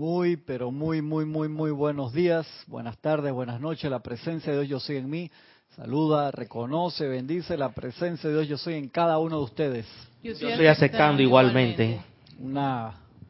Muy, 0.00 0.38
pero 0.38 0.70
muy, 0.70 1.02
muy, 1.02 1.26
muy, 1.26 1.46
muy 1.50 1.70
buenos 1.72 2.14
días, 2.14 2.46
buenas 2.66 2.96
tardes, 2.96 3.34
buenas 3.34 3.60
noches. 3.60 3.90
La 3.90 3.98
presencia 3.98 4.50
de 4.50 4.60
Dios 4.60 4.70
yo 4.70 4.80
soy 4.80 4.96
en 4.96 5.10
mí. 5.10 5.30
Saluda, 5.76 6.30
reconoce, 6.30 7.06
bendice 7.06 7.54
la 7.58 7.72
presencia 7.72 8.30
de 8.30 8.36
Dios 8.36 8.48
yo 8.48 8.56
soy 8.56 8.76
en 8.76 8.88
cada 8.88 9.18
uno 9.18 9.36
de 9.36 9.44
ustedes. 9.44 9.86
Yo 10.22 10.32
estoy 10.32 10.68
aceptando 10.68 11.20
igualmente. 11.20 12.00
Un 12.38 12.58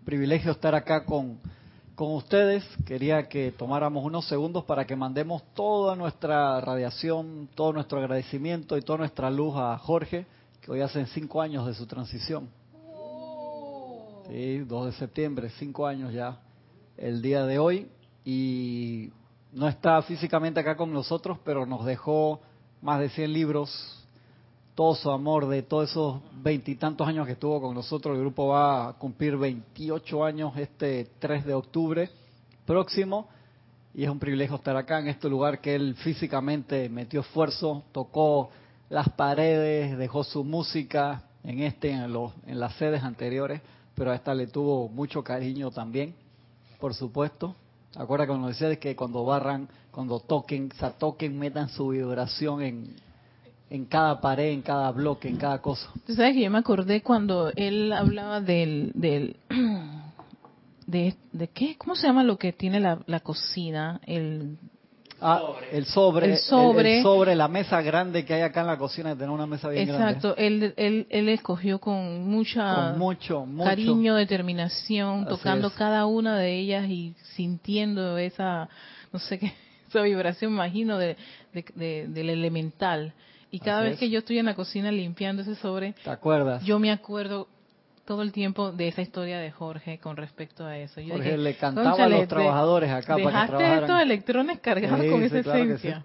privilegio 0.04 0.52
estar 0.52 0.76
acá 0.76 1.04
con, 1.04 1.40
con 1.96 2.12
ustedes. 2.12 2.64
Quería 2.86 3.28
que 3.28 3.50
tomáramos 3.50 4.04
unos 4.04 4.28
segundos 4.28 4.62
para 4.62 4.84
que 4.84 4.94
mandemos 4.94 5.42
toda 5.54 5.96
nuestra 5.96 6.60
radiación, 6.60 7.48
todo 7.56 7.72
nuestro 7.72 7.98
agradecimiento 7.98 8.78
y 8.78 8.82
toda 8.82 9.00
nuestra 9.00 9.28
luz 9.28 9.56
a 9.56 9.76
Jorge, 9.76 10.24
que 10.60 10.70
hoy 10.70 10.82
hacen 10.82 11.08
cinco 11.08 11.42
años 11.42 11.66
de 11.66 11.74
su 11.74 11.84
transición. 11.88 12.48
Sí, 14.28 14.58
2 14.58 14.86
de 14.86 14.92
septiembre, 14.92 15.50
cinco 15.58 15.84
años 15.84 16.12
ya 16.12 16.38
el 17.00 17.22
día 17.22 17.46
de 17.46 17.58
hoy 17.58 17.88
y 18.24 19.10
no 19.52 19.66
está 19.66 20.00
físicamente 20.02 20.60
acá 20.60 20.76
con 20.76 20.92
nosotros, 20.92 21.38
pero 21.44 21.66
nos 21.66 21.84
dejó 21.84 22.40
más 22.82 23.00
de 23.00 23.08
100 23.08 23.32
libros, 23.32 24.06
todo 24.74 24.94
su 24.94 25.10
amor 25.10 25.48
de 25.48 25.62
todos 25.62 25.90
esos 25.90 26.20
veintitantos 26.42 27.08
años 27.08 27.26
que 27.26 27.32
estuvo 27.32 27.60
con 27.60 27.74
nosotros. 27.74 28.14
El 28.14 28.20
grupo 28.20 28.48
va 28.48 28.88
a 28.88 28.92
cumplir 28.92 29.36
28 29.36 30.24
años 30.24 30.52
este 30.56 31.08
3 31.18 31.46
de 31.46 31.54
octubre 31.54 32.10
próximo 32.66 33.28
y 33.94 34.04
es 34.04 34.10
un 34.10 34.20
privilegio 34.20 34.56
estar 34.56 34.76
acá 34.76 35.00
en 35.00 35.08
este 35.08 35.28
lugar 35.28 35.60
que 35.60 35.74
él 35.74 35.94
físicamente 35.96 36.88
metió 36.88 37.20
esfuerzo, 37.20 37.82
tocó 37.92 38.50
las 38.88 39.08
paredes, 39.08 39.96
dejó 39.98 40.22
su 40.22 40.44
música 40.44 41.24
en 41.42 41.60
este, 41.60 41.90
en, 41.90 42.12
los, 42.12 42.32
en 42.46 42.60
las 42.60 42.74
sedes 42.74 43.02
anteriores, 43.02 43.62
pero 43.94 44.12
a 44.12 44.14
esta 44.14 44.34
le 44.34 44.46
tuvo 44.46 44.88
mucho 44.88 45.24
cariño 45.24 45.70
también 45.70 46.14
por 46.80 46.94
supuesto. 46.94 47.54
Acuerda 47.96 48.26
cuando 48.26 48.48
decía 48.48 48.74
que 48.76 48.96
cuando 48.96 49.24
barran, 49.24 49.68
cuando 49.90 50.20
toquen, 50.20 50.70
o 50.80 50.90
toquen, 50.92 51.38
metan 51.38 51.68
su 51.68 51.88
vibración 51.88 52.62
en, 52.62 52.96
en 53.68 53.84
cada 53.84 54.20
pared, 54.20 54.52
en 54.52 54.62
cada 54.62 54.90
bloque, 54.92 55.28
en 55.28 55.36
cada 55.36 55.60
cosa. 55.60 55.90
Tú 56.06 56.14
sabes 56.14 56.34
que 56.34 56.42
yo 56.42 56.50
me 56.50 56.58
acordé 56.58 57.02
cuando 57.02 57.52
él 57.56 57.92
hablaba 57.92 58.40
del, 58.40 58.92
del 58.94 59.36
de, 60.86 61.14
de 61.32 61.48
qué, 61.48 61.76
¿cómo 61.76 61.96
se 61.96 62.06
llama 62.06 62.22
lo 62.22 62.38
que 62.38 62.52
tiene 62.52 62.80
la, 62.80 63.00
la 63.06 63.20
cocina? 63.20 64.00
El 64.06 64.56
Ah, 65.20 65.52
el 65.70 65.84
sobre, 65.84 66.32
el 66.32 66.38
sobre, 66.38 67.02
sobre, 67.02 67.34
la 67.34 67.46
mesa 67.46 67.82
grande 67.82 68.24
que 68.24 68.34
hay 68.34 68.42
acá 68.42 68.62
en 68.62 68.68
la 68.68 68.78
cocina, 68.78 69.14
tener 69.14 69.30
una 69.30 69.46
mesa 69.46 69.68
bien 69.68 69.86
grande. 69.86 70.12
Exacto, 70.12 70.34
él, 70.36 70.72
él, 70.76 71.06
él 71.10 71.28
escogió 71.28 71.78
con 71.78 72.26
mucha 72.26 72.92
mucho, 72.92 73.46
cariño, 73.62 74.14
determinación, 74.14 75.26
tocando 75.26 75.70
cada 75.70 76.06
una 76.06 76.38
de 76.38 76.58
ellas 76.58 76.88
y 76.88 77.14
sintiendo 77.34 78.16
esa, 78.16 78.68
no 79.12 79.18
sé 79.18 79.38
qué, 79.38 79.52
esa 79.88 80.00
vibración, 80.02 80.52
imagino, 80.52 80.96
de, 80.96 81.16
del 81.74 82.30
elemental. 82.30 83.12
Y 83.50 83.58
cada 83.58 83.82
vez 83.82 83.98
que 83.98 84.08
yo 84.08 84.20
estoy 84.20 84.38
en 84.38 84.46
la 84.46 84.54
cocina 84.54 84.90
limpiando 84.90 85.42
ese 85.42 85.56
sobre, 85.56 85.94
¿te 86.04 86.10
acuerdas? 86.10 86.64
Yo 86.64 86.78
me 86.78 86.92
acuerdo 86.92 87.48
todo 88.10 88.22
el 88.22 88.32
tiempo 88.32 88.72
de 88.72 88.88
esa 88.88 89.02
historia 89.02 89.38
de 89.38 89.52
Jorge 89.52 90.00
con 90.00 90.16
respecto 90.16 90.66
a 90.66 90.76
eso. 90.76 91.00
Jorge 91.00 91.38
le 91.38 91.54
cantaba 91.54 92.06
a 92.06 92.08
los 92.08 92.26
trabajadores 92.26 92.90
acá 92.90 93.16
para 93.16 93.42
que 93.42 93.46
trabajaran. 93.46 93.84
estos 93.84 94.00
electrones 94.00 94.58
cargados 94.58 95.06
con 95.06 95.22
esa 95.22 95.38
esencia. 95.38 96.04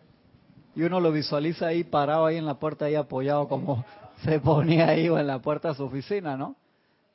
Y 0.76 0.84
uno 0.84 1.00
lo 1.00 1.12
visualiza 1.12 1.66
ahí 1.66 1.84
parado 1.84 2.28
ahí 2.28 2.38
en 2.38 2.46
la 2.46 2.60
puerta, 2.60 2.86
ahí 2.86 2.94
apoyado 2.94 3.48
como 3.48 3.84
se 4.24 4.40
ponía 4.40 4.90
ahí 4.90 5.10
o 5.10 5.18
en 5.18 5.26
la 5.26 5.40
puerta 5.40 5.70
de 5.70 5.74
su 5.74 5.86
oficina, 5.86 6.38
¿no? 6.38 6.56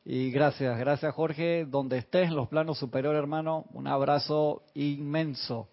Y 0.05 0.33
gracias, 0.33 0.77
gracias 0.77 1.15
Jorge, 1.15 1.67
donde 1.67 1.99
estés 1.99 2.27
en 2.27 2.35
los 2.35 2.49
planos 2.49 2.77
superiores, 2.77 3.21
hermano, 3.21 3.67
un 3.73 3.87
abrazo 3.87 4.65
inmenso 4.75 5.69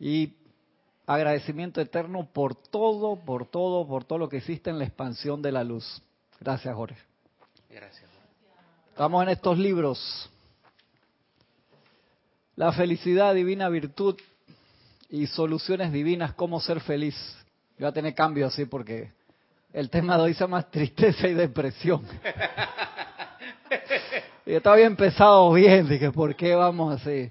y 0.00 0.34
agradecimiento 1.06 1.80
eterno 1.80 2.26
por 2.32 2.56
todo, 2.56 3.14
por 3.14 3.46
todo, 3.46 3.86
por 3.86 4.02
todo 4.02 4.18
lo 4.18 4.28
que 4.28 4.38
hiciste 4.38 4.70
en 4.70 4.80
la 4.80 4.86
expansión 4.86 5.40
de 5.40 5.52
la 5.52 5.62
luz. 5.62 6.02
Gracias, 6.40 6.74
Jorge. 6.74 6.98
Gracias. 7.70 8.05
Estamos 8.96 9.22
en 9.24 9.28
estos 9.28 9.58
libros. 9.58 10.30
La 12.54 12.72
felicidad, 12.72 13.34
divina 13.34 13.68
virtud 13.68 14.16
y 15.10 15.26
soluciones 15.26 15.92
divinas, 15.92 16.32
cómo 16.32 16.58
ser 16.60 16.80
feliz. 16.80 17.14
Voy 17.78 17.88
a 17.88 17.92
tener 17.92 18.14
cambio 18.14 18.46
así 18.46 18.64
porque 18.64 19.12
el 19.74 19.90
tema 19.90 20.16
de 20.16 20.22
hoy 20.22 20.32
se 20.32 20.40
llama 20.40 20.62
tristeza 20.62 21.28
y 21.28 21.34
depresión. 21.34 22.06
y 24.46 24.54
estaba 24.54 24.76
bien 24.76 24.92
empezado 24.92 25.52
bien, 25.52 25.86
dije, 25.86 26.10
¿por 26.10 26.34
qué 26.34 26.54
vamos 26.54 26.98
así? 26.98 27.30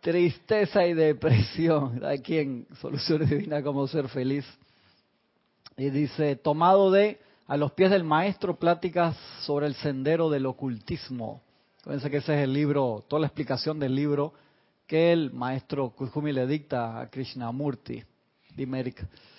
Tristeza 0.00 0.86
y 0.86 0.94
depresión. 0.94 2.04
Aquí 2.04 2.38
en 2.38 2.68
Soluciones 2.80 3.28
Divinas, 3.28 3.64
cómo 3.64 3.88
ser 3.88 4.08
feliz. 4.08 4.46
Y 5.76 5.90
dice, 5.90 6.36
tomado 6.36 6.92
de 6.92 7.18
a 7.50 7.56
los 7.56 7.72
pies 7.72 7.90
del 7.90 8.04
maestro 8.04 8.56
pláticas 8.56 9.16
sobre 9.40 9.66
el 9.66 9.74
sendero 9.74 10.30
del 10.30 10.46
ocultismo. 10.46 11.42
Fíjense 11.82 12.08
que 12.08 12.18
ese 12.18 12.34
es 12.34 12.44
el 12.44 12.52
libro, 12.52 13.04
toda 13.08 13.18
la 13.18 13.26
explicación 13.26 13.80
del 13.80 13.92
libro 13.92 14.34
que 14.86 15.12
el 15.12 15.32
maestro 15.32 15.90
Kujumi 15.90 16.30
le 16.30 16.46
dicta 16.46 17.00
a 17.00 17.10
Krishnamurti. 17.10 18.04
Dime, 18.54 18.94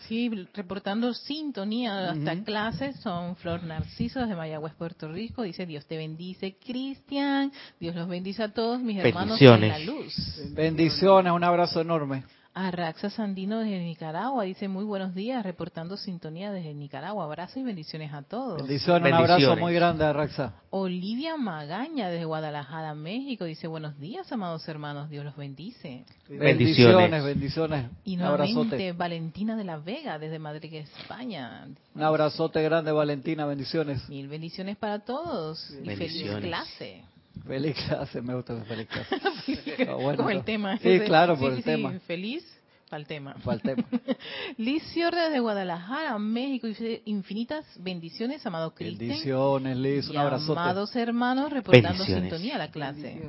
Sí, 0.09 0.29
reportando 0.53 1.13
sintonía 1.13 2.09
hasta 2.09 2.33
uh 2.33 2.43
clases, 2.43 2.99
son 2.99 3.37
Flor 3.37 3.63
Narciso 3.63 4.25
de 4.25 4.35
Mayagüez, 4.35 4.73
Puerto 4.73 5.09
Rico. 5.09 5.43
Dice, 5.43 5.65
Dios 5.65 5.85
te 5.85 5.95
bendice, 5.95 6.57
Cristian. 6.57 7.49
Dios 7.79 7.95
los 7.95 8.09
bendice 8.09 8.43
a 8.43 8.53
todos 8.53 8.81
mis 8.81 8.97
hermanos 8.97 9.41
en 9.41 9.69
la 9.69 9.79
luz. 9.79 10.13
Bendiciones, 10.53 11.31
un 11.31 11.45
abrazo 11.45 11.79
enorme. 11.79 12.25
Arraxa 12.53 13.09
Sandino 13.09 13.59
desde 13.59 13.79
Nicaragua 13.79 14.43
dice 14.43 14.67
muy 14.67 14.83
buenos 14.83 15.15
días, 15.15 15.41
reportando 15.41 15.95
sintonía 15.95 16.51
desde 16.51 16.73
Nicaragua. 16.73 17.23
Abrazo 17.23 17.59
y 17.59 17.63
bendiciones 17.63 18.13
a 18.13 18.23
todos. 18.23 18.57
Bendiciones, 18.57 19.09
un 19.09 19.17
abrazo 19.17 19.55
muy 19.55 19.73
grande, 19.73 20.03
Arraxa. 20.03 20.55
Olivia 20.69 21.37
Magaña 21.37 22.09
desde 22.09 22.25
Guadalajara, 22.25 22.93
México, 22.93 23.45
dice 23.45 23.67
buenos 23.67 23.97
días, 23.99 24.29
amados 24.33 24.67
hermanos, 24.67 25.09
Dios 25.09 25.23
los 25.23 25.37
bendice. 25.37 26.03
Bendiciones, 26.27 27.23
bendiciones. 27.23 27.89
Y 28.03 28.17
nuevamente 28.17 28.91
Valentina 28.91 29.55
de 29.55 29.63
la 29.63 29.77
Vega 29.77 30.19
desde 30.19 30.37
Madrid, 30.37 30.73
España. 30.73 31.67
Un 31.95 32.03
abrazote 32.03 32.61
grande, 32.61 32.91
Valentina, 32.91 33.45
bendiciones. 33.45 34.09
Mil 34.09 34.27
bendiciones 34.27 34.75
para 34.75 34.99
todos 34.99 35.71
y 35.83 35.89
feliz 35.95 36.35
clase. 36.41 37.03
Feliz 37.45 37.75
clase, 37.87 38.21
me 38.21 38.35
gusta 38.35 38.55
feliz 38.65 38.87
clase. 38.87 39.15
Ah, 39.87 40.15
Con 40.15 40.29
el 40.29 40.43
tema. 40.43 40.77
Sí, 40.77 40.99
claro, 41.01 41.37
por 41.37 41.51
el 41.53 41.63
tema. 41.63 41.99
Feliz 42.01 42.45
para 42.89 43.01
el 43.01 43.07
tema. 43.07 43.35
Para 43.43 43.55
el 43.55 43.61
tema. 43.61 43.83
Liz 44.57 44.83
desde 44.93 45.39
Guadalajara, 45.39 46.19
México, 46.19 46.67
infinitas 47.05 47.65
bendiciones, 47.79 48.45
amado 48.45 48.75
Cristian. 48.75 49.09
Bendiciones, 49.09 49.77
Liz, 49.77 50.09
un 50.09 50.17
abrazo. 50.17 50.51
Amados 50.51 50.95
hermanos, 50.95 51.51
reportando 51.51 52.03
sintonía 52.03 52.55
a 52.55 52.57
la 52.57 52.69
clase. 52.69 53.21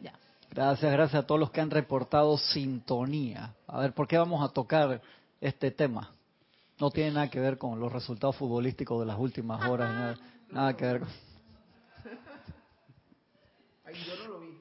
Ya. 0.00 0.12
Gracias, 0.50 0.92
gracias 0.92 1.22
a 1.22 1.26
todos 1.26 1.40
los 1.40 1.50
que 1.52 1.60
han 1.60 1.70
reportado 1.70 2.36
sintonía. 2.36 3.54
A 3.68 3.80
ver, 3.80 3.92
¿por 3.92 4.08
qué 4.08 4.18
vamos 4.18 4.44
a 4.44 4.52
tocar 4.52 5.00
este 5.40 5.70
tema? 5.70 6.12
No 6.80 6.90
tiene 6.90 7.12
nada 7.12 7.30
que 7.30 7.38
ver 7.38 7.58
con 7.58 7.78
los 7.78 7.92
resultados 7.92 8.34
futbolísticos 8.36 8.98
de 9.00 9.06
las 9.06 9.18
últimas 9.18 9.64
horas, 9.68 9.92
nada, 9.92 10.16
nada 10.50 10.76
que 10.76 10.84
ver 10.84 11.00
con 11.00 11.29
yo 13.92 14.16
no 14.16 14.28
lo 14.28 14.40
vi. 14.40 14.60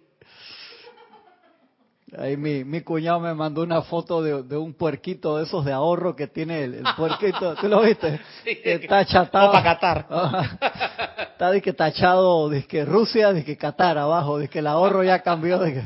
Ahí 2.18 2.38
mi, 2.38 2.64
mi 2.64 2.82
cuñado 2.82 3.20
me 3.20 3.34
mandó 3.36 3.62
una 3.62 3.84
foto 3.84 4.24
de, 4.24 4.42
de, 4.42 4.58
un 4.58 4.74
puerquito 4.74 5.38
de 5.38 5.44
esos 5.44 5.64
de 5.64 5.72
ahorro 5.72 6.16
que 6.16 6.26
tiene 6.28 6.64
el, 6.64 6.84
puerquito. 6.98 7.56
¿Tú 7.56 7.68
lo 7.68 7.82
viste? 7.82 8.20
Que 8.44 8.74
está 8.74 9.06
chatado. 9.06 9.52
para 9.52 9.64
Qatar. 9.64 10.08
está 11.32 11.52
de 11.52 11.62
que 11.62 11.74
tachado, 11.74 12.50
de 12.50 12.66
que 12.66 12.84
Rusia, 12.84 13.32
de 13.32 13.46
que 13.46 13.58
Qatar 13.58 14.00
abajo, 14.00 14.40
de 14.40 14.48
que 14.48 14.60
el 14.60 14.68
ahorro 14.68 15.04
ya 15.04 15.22
cambió. 15.22 15.60
De 15.60 15.74
que... 15.74 15.84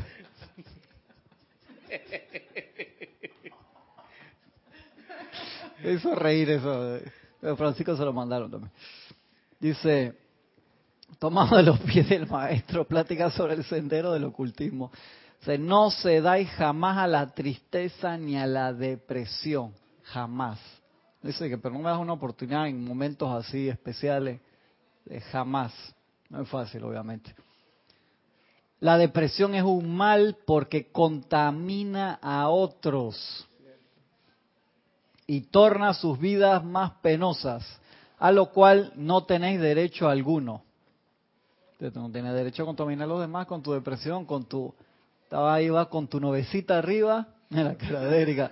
hizo 5.92 6.14
reír 6.14 6.50
eso. 6.50 7.00
Francisco 7.56 7.94
se 7.96 8.04
lo 8.04 8.14
mandaron 8.14 8.50
también. 8.50 8.72
Dice, 9.60 10.14
tomado 11.18 11.56
de 11.56 11.62
los 11.62 11.78
pies 11.80 12.08
del 12.08 12.26
maestro, 12.26 12.86
plática 12.86 13.30
sobre 13.30 13.54
el 13.54 13.64
sendero 13.64 14.12
del 14.12 14.24
ocultismo. 14.24 14.90
O 15.46 15.58
no 15.58 15.90
se 15.90 16.20
dais 16.20 16.48
jamás 16.50 16.98
a 16.98 17.06
la 17.06 17.34
tristeza 17.34 18.16
ni 18.16 18.36
a 18.38 18.46
la 18.46 18.72
depresión, 18.72 19.72
jamás. 20.02 20.58
Dice 21.22 21.48
que, 21.48 21.58
pero 21.58 21.74
no 21.74 21.80
me 21.80 21.90
das 21.90 21.98
una 21.98 22.14
oportunidad 22.14 22.66
en 22.66 22.84
momentos 22.84 23.30
así 23.30 23.68
especiales, 23.68 24.40
jamás. 25.30 25.72
No 26.30 26.42
es 26.42 26.48
fácil, 26.48 26.84
obviamente. 26.84 27.34
La 28.80 28.98
depresión 28.98 29.54
es 29.54 29.62
un 29.62 29.96
mal 29.96 30.36
porque 30.44 30.90
contamina 30.90 32.18
a 32.20 32.48
otros 32.48 33.46
y 35.26 35.42
torna 35.42 35.94
sus 35.94 36.18
vidas 36.18 36.62
más 36.64 36.92
penosas, 37.00 37.64
a 38.18 38.30
lo 38.30 38.50
cual 38.50 38.92
no 38.96 39.24
tenéis 39.24 39.60
derecho 39.60 40.08
alguno. 40.08 40.63
Tú 41.78 41.90
no 41.94 42.10
tienes 42.10 42.32
derecho 42.34 42.62
a 42.62 42.66
contaminar 42.66 43.04
a 43.04 43.08
los 43.08 43.20
demás 43.20 43.46
con 43.46 43.62
tu 43.62 43.72
depresión, 43.72 44.24
con 44.24 44.44
tu... 44.44 44.74
Estaba 45.24 45.54
ahí, 45.54 45.68
va 45.68 45.88
con 45.88 46.06
tu 46.06 46.20
novecita 46.20 46.78
arriba, 46.78 47.28
en 47.50 47.64
la 47.64 47.76
cara 47.76 48.00
de. 48.00 48.50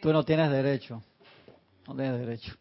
Tú 0.00 0.12
no 0.12 0.24
tienes 0.24 0.50
derecho. 0.50 1.02
No 1.86 1.94
tienes 1.94 2.18
derecho. 2.18 2.54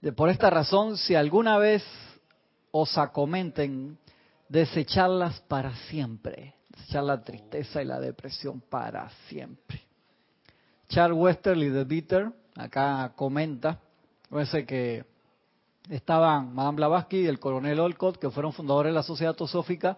De, 0.00 0.12
por 0.12 0.28
esta 0.28 0.50
razón, 0.50 0.96
si 0.96 1.14
alguna 1.14 1.58
vez 1.58 1.84
os 2.70 2.96
acomenten, 2.96 3.98
desecharlas 4.48 5.40
para 5.42 5.74
siempre. 5.88 6.54
Desechar 6.68 7.04
la 7.04 7.22
tristeza 7.22 7.82
y 7.82 7.84
la 7.84 8.00
depresión 8.00 8.60
para 8.60 9.10
siempre. 9.28 9.82
Charles 10.88 11.18
Westerly 11.18 11.68
de 11.68 11.84
Bitter 11.84 12.32
acá 12.56 13.12
comenta, 13.16 13.80
parece 14.28 14.64
que 14.64 15.04
estaban 15.90 16.54
Madame 16.54 16.76
Blavatsky 16.76 17.18
y 17.18 17.26
el 17.26 17.38
coronel 17.38 17.80
Olcott, 17.80 18.18
que 18.18 18.30
fueron 18.30 18.52
fundadores 18.52 18.90
de 18.90 18.94
la 18.94 19.02
Sociedad 19.02 19.34
Tosófica, 19.34 19.96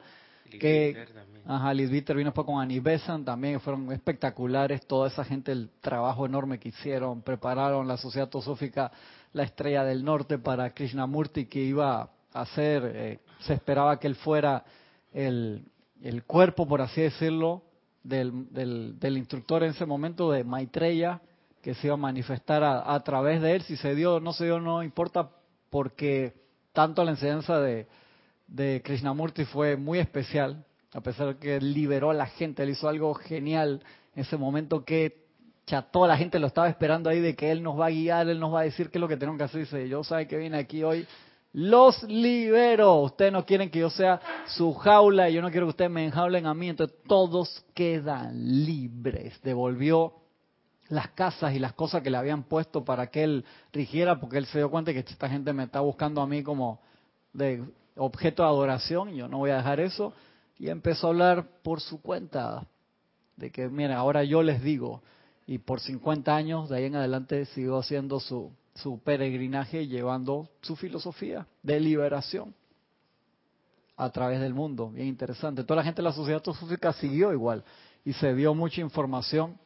que 0.50 1.06
ajá, 1.46 1.72
vino 1.72 1.90
después 1.90 2.46
con 2.46 2.60
Annie 2.60 2.80
Besant 2.80 3.24
también, 3.24 3.60
fueron 3.60 3.90
espectaculares, 3.92 4.86
toda 4.86 5.08
esa 5.08 5.24
gente, 5.24 5.52
el 5.52 5.70
trabajo 5.80 6.26
enorme 6.26 6.58
que 6.58 6.68
hicieron, 6.68 7.22
prepararon 7.22 7.86
la 7.86 7.96
Sociedad 7.96 8.28
Tosófica, 8.28 8.90
la 9.32 9.42
estrella 9.42 9.84
del 9.84 10.04
norte 10.04 10.38
para 10.38 10.70
Krishnamurti, 10.70 11.46
que 11.46 11.60
iba 11.60 12.10
a 12.32 12.46
ser, 12.46 12.92
eh, 12.94 13.18
se 13.40 13.54
esperaba 13.54 13.98
que 13.98 14.06
él 14.06 14.14
fuera 14.14 14.64
el, 15.12 15.64
el 16.02 16.24
cuerpo, 16.24 16.66
por 16.66 16.80
así 16.80 17.00
decirlo, 17.00 17.62
del, 18.02 18.52
del, 18.52 18.98
del, 18.98 19.18
instructor 19.18 19.64
en 19.64 19.70
ese 19.70 19.84
momento 19.84 20.30
de 20.30 20.44
Maitreya, 20.44 21.20
que 21.60 21.74
se 21.74 21.88
iba 21.88 21.94
a 21.94 21.98
manifestar 21.98 22.62
a, 22.62 22.94
a, 22.94 23.02
través 23.02 23.42
de 23.42 23.56
él. 23.56 23.62
Si 23.62 23.76
se 23.76 23.94
dio 23.96 24.16
o 24.16 24.20
no 24.20 24.32
se 24.32 24.44
dio, 24.44 24.60
no 24.60 24.84
importa, 24.84 25.30
porque 25.70 26.34
tanto 26.72 27.04
la 27.04 27.12
enseñanza 27.12 27.60
de, 27.60 27.86
de 28.46 28.82
Krishnamurti 28.84 29.44
fue 29.44 29.76
muy 29.76 29.98
especial, 29.98 30.64
a 30.92 31.00
pesar 31.00 31.28
de 31.28 31.36
que 31.36 31.60
liberó 31.60 32.10
a 32.10 32.14
la 32.14 32.26
gente, 32.26 32.62
él 32.62 32.70
hizo 32.70 32.88
algo 32.88 33.14
genial 33.14 33.82
en 34.14 34.22
ese 34.22 34.36
momento 34.36 34.84
que 34.84 35.26
ya 35.66 35.82
toda 35.82 36.08
la 36.08 36.16
gente 36.16 36.38
lo 36.38 36.46
estaba 36.46 36.68
esperando 36.68 37.10
ahí 37.10 37.20
de 37.20 37.34
que 37.34 37.50
él 37.50 37.62
nos 37.62 37.78
va 37.78 37.86
a 37.86 37.90
guiar, 37.90 38.28
él 38.28 38.38
nos 38.38 38.54
va 38.54 38.60
a 38.60 38.64
decir 38.64 38.90
qué 38.90 38.98
es 38.98 39.00
lo 39.00 39.08
que 39.08 39.16
tenemos 39.16 39.38
que 39.38 39.44
hacer. 39.44 39.60
Dice, 39.60 39.88
yo 39.88 40.04
sabe 40.04 40.28
que 40.28 40.36
vine 40.36 40.58
aquí 40.58 40.84
hoy 40.84 41.06
los 41.52 42.02
libero. 42.04 43.00
Ustedes 43.00 43.32
no 43.32 43.44
quieren 43.44 43.70
que 43.70 43.80
yo 43.80 43.90
sea 43.90 44.20
su 44.46 44.74
jaula 44.74 45.28
y 45.28 45.34
yo 45.34 45.42
no 45.42 45.50
quiero 45.50 45.66
que 45.66 45.70
ustedes 45.70 45.90
me 45.90 46.04
enjaulen 46.04 46.46
a 46.46 46.54
mí. 46.54 46.69
Entonces 46.69 46.96
todos 47.08 47.64
quedan 47.74 48.64
libres. 48.64 49.40
Devolvió 49.42 50.12
las 50.88 51.08
casas 51.08 51.54
y 51.54 51.58
las 51.58 51.72
cosas 51.72 52.02
que 52.02 52.10
le 52.10 52.16
habían 52.16 52.44
puesto 52.44 52.84
para 52.84 53.08
que 53.08 53.24
él 53.24 53.44
rigiera, 53.72 54.20
porque 54.20 54.38
él 54.38 54.46
se 54.46 54.58
dio 54.58 54.70
cuenta 54.70 54.92
que 54.92 55.00
esta 55.00 55.28
gente 55.28 55.52
me 55.52 55.64
está 55.64 55.80
buscando 55.80 56.20
a 56.20 56.26
mí 56.26 56.42
como 56.42 56.80
de 57.32 57.64
objeto 57.96 58.42
de 58.42 58.48
adoración 58.48 59.10
y 59.10 59.16
yo 59.16 59.28
no 59.28 59.38
voy 59.38 59.50
a 59.50 59.56
dejar 59.56 59.80
eso. 59.80 60.12
Y 60.58 60.68
empezó 60.68 61.08
a 61.08 61.10
hablar 61.10 61.46
por 61.62 61.80
su 61.80 62.00
cuenta 62.00 62.66
de 63.36 63.50
que, 63.50 63.68
mira, 63.68 63.96
ahora 63.96 64.24
yo 64.24 64.42
les 64.42 64.62
digo, 64.62 65.02
y 65.46 65.58
por 65.58 65.80
50 65.80 66.34
años 66.34 66.68
de 66.68 66.76
ahí 66.76 66.84
en 66.84 66.96
adelante 66.96 67.44
siguió 67.46 67.78
haciendo 67.78 68.20
su, 68.20 68.52
su 68.74 68.98
peregrinaje 69.00 69.86
llevando 69.86 70.48
su 70.62 70.76
filosofía 70.76 71.46
de 71.62 71.78
liberación 71.80 72.54
a 73.96 74.10
través 74.10 74.40
del 74.40 74.54
mundo. 74.54 74.90
Bien 74.90 75.08
interesante. 75.08 75.64
Toda 75.64 75.76
la 75.76 75.84
gente 75.84 76.02
de 76.02 76.08
la 76.08 76.12
sociedad 76.12 76.42
teosófica 76.42 76.92
siguió 76.94 77.32
igual 77.32 77.64
y 78.04 78.12
se 78.14 78.34
dio 78.34 78.54
mucha 78.54 78.80
información 78.80 79.58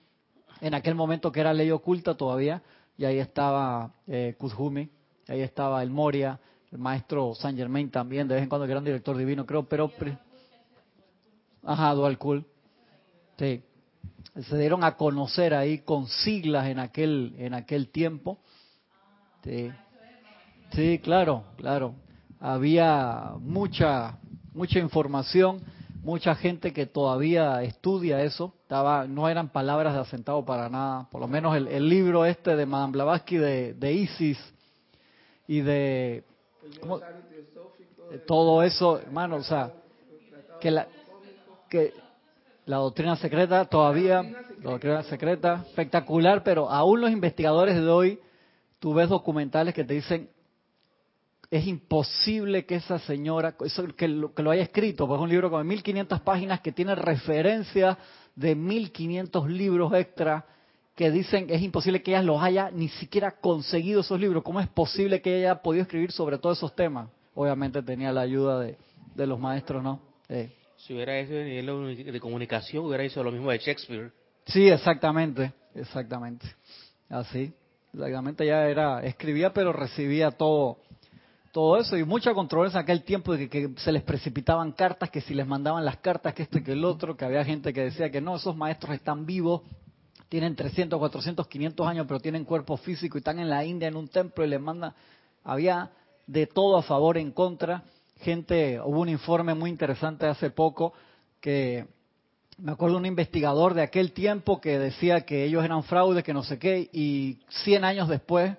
en 0.60 0.74
aquel 0.74 0.94
momento 0.94 1.32
que 1.32 1.40
era 1.40 1.52
ley 1.52 1.70
oculta 1.70 2.16
todavía 2.16 2.62
y 2.96 3.04
ahí 3.04 3.18
estaba 3.18 3.92
eh, 4.06 4.34
Kuzhumi, 4.38 4.88
ahí 5.28 5.40
estaba 5.40 5.82
el 5.82 5.90
Moria, 5.90 6.38
el 6.70 6.78
maestro 6.78 7.34
Saint 7.34 7.58
Germain 7.58 7.90
también, 7.90 8.28
de 8.28 8.34
vez 8.34 8.42
en 8.42 8.48
cuando 8.48 8.66
que 8.66 8.72
era 8.72 8.80
un 8.80 8.84
director 8.84 9.16
divino, 9.16 9.46
creo, 9.46 9.66
pero... 9.66 9.90
Ajá, 11.62 11.92
Dual 11.94 12.16
Cool. 12.18 12.46
Sí. 13.38 13.62
Se 14.48 14.56
dieron 14.56 14.84
a 14.84 14.96
conocer 14.96 15.54
ahí 15.54 15.78
con 15.78 16.06
siglas 16.06 16.66
en 16.68 16.78
aquel, 16.78 17.34
en 17.38 17.54
aquel 17.54 17.88
tiempo 17.88 18.38
Sí. 19.44 19.70
sí, 20.72 20.98
claro, 21.02 21.44
claro. 21.56 21.94
Había 22.40 23.32
mucha, 23.40 24.18
mucha 24.52 24.78
información, 24.78 25.60
mucha 26.02 26.34
gente 26.34 26.72
que 26.72 26.86
todavía 26.86 27.62
estudia 27.62 28.22
eso. 28.22 28.54
Estaba, 28.62 29.06
no 29.06 29.28
eran 29.28 29.48
palabras 29.48 29.94
de 29.94 30.00
asentado 30.00 30.44
para 30.44 30.68
nada. 30.68 31.08
Por 31.10 31.20
lo 31.20 31.28
menos 31.28 31.56
el, 31.56 31.88
libro 31.88 32.24
este 32.24 32.56
de 32.56 32.66
Madame 32.66 32.92
Blavatsky 32.92 33.36
de, 33.36 33.92
Isis 33.92 34.38
y 35.46 35.60
de, 35.60 36.24
todo 38.26 38.62
eso, 38.62 38.98
hermano, 38.98 39.36
o 39.36 39.42
sea, 39.42 39.72
que 40.60 40.70
la, 40.70 40.86
que 41.68 41.92
la 42.66 42.76
doctrina 42.76 43.16
secreta 43.16 43.64
todavía, 43.64 44.22
la 44.22 44.70
doctrina 44.70 45.02
secreta, 45.04 45.64
espectacular, 45.68 46.42
pero 46.42 46.70
aún 46.70 47.00
los 47.00 47.10
investigadores 47.10 47.76
de 47.76 47.88
hoy 47.88 48.20
tú 48.78 48.94
ves 48.94 49.08
documentales 49.08 49.74
que 49.74 49.84
te 49.84 49.94
dicen, 49.94 50.28
es 51.50 51.66
imposible 51.66 52.64
que 52.64 52.76
esa 52.76 52.98
señora, 53.00 53.56
que, 53.96 54.08
lo, 54.08 54.32
que 54.32 54.42
lo 54.42 54.50
haya 54.50 54.62
escrito, 54.62 55.06
pues 55.06 55.18
es 55.18 55.22
un 55.22 55.30
libro 55.30 55.50
con 55.50 55.66
1500 55.66 56.20
páginas 56.20 56.60
que 56.60 56.72
tiene 56.72 56.94
referencia 56.94 57.98
de 58.36 58.54
1500 58.54 59.50
libros 59.50 59.92
extra 59.94 60.46
que 60.94 61.10
dicen 61.10 61.46
es 61.48 61.62
imposible 61.62 62.02
que 62.02 62.12
ella 62.12 62.22
los 62.22 62.42
haya 62.42 62.70
ni 62.70 62.88
siquiera 62.88 63.32
conseguido 63.32 64.02
esos 64.02 64.20
libros. 64.20 64.42
¿Cómo 64.42 64.60
es 64.60 64.68
posible 64.68 65.20
que 65.22 65.38
ella 65.38 65.52
haya 65.52 65.62
podido 65.62 65.82
escribir 65.82 66.12
sobre 66.12 66.38
todos 66.38 66.58
esos 66.58 66.74
temas? 66.76 67.08
Obviamente 67.34 67.82
tenía 67.82 68.12
la 68.12 68.20
ayuda 68.20 68.60
de, 68.60 68.76
de 69.14 69.26
los 69.26 69.40
maestros, 69.40 69.82
¿no? 69.82 70.00
Si 70.76 70.94
hubiera 70.94 71.18
eso 71.18 71.32
de 71.32 71.44
nivel 71.44 72.12
de 72.12 72.20
comunicación, 72.20 72.84
hubiera 72.84 73.02
hecho 73.02 73.22
lo 73.22 73.32
mismo 73.32 73.50
de 73.50 73.58
Shakespeare. 73.58 74.12
Sí, 74.46 74.68
exactamente, 74.68 75.52
exactamente. 75.74 76.46
Así. 77.08 77.52
Exactamente, 77.92 78.46
ya 78.46 78.68
era, 78.68 79.00
escribía 79.02 79.52
pero 79.52 79.72
recibía 79.72 80.30
todo, 80.30 80.78
todo 81.52 81.78
eso 81.78 81.96
y 81.96 82.04
mucha 82.04 82.32
controversia 82.32 82.78
en 82.78 82.84
aquel 82.84 83.02
tiempo 83.02 83.36
de 83.36 83.48
que, 83.48 83.70
se 83.76 83.92
les 83.92 84.02
precipitaban 84.02 84.72
cartas, 84.72 85.10
que 85.10 85.20
si 85.20 85.34
les 85.34 85.46
mandaban 85.46 85.84
las 85.84 85.96
cartas, 85.98 86.34
que 86.34 86.44
esto 86.44 86.58
y 86.58 86.62
que 86.62 86.72
el 86.72 86.84
otro, 86.84 87.16
que 87.16 87.24
había 87.24 87.44
gente 87.44 87.72
que 87.72 87.82
decía 87.82 88.10
que 88.10 88.20
no, 88.20 88.36
esos 88.36 88.56
maestros 88.56 88.94
están 88.94 89.26
vivos, 89.26 89.62
tienen 90.28 90.54
300, 90.54 90.98
400, 90.98 91.46
500 91.48 91.86
años, 91.86 92.06
pero 92.06 92.20
tienen 92.20 92.44
cuerpo 92.44 92.76
físico 92.76 93.18
y 93.18 93.20
están 93.20 93.40
en 93.40 93.50
la 93.50 93.64
India 93.64 93.88
en 93.88 93.96
un 93.96 94.08
templo 94.08 94.44
y 94.44 94.48
les 94.48 94.60
mandan, 94.60 94.94
había 95.42 95.90
de 96.26 96.46
todo 96.46 96.76
a 96.76 96.82
favor, 96.82 97.18
en 97.18 97.32
contra, 97.32 97.82
gente, 98.20 98.80
hubo 98.80 99.00
un 99.00 99.08
informe 99.08 99.54
muy 99.54 99.70
interesante 99.70 100.26
hace 100.26 100.50
poco 100.50 100.92
que 101.40 101.86
me 102.58 102.72
acuerdo 102.72 102.98
un 102.98 103.06
investigador 103.06 103.74
de 103.74 103.82
aquel 103.82 104.12
tiempo 104.12 104.60
que 104.60 104.78
decía 104.78 105.22
que 105.22 105.44
ellos 105.44 105.64
eran 105.64 105.82
fraudes, 105.82 106.22
que 106.22 106.34
no 106.34 106.44
sé 106.44 106.58
qué, 106.58 106.88
y 106.92 107.40
100 107.64 107.84
años 107.84 108.08
después 108.08 108.56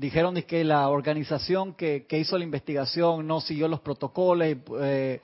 dijeron 0.00 0.34
que 0.42 0.64
la 0.64 0.88
organización 0.88 1.74
que, 1.74 2.06
hizo 2.10 2.38
la 2.38 2.44
investigación 2.44 3.26
no 3.26 3.40
siguió 3.40 3.68
los 3.68 3.80
protocolos 3.80 4.48
y, 4.48 4.60
eh, 4.80 5.20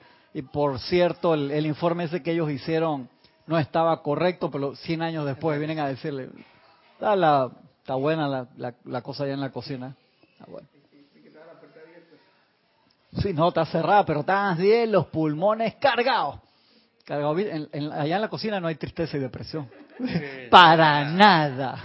por 0.53 0.79
cierto 0.79 1.33
el, 1.33 1.65
informe 1.65 2.05
ese 2.05 2.21
que 2.21 2.31
ellos 2.31 2.51
hicieron 2.51 3.09
no 3.47 3.57
estaba 3.57 4.01
correcto, 4.03 4.51
pero 4.51 4.75
100 4.75 5.01
años 5.01 5.25
después 5.25 5.57
vienen 5.57 5.79
a 5.79 5.87
decirle, 5.87 6.29
está, 6.93 7.15
la, 7.15 7.49
está 7.79 7.95
buena 7.95 8.27
la, 8.27 8.73
la, 8.83 9.01
cosa 9.01 9.23
allá 9.23 9.33
en 9.33 9.39
la 9.39 9.51
cocina. 9.51 9.95
Está 10.33 10.45
bueno. 10.51 10.67
Sí, 13.21 13.33
no, 13.33 13.47
está 13.47 13.65
cerrada, 13.65 14.05
pero 14.05 14.19
están 14.19 14.57
bien 14.57 14.91
los 14.91 15.07
pulmones 15.07 15.75
cargados 15.75 16.39
allá 17.13 18.15
en 18.15 18.21
la 18.21 18.29
cocina 18.29 18.59
no 18.59 18.67
hay 18.67 18.75
tristeza 18.75 19.17
y 19.17 19.19
depresión. 19.19 19.69
Para 20.51 21.05
nada. 21.05 21.81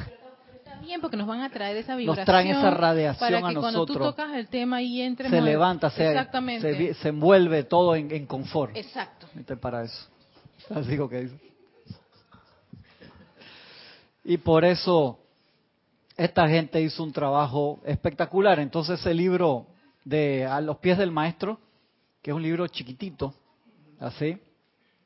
Bien 0.82 1.00
porque 1.00 1.16
nos 1.16 1.26
van 1.26 1.40
a 1.40 1.50
traer 1.50 1.76
esa 1.76 1.96
vibración. 1.96 2.24
Nos 2.24 2.26
traen 2.26 2.48
esa 2.48 2.70
radiación 2.70 3.18
para 3.18 3.38
que 3.40 3.46
a 3.46 3.52
nosotros. 3.52 3.72
Cuando 3.74 3.86
tú 3.86 3.94
tocas 3.94 4.34
el 4.34 4.48
tema 4.48 4.82
y 4.82 5.00
entres 5.00 5.30
se 5.30 5.40
levanta, 5.40 5.90
se, 5.90 6.94
se, 6.94 7.08
envuelve 7.08 7.64
todo 7.64 7.94
en, 7.94 8.26
confort. 8.26 8.76
Exacto. 8.76 9.26
Para 9.60 9.84
eso. 9.84 10.08
Así 10.74 10.98
que 11.08 11.20
dice. 11.22 11.52
Y 14.24 14.36
por 14.36 14.64
eso 14.64 15.18
esta 16.16 16.48
gente 16.48 16.80
hizo 16.80 17.02
un 17.02 17.12
trabajo 17.12 17.80
espectacular. 17.84 18.58
Entonces 18.60 19.00
ese 19.00 19.14
libro 19.14 19.66
de 20.04 20.46
A 20.46 20.60
los 20.60 20.78
pies 20.78 20.98
del 20.98 21.10
maestro, 21.10 21.58
que 22.20 22.30
es 22.30 22.36
un 22.36 22.42
libro 22.42 22.66
chiquitito, 22.68 23.34
así, 23.98 24.38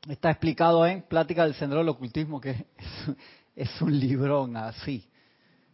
está 0.07 0.29
explicado 0.29 0.85
en 0.85 1.01
Plática 1.01 1.43
del 1.43 1.55
Sendero 1.55 1.79
del 1.79 1.89
Ocultismo, 1.89 2.39
que 2.39 2.65
es, 3.55 3.81
un 3.81 3.99
librón 3.99 4.57
así, 4.57 5.07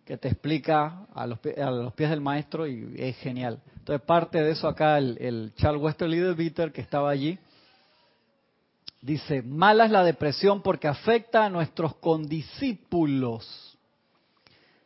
que 0.06 0.18
te 0.18 0.28
explica 0.28 1.06
a 1.14 1.26
los, 1.26 1.40
a 1.58 1.72
los, 1.72 1.94
pies 1.94 2.10
del 2.10 2.22
maestro 2.22 2.68
y 2.68 2.94
es 2.98 3.18
genial. 3.18 3.60
Entonces, 3.78 4.06
parte 4.06 4.42
de 4.42 4.52
eso 4.52 4.68
acá, 4.68 4.98
el, 4.98 5.18
el 5.20 5.54
Charles 5.56 5.82
Westerly 5.82 6.20
de 6.20 6.34
Bitter, 6.34 6.72
que 6.72 6.82
estaba 6.82 7.10
allí, 7.10 7.38
dice, 9.02 9.42
mala 9.42 9.86
es 9.86 9.92
la 9.92 10.04
depresión 10.04 10.62
porque 10.62 10.88
afecta 10.88 11.46
a 11.46 11.50
nuestros 11.50 11.96
condiscípulos 11.96 13.78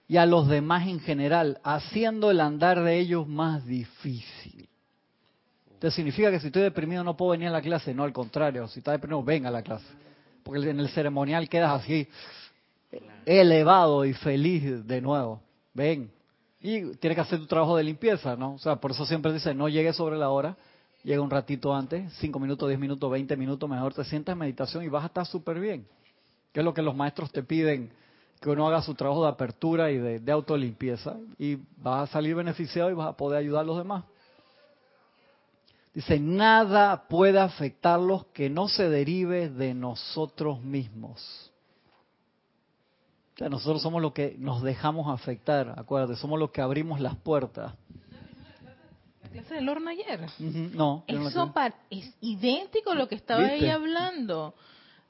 y 0.08 0.18
a 0.18 0.26
los 0.26 0.48
demás 0.48 0.88
en 0.88 1.00
general, 1.00 1.60
haciendo 1.64 2.32
el 2.32 2.40
andar 2.40 2.82
de 2.84 2.98
ellos 2.98 3.28
más 3.28 3.66
difícil. 3.66 4.70
Entonces 5.74 5.96
significa 5.96 6.32
que 6.32 6.40
si 6.40 6.48
estoy 6.48 6.64
deprimido 6.64 7.04
no 7.04 7.16
puedo 7.16 7.32
venir 7.32 7.50
a 7.50 7.52
la 7.52 7.62
clase. 7.62 7.94
No, 7.94 8.04
al 8.04 8.14
contrario, 8.14 8.68
si 8.68 8.80
estás 8.80 8.94
deprimido, 8.94 9.22
venga 9.24 9.50
a 9.50 9.52
la 9.52 9.62
clase. 9.62 9.86
Porque 10.44 10.70
en 10.70 10.80
el 10.80 10.90
ceremonial 10.90 11.50
quedas 11.50 11.84
así, 11.84 12.08
elevado 13.27 14.05
y 14.05 14.13
feliz 14.13 14.88
de 14.88 15.01
nuevo. 15.01 15.41
Ven. 15.74 16.10
Y 16.62 16.96
tienes 16.96 17.15
que 17.15 17.22
hacer 17.22 17.39
tu 17.39 17.46
trabajo 17.46 17.75
de 17.75 17.84
limpieza, 17.84 18.36
¿no? 18.36 18.53
O 18.53 18.57
sea, 18.57 18.77
por 18.77 18.91
eso 18.91 19.05
siempre 19.05 19.34
dice, 19.34 19.53
no 19.53 19.67
llegues 19.67 19.96
sobre 19.98 20.17
la 20.17 20.29
hora, 20.29 20.55
llega 21.03 21.22
un 21.22 21.29
ratito 21.29 21.75
antes, 21.75 22.12
5 22.13 22.39
minutos, 22.39 22.69
10 22.69 22.79
minutos, 22.79 23.12
20 23.12 23.36
minutos, 23.36 23.69
mejor 23.69 23.93
te 23.93 24.03
sientas 24.05 24.34
en 24.34 24.39
meditación 24.39 24.84
y 24.84 24.88
vas 24.88 25.03
a 25.03 25.07
estar 25.07 25.25
súper 25.25 25.60
bien. 25.60 25.86
Que 26.53 26.62
es 26.62 26.65
lo 26.65 26.74
que 26.74 26.81
los 26.81 26.96
maestros 26.96 27.31
te 27.31 27.43
piden, 27.43 27.91
que 28.41 28.50
uno 28.50 28.67
haga 28.67 28.81
su 28.81 28.96
trabajo 28.96 29.24
de 29.24 29.29
apertura 29.29 29.91
y 29.91 29.98
de, 29.98 30.19
de 30.19 30.31
autolimpieza 30.31 31.17
y 31.38 31.57
vas 31.77 32.10
a 32.10 32.13
salir 32.13 32.34
beneficiado 32.34 32.89
y 32.89 32.93
vas 32.93 33.10
a 33.10 33.17
poder 33.17 33.39
ayudar 33.39 33.63
a 33.63 33.67
los 33.67 33.77
demás. 33.77 34.05
Dice, 35.93 36.19
nada 36.19 37.07
puede 37.07 37.39
afectarlos 37.39 38.25
que 38.27 38.50
no 38.50 38.67
se 38.67 38.89
derive 38.89 39.50
de 39.50 39.74
nosotros 39.74 40.62
mismos. 40.62 41.51
O 43.38 43.39
sea, 43.39 43.50
nosotros 43.50 43.84
somos 43.84 44.01
los 44.01 44.13
que 44.13 44.36
nos 44.39 44.63
dejamos 44.63 45.13
afectar, 45.13 45.75
acuérdate, 45.77 46.15
somos 46.15 46.39
los 46.39 46.50
que 46.50 46.60
abrimos 46.60 47.00
las 47.00 47.15
puertas. 47.17 47.75
La 49.22 49.29
clase 49.29 49.53
de 49.53 49.62
Lorna 49.62 49.91
ayer. 49.91 50.22
No. 50.39 51.03
Eso 51.06 51.53
es 51.91 52.15
idéntico 52.20 52.94
a 52.94 52.96
lo 52.96 53.08
que 53.08 53.13
estaba 53.13 53.53
ella 53.53 53.75
hablando. 53.75 54.56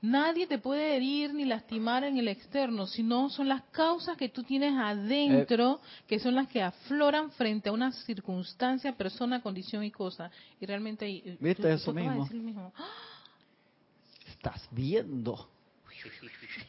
Nadie 0.02 0.46
te 0.46 0.58
puede 0.58 0.98
herir 0.98 1.34
ni 1.34 1.46
lastimar 1.46 2.04
en 2.04 2.18
el 2.18 2.28
externo, 2.28 2.86
sino 2.86 3.30
son 3.30 3.48
las 3.48 3.62
causas 3.72 4.18
que 4.18 4.28
tú 4.28 4.44
tienes 4.44 4.74
adentro, 4.78 5.80
eh. 5.82 6.04
que 6.06 6.20
son 6.20 6.36
las 6.36 6.50
que 6.50 6.62
afloran 6.62 7.32
frente 7.32 7.70
a 7.70 7.72
una 7.72 7.94
circunstancia, 7.94 8.92
persona, 8.92 9.42
condición 9.42 9.86
y 9.86 9.92
cosa. 9.92 10.30
Y 10.60 10.66
realmente... 10.66 11.10
Eh, 11.10 11.38
¿Viste 11.40 11.72
eso 11.72 11.94
mismo? 11.94 12.28
Estás 14.28 14.68
viendo. 14.70 15.48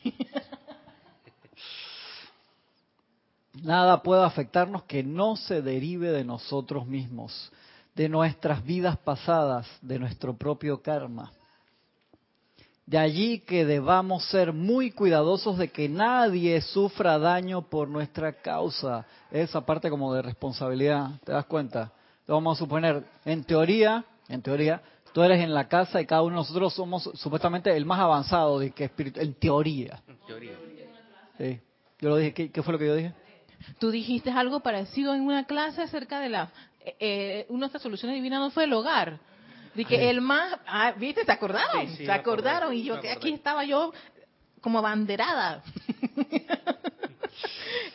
Nada 3.63 4.03
puede 4.03 4.25
afectarnos 4.25 4.85
que 4.85 5.03
no 5.03 5.37
se 5.37 5.63
derive 5.63 6.11
de 6.11 6.25
nosotros 6.25 6.87
mismos, 6.87 7.53
de 7.95 8.09
nuestras 8.09 8.65
vidas 8.65 8.97
pasadas, 8.99 9.67
de 9.83 9.99
nuestro 9.99 10.37
propio 10.37 10.83
karma. 10.83 11.33
De 12.87 12.97
allí 12.97 13.41
que 13.41 13.67
debamos 13.67 14.25
ser 14.31 14.53
muy 14.53 14.91
cuidadosos 14.91 15.59
de 15.59 15.69
que 15.69 15.89
nadie 15.89 16.61
sufra 16.63 17.19
daño 17.19 17.63
por 17.63 17.89
nuestra 17.89 18.33
causa. 18.33 19.05
Esa 19.31 19.61
parte 19.61 19.91
como 19.91 20.15
de 20.15 20.23
responsabilidad, 20.23 21.11
¿te 21.25 21.33
das 21.33 21.45
cuenta? 21.45 21.93
vamos 22.27 22.59
a 22.59 22.65
suponer, 22.65 23.05
en 23.25 23.43
teoría, 23.45 24.05
en 24.29 24.43
teoría, 24.43 24.83
tú 25.13 25.23
eres 25.23 25.43
en 25.43 25.55
la 25.55 25.67
casa 25.67 26.01
y 26.01 26.07
cada 26.07 26.23
uno 26.23 26.37
de 26.37 26.37
nosotros 26.37 26.75
somos 26.75 27.11
supuestamente 27.15 27.75
el 27.75 27.87
más 27.87 28.01
avanzado 28.01 28.59
de 28.59 28.71
que 28.71 28.85
espíritu, 28.85 29.21
en 29.21 29.35
teoría. 29.35 30.03
En 30.07 30.17
teoría. 30.27 30.53
Sí. 31.39 31.61
Yo 32.01 32.11
lo 32.11 32.17
dije, 32.17 32.51
¿qué, 32.51 32.63
fue 32.63 32.73
lo 32.73 32.79
que 32.79 32.87
yo 32.87 32.95
dije? 32.95 33.15
Tú 33.79 33.91
dijiste 33.91 34.31
algo 34.31 34.61
parecido 34.61 35.15
en 35.15 35.23
una 35.23 35.45
clase 35.45 35.83
acerca 35.83 36.21
de 36.21 36.29
la 36.29 36.51
eh, 36.85 36.97
eh 37.01 37.47
una 37.49 37.61
de 37.61 37.67
estas 37.67 37.83
soluciones 37.83 38.15
divinas 38.17 38.41
no 38.41 38.51
fue 38.51 38.65
el 38.65 38.73
hogar 38.73 39.19
de 39.75 39.85
que 39.85 40.11
el 40.11 40.21
más, 40.21 40.59
ah, 40.67 40.93
¿viste? 40.97 41.25
¿Se 41.25 41.31
acordaron? 41.31 41.89
se 41.97 42.11
acordaron 42.11 42.75
y 42.75 42.83
yo 42.83 43.01
que 43.01 43.11
aquí 43.13 43.33
estaba 43.33 43.65
yo 43.65 43.93
como 44.61 44.83
banderada. 44.83 45.63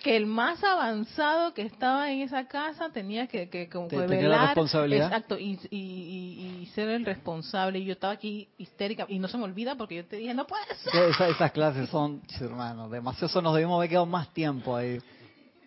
que 0.02 0.16
el 0.16 0.26
más 0.26 0.64
avanzado 0.64 1.54
que 1.54 1.62
estaba 1.64 2.12
en 2.12 2.22
esa 2.22 2.48
casa 2.48 2.90
tenía 2.92 3.28
que, 3.28 3.50
que, 3.50 3.70
la 3.72 4.46
responsabilidad. 4.46 5.08
exacto 5.08 5.38
y, 5.38 5.60
y, 5.72 6.66
ser 6.74 6.90
el 6.90 7.06
responsable 7.06 7.80
y 7.80 7.86
yo 7.86 7.94
estaba 7.94 8.14
aquí 8.14 8.50
histérica 8.58 9.06
y 9.08 9.20
no 9.20 9.28
se 9.28 9.38
me 9.38 9.44
olvida 9.44 9.76
porque 9.76 9.96
yo 9.96 10.06
te 10.06 10.18
dije 10.18 10.34
no 10.34 10.48
puede 10.48 10.66
ser 10.76 11.30
esas 11.30 11.52
clases 11.52 11.90
son 11.90 12.22
hermano 12.40 12.90
demasiado 12.90 13.42
nos 13.42 13.54
debimos 13.54 13.78
haber 13.78 13.90
quedado 13.90 14.06
más 14.06 14.34
tiempo 14.34 14.76
ahí 14.76 15.00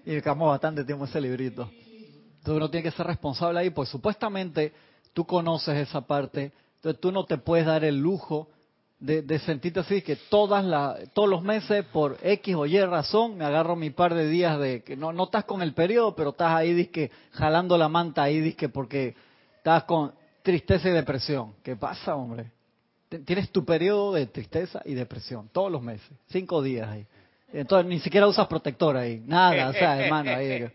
y 0.07 0.15
dejamos 0.15 0.49
bastante 0.49 0.85
tiempo 0.85 1.05
ese 1.05 1.21
librito 1.21 1.69
entonces 2.47 2.57
uno 2.63 2.71
tiene 2.71 2.85
que 2.85 2.97
ser 2.97 3.07
responsable 3.07 3.59
ahí 3.59 3.71
pues 3.71 3.89
supuestamente 3.89 4.73
tú 5.17 5.25
conoces 5.25 5.89
esa 5.89 6.03
parte, 6.03 6.53
entonces 6.77 7.01
tú 7.01 7.11
no 7.11 7.25
te 7.25 7.39
puedes 7.39 7.65
dar 7.65 7.83
el 7.85 7.99
lujo 7.99 8.49
de, 9.01 9.39
sentirte 9.39 9.81
así, 9.81 10.03
que 10.03 10.15
todas 10.15 10.65
todos 11.15 11.29
los 11.29 11.43
meses 11.43 11.87
por 11.87 12.19
X 12.23 12.55
o 12.55 12.67
Y 12.67 12.79
razón 12.85 13.39
me 13.39 13.47
agarro 13.47 13.77
mi 13.77 13.89
par 13.89 14.15
de 14.15 14.29
días 14.29 14.61
de 14.61 14.83
que 14.83 14.95
no, 14.95 15.15
no 15.15 15.25
estás 15.25 15.45
con 15.45 15.63
el 15.63 15.73
periodo, 15.73 16.15
pero 16.15 16.31
estás 16.31 16.53
ahí 16.53 16.75
disque 16.75 17.11
jalando 17.33 17.79
la 17.79 17.89
manta 17.89 18.23
ahí 18.23 18.41
disque 18.41 18.69
porque 18.69 19.17
estás 19.57 19.85
con 19.85 20.13
tristeza 20.43 20.91
y 20.91 20.93
depresión. 20.93 21.55
¿Qué 21.63 21.77
pasa, 21.77 22.15
hombre? 22.15 22.53
Tienes 23.25 23.51
tu 23.51 23.65
periodo 23.65 24.13
de 24.13 24.27
tristeza 24.27 24.83
y 24.85 24.93
depresión 24.93 25.49
todos 25.51 25.73
los 25.73 25.81
meses, 25.81 26.11
cinco 26.29 26.63
días 26.63 26.91
ahí. 26.91 27.07
Entonces 27.53 27.89
ni 27.89 28.01
siquiera 28.01 28.27
usas 28.27 28.47
protector 28.49 28.97
ahí, 28.97 29.23
nada, 29.25 29.69
o 29.69 29.73
sea, 29.73 30.01
hermano, 30.05 30.31
ahí. 30.35 30.69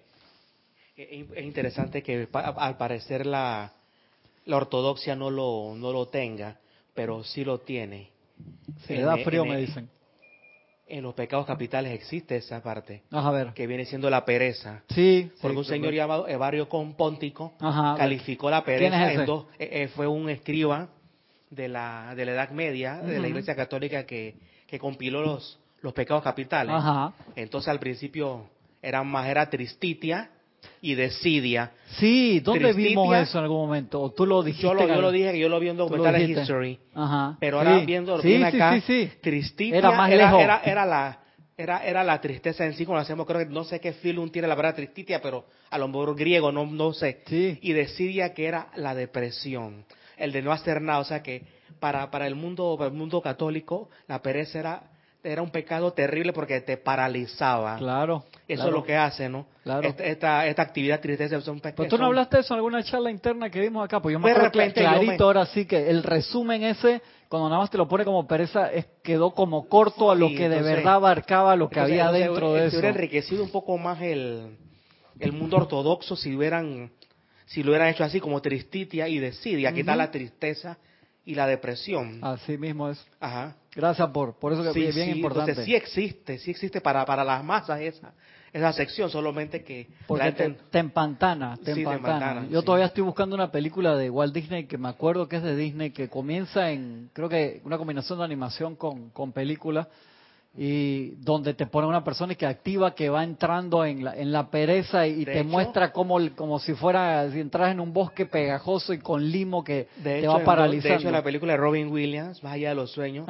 Es 0.95 1.43
interesante 1.43 2.03
que 2.03 2.27
al 2.33 2.77
parecer 2.77 3.25
la, 3.25 3.73
la 4.45 4.57
ortodoxia 4.57 5.15
no 5.15 5.29
lo, 5.29 5.73
no 5.75 5.91
lo 5.91 6.07
tenga, 6.07 6.57
pero 6.93 7.23
sí 7.23 7.43
lo 7.43 7.59
tiene. 7.59 8.09
Se 8.85 8.95
le 8.95 9.01
da 9.01 9.17
frío, 9.17 9.45
me 9.45 9.57
dicen. 9.57 9.89
En 10.87 11.03
los 11.03 11.13
pecados 11.13 11.45
capitales 11.45 11.93
existe 11.93 12.35
esa 12.35 12.61
parte. 12.61 13.03
a 13.11 13.31
ver. 13.31 13.53
Que 13.53 13.65
viene 13.65 13.85
siendo 13.85 14.09
la 14.09 14.25
pereza. 14.25 14.83
Sí. 14.89 15.31
Porque 15.41 15.57
un 15.57 15.63
señor 15.63 15.93
llamado 15.93 16.27
Evario 16.27 16.67
Compóntico 16.67 17.53
calificó 17.97 18.49
la 18.49 18.63
pereza 18.63 19.13
en 19.13 19.25
dos. 19.25 19.45
Eh, 19.57 19.69
eh, 19.83 19.87
fue 19.87 20.05
un 20.05 20.29
escriba 20.29 20.89
de 21.49 21.69
la, 21.69 22.13
de 22.15 22.25
la 22.25 22.31
Edad 22.33 22.49
Media, 22.51 22.97
de 22.97 23.19
la 23.19 23.27
Iglesia 23.27 23.55
Católica, 23.55 24.05
que, 24.05 24.35
que 24.67 24.79
compiló 24.79 25.21
los, 25.21 25.60
los 25.81 25.93
pecados 25.93 26.23
capitales. 26.23 26.73
Ajá. 26.75 27.13
Entonces 27.35 27.69
al 27.69 27.79
principio 27.79 28.49
era 28.81 29.03
más, 29.03 29.27
era 29.27 29.49
tristitia 29.49 30.29
y 30.81 30.95
decidia. 30.95 31.71
Sí, 31.99 32.39
¿dónde 32.39 32.73
vimos 32.73 33.15
eso 33.15 33.37
en 33.37 33.43
algún 33.43 33.65
momento? 33.65 34.01
¿O 34.01 34.11
tú 34.11 34.25
lo 34.25 34.43
dijiste? 34.43 34.67
Yo 34.67 34.73
lo, 34.73 34.87
yo 34.87 35.01
lo 35.01 35.11
dije, 35.11 35.37
yo 35.37 35.49
lo 35.49 35.59
vi 35.59 35.69
en 35.69 35.77
documentales 35.77 36.29
History. 36.29 36.79
Ajá. 36.93 37.37
Pero 37.39 37.59
ahora 37.59 37.79
viendo 37.79 38.17
lo 38.17 38.23
que 38.23 38.43
acá, 38.43 38.81
Tristitia 39.21 39.77
era, 39.77 39.91
más 39.91 40.11
era, 40.11 40.39
era, 40.39 40.61
era, 40.63 40.85
la 40.85 41.19
era, 41.57 41.85
era 41.85 42.03
la 42.03 42.19
tristeza 42.21 42.65
en 42.65 42.73
sí, 42.73 42.85
como 42.85 42.97
lo 42.97 43.01
hacemos, 43.01 43.25
creo 43.27 43.39
que 43.39 43.53
no 43.53 43.63
sé 43.63 43.79
qué 43.79 43.93
film 43.93 44.29
tiene 44.29 44.47
la 44.47 44.55
palabra 44.55 44.75
tristitia, 44.75 45.21
pero 45.21 45.45
a 45.69 45.77
lo 45.77 45.87
mejor 45.87 46.15
griego, 46.15 46.51
no, 46.51 46.65
no 46.65 46.93
sé. 46.93 47.23
Sí. 47.27 47.59
Y 47.61 47.73
decidia 47.73 48.33
que 48.33 48.45
era 48.45 48.69
la 48.75 48.95
depresión, 48.95 49.85
el 50.17 50.31
de 50.31 50.41
no 50.41 50.51
hacer 50.51 50.81
nada, 50.81 50.99
o 50.99 51.03
sea 51.03 51.21
que 51.21 51.43
para, 51.79 52.09
para 52.11 52.27
el 52.27 52.35
mundo, 52.35 52.75
para 52.77 52.89
el 52.89 52.95
mundo 52.95 53.21
católico, 53.21 53.89
la 54.07 54.21
pereza 54.21 54.59
era 54.59 54.83
era 55.23 55.41
un 55.41 55.51
pecado 55.51 55.93
terrible 55.93 56.33
porque 56.33 56.61
te 56.61 56.77
paralizaba. 56.77 57.77
Claro. 57.77 58.25
Eso 58.47 58.67
es 58.67 58.73
lo 58.73 58.83
que 58.83 58.95
hace, 58.95 59.29
¿no? 59.29 59.45
Claro. 59.63 59.87
Esta, 59.87 60.47
esta, 60.47 60.61
actividad 60.61 60.99
tristeza 60.99 61.37
es 61.37 61.47
un 61.47 61.59
pecado. 61.59 61.75
Pero 61.77 61.89
tú 61.89 61.97
no 61.97 62.07
hablaste 62.07 62.37
de 62.37 62.41
eso 62.41 62.53
en 62.53 62.57
alguna 62.57 62.83
charla 62.83 63.11
interna 63.11 63.49
que 63.49 63.59
vimos 63.59 63.85
acá, 63.85 64.01
pues 64.01 64.13
yo 64.13 64.19
me 64.19 64.31
acuerdo 64.31 64.51
clarito 64.73 65.23
ahora 65.23 65.45
sí 65.45 65.65
que 65.65 65.89
el 65.89 66.03
resumen 66.03 66.63
ese, 66.63 67.01
cuando 67.29 67.49
nada 67.49 67.61
más 67.61 67.69
te 67.69 67.77
lo 67.77 67.87
pone 67.87 68.03
como 68.03 68.27
pereza, 68.27 68.71
es, 68.71 68.85
quedó 69.03 69.31
como 69.31 69.67
corto 69.67 70.11
a 70.11 70.15
lo 70.15 70.29
que 70.29 70.49
de 70.49 70.61
verdad 70.61 70.95
abarcaba 70.95 71.55
lo 71.55 71.69
que 71.69 71.79
había 71.79 72.11
dentro 72.11 72.53
de 72.53 72.67
eso. 72.67 72.71
Se 72.71 72.77
hubiera 72.77 72.95
enriquecido 72.95 73.43
un 73.43 73.51
poco 73.51 73.77
más 73.77 74.01
el, 74.01 74.57
el 75.19 75.31
mundo 75.31 75.57
ortodoxo 75.57 76.15
si 76.15 76.35
hubieran 76.35 76.91
si 77.45 77.63
lo 77.63 77.71
hubieran 77.71 77.89
hecho 77.89 78.05
así 78.05 78.21
como 78.21 78.41
tristitia 78.41 79.09
y 79.09 79.19
decidia, 79.19 79.69
aquí 79.69 79.81
está 79.81 79.95
la 79.95 80.09
tristeza 80.09 80.77
y 81.31 81.35
la 81.35 81.47
depresión. 81.47 82.19
Así 82.21 82.57
mismo 82.57 82.89
es. 82.89 83.03
Ajá. 83.19 83.55
Gracias 83.73 84.09
por, 84.09 84.33
por 84.37 84.51
eso 84.51 84.63
que 84.73 84.89
es 84.89 84.95
bien 84.95 85.15
importante. 85.15 85.51
Entonces 85.51 85.65
sí 85.65 85.75
existe, 85.75 86.37
sí 86.39 86.51
existe 86.51 86.81
para, 86.81 87.05
para 87.05 87.23
las 87.23 87.41
masas 87.41 87.79
esa, 87.79 88.13
esa 88.51 88.73
sección, 88.73 89.09
solamente 89.09 89.63
que... 89.63 89.87
Porque 90.07 90.33
te, 90.33 90.49
te, 90.69 90.79
empantana, 90.79 91.57
te, 91.63 91.71
empantana. 91.71 92.47
Yo 92.49 92.63
todavía 92.63 92.87
estoy 92.87 93.03
buscando 93.03 93.33
una 93.33 93.49
película 93.49 93.95
de 93.95 94.09
Walt 94.09 94.33
Disney 94.33 94.65
que 94.65 94.77
me 94.77 94.89
acuerdo 94.89 95.29
que 95.29 95.37
es 95.37 95.43
de 95.43 95.55
Disney, 95.55 95.91
que 95.91 96.09
comienza 96.09 96.69
en, 96.69 97.09
creo 97.13 97.29
que 97.29 97.61
una 97.63 97.77
combinación 97.77 98.19
de 98.19 98.25
animación 98.25 98.75
con, 98.75 99.09
con 99.11 99.31
película, 99.31 99.87
y 100.57 101.11
donde 101.21 101.53
te 101.53 101.65
pone 101.65 101.87
una 101.87 102.03
persona 102.03 102.35
que 102.35 102.45
activa 102.45 102.93
que 102.93 103.09
va 103.09 103.23
entrando 103.23 103.85
en 103.85 104.03
la, 104.03 104.17
en 104.17 104.33
la 104.33 104.49
pereza 104.49 105.07
y, 105.07 105.23
te 105.23 105.43
muestra 105.43 105.93
como, 105.93 106.19
como 106.35 106.59
si 106.59 106.73
fuera 106.73 107.31
si 107.31 107.39
entras 107.39 107.71
en 107.71 107.79
un 107.79 107.93
bosque 107.93 108.25
pegajoso 108.25 108.91
y 108.91 108.99
con 108.99 109.31
limo 109.31 109.63
que 109.63 109.87
te 110.03 110.27
va 110.27 110.43
paralizando. 110.43 110.89
De 110.89 110.95
hecho, 110.95 111.07
en 111.07 111.13
la 111.13 111.23
película 111.23 111.53
de 111.53 111.57
Robin 111.57 111.87
Williams, 111.87 112.43
Más 112.43 112.53
allá 112.53 112.69
de 112.69 112.75
los 112.75 112.91
sueños, 112.91 113.25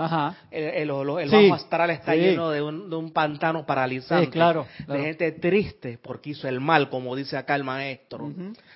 el, 0.49 0.63
el, 0.63 0.89
el, 0.89 1.29
bajo 1.29 1.53
astral 1.53 1.91
está 1.91 2.15
lleno 2.15 2.49
de 2.49 2.63
un, 2.63 2.89
de 2.89 2.95
un, 2.95 3.11
pantano 3.11 3.67
paralizante. 3.67 4.31
claro, 4.31 4.65
De 4.87 4.99
gente 4.99 5.31
triste 5.33 5.99
porque 6.01 6.31
hizo 6.31 6.47
el 6.47 6.59
mal, 6.59 6.89
como 6.89 7.15
dice 7.15 7.37
acá 7.37 7.53
el 7.53 7.63
maestro. 7.63 8.31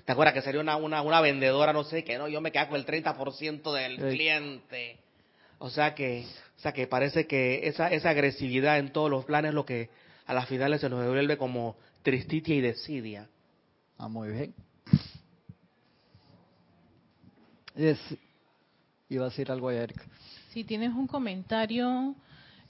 ¿Te 0.05 0.11
acuerdas 0.11 0.35
que 0.35 0.41
sería 0.43 0.61
una, 0.61 0.75
una, 0.75 1.01
una 1.01 1.19
vendedora, 1.19 1.73
no 1.73 1.83
sé, 1.83 2.03
que 2.03 2.19
no, 2.19 2.27
yo 2.27 2.41
me 2.41 2.51
quedo 2.51 2.69
con 2.69 2.77
el 2.77 2.85
30% 2.85 3.73
del 3.73 3.97
cliente? 3.97 4.99
O 5.57 5.69
sea 5.69 5.95
que 5.95 6.25
o 6.57 6.59
sea 6.59 6.71
que 6.71 6.87
parece 6.87 7.27
que 7.27 7.67
esa, 7.67 7.91
esa 7.91 8.09
agresividad 8.09 8.79
en 8.79 8.91
todos 8.91 9.09
los 9.09 9.25
planes 9.25 9.49
es 9.49 9.55
lo 9.55 9.65
que 9.65 9.89
a 10.25 10.33
las 10.33 10.47
finales 10.47 10.81
se 10.81 10.89
nos 10.89 11.01
devuelve 11.01 11.37
como 11.37 11.75
tristitia 12.01 12.55
y 12.55 12.61
desidia. 12.61 13.29
Ah, 13.97 14.07
muy 14.07 14.29
bien. 14.29 14.53
Es, 17.75 17.99
iba 19.09 19.25
a 19.25 19.29
decir 19.29 19.51
algo 19.51 19.69
a 19.69 19.75
Eric. 19.75 20.01
Si 20.49 20.63
tienes 20.63 20.93
un 20.93 21.07
comentario 21.07 22.15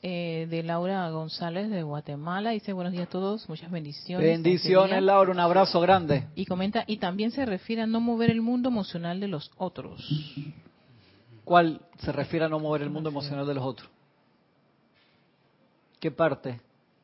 eh, 0.07 0.45
de 0.51 0.61
Laura 0.61 1.09
González 1.09 1.67
de 1.71 1.81
Guatemala. 1.81 2.51
Dice 2.51 2.73
buenos 2.73 2.93
días 2.93 3.07
a 3.07 3.09
todos, 3.09 3.49
muchas 3.49 3.71
bendiciones. 3.71 4.23
Bendiciones, 4.23 5.01
Laura, 5.01 5.31
un 5.31 5.39
abrazo 5.39 5.81
grande. 5.81 6.27
Y 6.35 6.45
comenta, 6.45 6.83
y 6.85 6.97
también 6.97 7.31
se 7.31 7.43
refiere 7.43 7.81
a 7.81 7.87
no 7.87 7.99
mover 7.99 8.29
el 8.29 8.41
mundo 8.41 8.69
emocional 8.69 9.19
de 9.19 9.27
los 9.27 9.51
otros. 9.57 10.07
¿Cuál 11.45 11.79
se 11.99 12.11
refiere 12.11 12.45
a 12.45 12.49
no 12.49 12.59
mover 12.59 12.81
el 12.81 12.89
mundo 12.89 13.09
emocional 13.09 13.45
de 13.45 13.53
los 13.53 13.63
otros? 13.63 13.89
¿Qué 15.99 16.11
parte? 16.11 16.59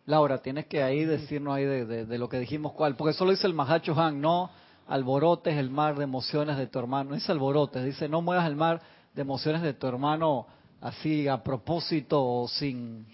Laura, 0.07 0.39
tienes 0.39 0.65
que 0.65 0.81
ahí 0.81 1.05
decirnos 1.05 1.55
ahí 1.55 1.63
de, 1.65 2.17
lo 2.17 2.27
que 2.27 2.39
dijimos 2.39 2.73
cuál, 2.73 2.95
porque 2.95 3.13
solo 3.13 3.31
dice 3.31 3.45
el 3.47 3.53
Mahacho 3.53 3.93
Han, 3.99 4.19
no 4.19 4.49
alborotes 4.87 5.55
el 5.55 5.69
mar 5.69 5.95
de 5.95 6.03
emociones 6.03 6.57
de 6.57 6.67
tu 6.67 6.79
hermano, 6.79 7.11
no 7.11 7.15
dice 7.15 7.31
alborotes, 7.31 7.85
dice 7.85 8.09
no 8.09 8.21
muevas 8.21 8.47
el 8.47 8.55
mar 8.55 8.81
de 9.13 9.21
emociones 9.21 9.61
de 9.61 9.73
tu 9.73 9.87
hermano 9.87 10.47
así 10.81 11.27
a 11.27 11.43
propósito 11.43 12.21
o 12.21 12.47
sin, 12.47 13.05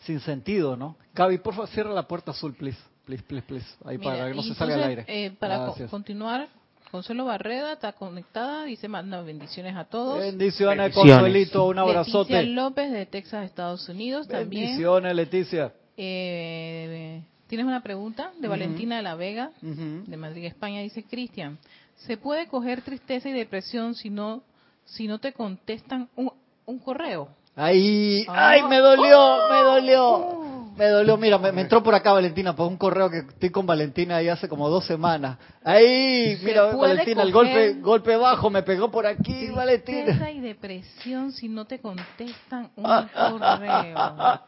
sin 0.00 0.20
sentido, 0.20 0.76
¿no? 0.76 0.96
Gaby, 1.14 1.38
por 1.38 1.54
favor, 1.54 1.68
cierra 1.70 1.90
la 1.90 2.06
puerta 2.06 2.32
azul, 2.32 2.54
please. 2.54 2.78
Please, 3.06 3.22
please, 3.22 3.46
please. 3.46 3.66
Ahí 3.84 3.98
para 3.98 4.28
que 4.28 4.34
no 4.34 4.42
se 4.42 4.54
salga 4.54 4.74
al 4.74 4.82
aire. 4.82 5.04
Eh, 5.06 5.30
para 5.38 5.72
continuar, 5.88 6.48
Consuelo 6.90 7.24
Barreda 7.24 7.72
está 7.72 7.92
conectada, 7.92 8.64
dice 8.64 8.88
manda 8.88 9.20
bendiciones 9.22 9.76
a 9.76 9.84
todos. 9.84 10.18
Bendiciones, 10.20 10.94
Consuelito, 10.94 11.66
un 11.66 11.78
abrazote. 11.78 12.32
Leticia 12.32 12.54
López 12.54 12.92
de 12.92 13.06
Texas, 13.06 13.44
Estados 13.44 13.88
Unidos 13.88 14.28
también. 14.28 14.64
Bendiciones, 14.64 15.14
Leticia. 15.14 15.72
Eh, 15.96 17.22
¿Tienes 17.48 17.66
una 17.66 17.82
pregunta? 17.82 18.32
De 18.40 18.48
Valentina 18.48 18.96
de 18.96 19.02
la 19.02 19.14
Vega, 19.14 19.52
de 19.60 20.16
Madrid, 20.16 20.44
España. 20.44 20.80
Dice, 20.80 21.04
Cristian, 21.04 21.58
¿se 21.96 22.16
puede 22.16 22.46
coger 22.46 22.82
tristeza 22.82 23.28
y 23.28 23.32
depresión 23.32 23.94
si 23.94 24.10
no 24.10 24.42
si 24.84 25.08
no 25.08 25.18
te 25.18 25.32
contestan 25.32 26.08
un, 26.16 26.32
un 26.64 26.78
correo? 26.78 27.28
Ay, 27.54 28.24
ah. 28.28 28.50
ay, 28.50 28.62
me 28.64 28.78
dolió, 28.78 29.48
me 29.50 29.58
dolió. 29.62 30.04
Oh. 30.04 30.45
Me 30.76 30.88
dolió, 30.88 31.16
mira, 31.16 31.38
me, 31.38 31.60
entró 31.60 31.82
por 31.82 31.94
acá 31.94 32.12
Valentina 32.12 32.54
por 32.54 32.66
un 32.66 32.76
correo 32.76 33.08
que 33.08 33.18
estoy 33.18 33.48
con 33.48 33.64
Valentina 33.64 34.16
ahí 34.16 34.28
hace 34.28 34.46
como 34.46 34.68
dos 34.68 34.84
semanas. 34.84 35.38
Ahí, 35.64 36.38
mira, 36.42 36.66
Valentina, 36.66 37.22
el 37.22 37.32
golpe 37.32 37.74
golpe 37.80 38.14
bajo 38.16 38.50
me 38.50 38.62
pegó 38.62 38.90
por 38.90 39.06
aquí, 39.06 39.48
Valentina. 39.48 40.30
y 40.30 40.40
depresión 40.40 41.32
si 41.32 41.48
no 41.48 41.64
te 41.64 41.80
contestan 41.80 42.70
un 42.76 42.84
correo. 42.84 44.40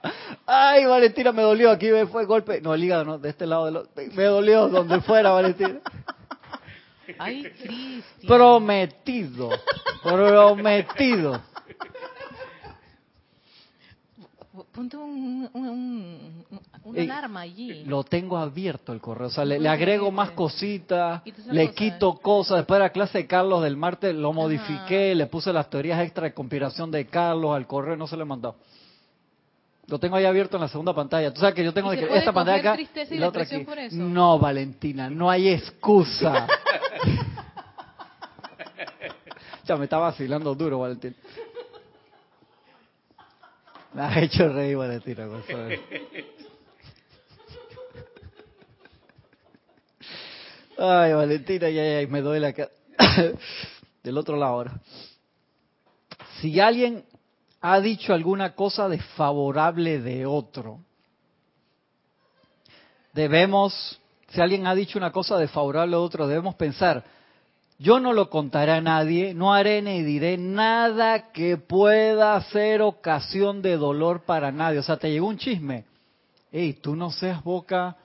Ay, 0.47 0.85
Valentina, 0.85 1.33
me 1.33 1.43
dolió, 1.43 1.71
aquí 1.71 1.91
me 1.91 2.07
fue 2.07 2.27
golpe, 2.27 2.61
no, 2.61 2.75
el 2.75 2.85
hígado, 2.85 3.05
no, 3.05 3.19
de 3.19 3.31
este 3.31 3.47
lado, 3.47 3.65
de 3.65 3.73
lo, 3.73 3.89
me 4.15 4.25
dolió, 4.25 4.69
donde 4.69 5.01
fuera, 5.01 5.31
Valentina. 5.31 5.81
Ay, 7.19 7.45
Cristian. 7.45 8.27
Prometido. 8.27 9.49
Prometido. 10.03 11.41
Ponte 14.73 14.97
un, 14.97 15.49
un, 15.53 16.99
alarma 16.99 17.41
allí. 17.41 17.85
Lo 17.85 18.05
tengo 18.05 18.37
abierto 18.37 18.93
el 18.93 19.01
correo. 19.01 19.29
O 19.29 19.31
sea, 19.31 19.45
le, 19.45 19.69
agrego 19.69 20.11
más 20.11 20.33
cositas, 20.33 21.23
le 21.51 21.73
quito 21.73 22.15
cosas. 22.15 22.59
Después 22.59 22.79
de 22.79 22.85
la 22.85 22.91
clase 22.91 23.19
de 23.19 23.27
Carlos 23.27 23.63
del 23.63 23.77
martes 23.77 24.15
lo 24.15 24.33
modifiqué, 24.33 25.15
le 25.15 25.27
puse 25.27 25.53
las 25.53 25.69
teorías 25.71 26.01
extra 26.03 26.25
de 26.25 26.35
conspiración 26.35 26.91
de 26.91 27.07
Carlos 27.07 27.55
al 27.55 27.67
correo, 27.67 27.97
no 27.97 28.07
se 28.07 28.17
lo 28.17 28.23
he 28.23 28.27
mandado. 28.27 28.57
Lo 29.87 29.99
tengo 29.99 30.17
ahí 30.17 30.27
abierto 30.27 30.57
en 30.57 30.63
la 30.63 30.69
segunda 30.69 30.95
pantalla. 30.95 31.33
Tú 31.33 31.41
sabes 31.41 31.55
que 31.55 31.65
yo 31.65 31.73
tengo 31.73 31.93
esta 31.93 32.33
pantalla 32.33 32.73
acá 32.73 32.81
y 33.11 33.17
la 33.17 33.29
otra 33.29 33.45
aquí. 33.45 33.67
No, 33.93 34.39
Valentina, 34.39 35.09
no 35.09 35.31
hay 35.31 35.49
excusa. 35.49 36.47
ya 39.65 39.77
me 39.77 39.85
está 39.85 39.99
vacilando 39.99 40.55
duro, 40.55 40.81
Valentina. 40.81 41.15
Me 43.95 44.03
ha 44.03 44.21
hecho 44.21 44.49
reír, 44.49 44.77
Valentina. 44.77 45.27
Ay, 50.79 51.13
Valentina, 51.13 51.69
ya, 51.71 52.01
ya, 52.01 52.09
me 52.09 52.21
duele 52.21 52.47
acá. 52.49 52.69
Del 54.03 54.17
otro 54.17 54.37
lado 54.37 54.53
ahora. 54.53 54.81
Si 56.41 56.61
alguien 56.61 57.05
ha 57.61 57.81
dicho 57.81 58.15
alguna 58.15 58.55
cosa 58.55 58.89
desfavorable 58.89 60.01
de 60.01 60.27
otro. 60.27 60.81
Debemos, 63.13 64.01
si 64.29 64.41
alguien 64.41 64.67
ha 64.67 64.75
dicho 64.75 64.99
una 64.99 65.11
cosa 65.11 65.37
desfavorable 65.39 65.97
de 65.97 66.03
otro, 66.03 66.29
debemos 66.29 66.55
pensar, 66.55 67.05
yo 67.79 68.01
no 68.01 68.13
lo 68.13 68.29
contaré 68.29 68.73
a 68.73 68.81
nadie, 68.81 69.35
no 69.35 69.55
haré 69.55 69.81
ni 69.83 70.03
diré 70.03 70.37
nada 70.37 71.31
que 71.31 71.57
pueda 71.57 72.41
ser 72.51 72.83
ocasión 72.83 73.63
de 73.63 73.77
dolor 73.77 74.23
para 74.25 74.51
nadie. 74.51 74.81
O 74.81 74.83
sea, 74.83 74.97
te 74.97 75.11
llegó 75.11 75.29
un 75.29 75.39
chisme. 75.39 75.85
Ey, 76.51 76.75
tú 76.75 76.97
no 76.97 77.11
seas 77.13 77.43
boca 77.45 77.97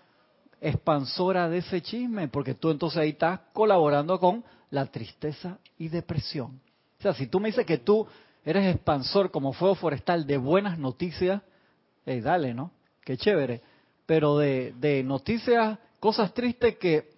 expansora 0.62 1.50
de 1.50 1.58
ese 1.58 1.82
chisme, 1.82 2.28
porque 2.28 2.54
tú 2.54 2.70
entonces 2.70 3.00
ahí 3.00 3.10
estás 3.10 3.40
colaborando 3.52 4.20
con 4.20 4.44
la 4.70 4.86
tristeza 4.86 5.58
y 5.78 5.90
depresión. 5.90 6.62
O 7.00 7.02
sea, 7.02 7.14
si 7.16 7.26
tú 7.28 7.40
me 7.40 7.50
dices 7.50 7.66
que 7.66 7.80
tú 7.80 8.08
eres 8.46 8.76
expansor 8.76 9.32
como 9.32 9.54
fuego 9.54 9.74
forestal 9.74 10.28
de 10.28 10.38
buenas 10.38 10.78
noticias, 10.78 11.42
hey, 12.06 12.22
dale, 12.22 12.54
¿no? 12.54 12.72
Qué 13.04 13.18
chévere. 13.18 13.62
Pero 14.06 14.38
de, 14.38 14.74
de 14.78 15.04
noticias, 15.04 15.80
cosas 16.00 16.34
tristes 16.34 16.78
que, 16.78 17.13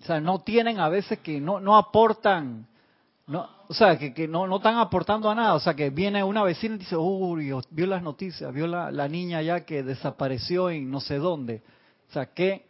o 0.00 0.04
sea, 0.04 0.20
no 0.20 0.40
tienen 0.40 0.80
a 0.80 0.88
veces 0.88 1.18
que 1.20 1.40
no, 1.40 1.60
no 1.60 1.76
aportan, 1.76 2.66
no, 3.26 3.48
o 3.68 3.74
sea, 3.74 3.98
que, 3.98 4.12
que 4.12 4.28
no, 4.28 4.46
no 4.46 4.56
están 4.56 4.76
aportando 4.76 5.30
a 5.30 5.34
nada. 5.34 5.54
O 5.54 5.60
sea, 5.60 5.74
que 5.74 5.90
viene 5.90 6.22
una 6.22 6.42
vecina 6.42 6.74
y 6.74 6.78
dice, 6.78 6.96
uy, 6.96 7.52
vio 7.70 7.86
las 7.86 8.02
noticias, 8.02 8.52
vio 8.52 8.66
la, 8.66 8.90
la 8.90 9.08
niña 9.08 9.40
ya 9.40 9.64
que 9.64 9.82
desapareció 9.82 10.68
en 10.70 10.90
no 10.90 11.00
sé 11.00 11.16
dónde. 11.16 11.62
O 12.10 12.12
sea, 12.12 12.26
¿qué, 12.26 12.66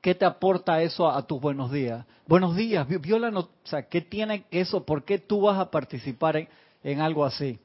¿Qué 0.00 0.14
te 0.14 0.24
aporta 0.24 0.80
eso 0.80 1.10
a, 1.10 1.26
tus 1.26 1.40
buenos 1.40 1.72
días? 1.72 2.06
Buenos 2.26 2.54
días, 2.54 2.86
viola, 3.00 3.36
o 3.36 3.48
sea, 3.64 3.82
¿qué 3.88 4.00
tiene 4.00 4.44
eso? 4.50 4.84
¿Por 4.84 5.04
qué 5.04 5.18
tú 5.18 5.42
vas 5.42 5.58
a 5.58 5.70
participar 5.70 6.48
en, 6.84 7.00
algo 7.00 7.24
así? 7.24 7.58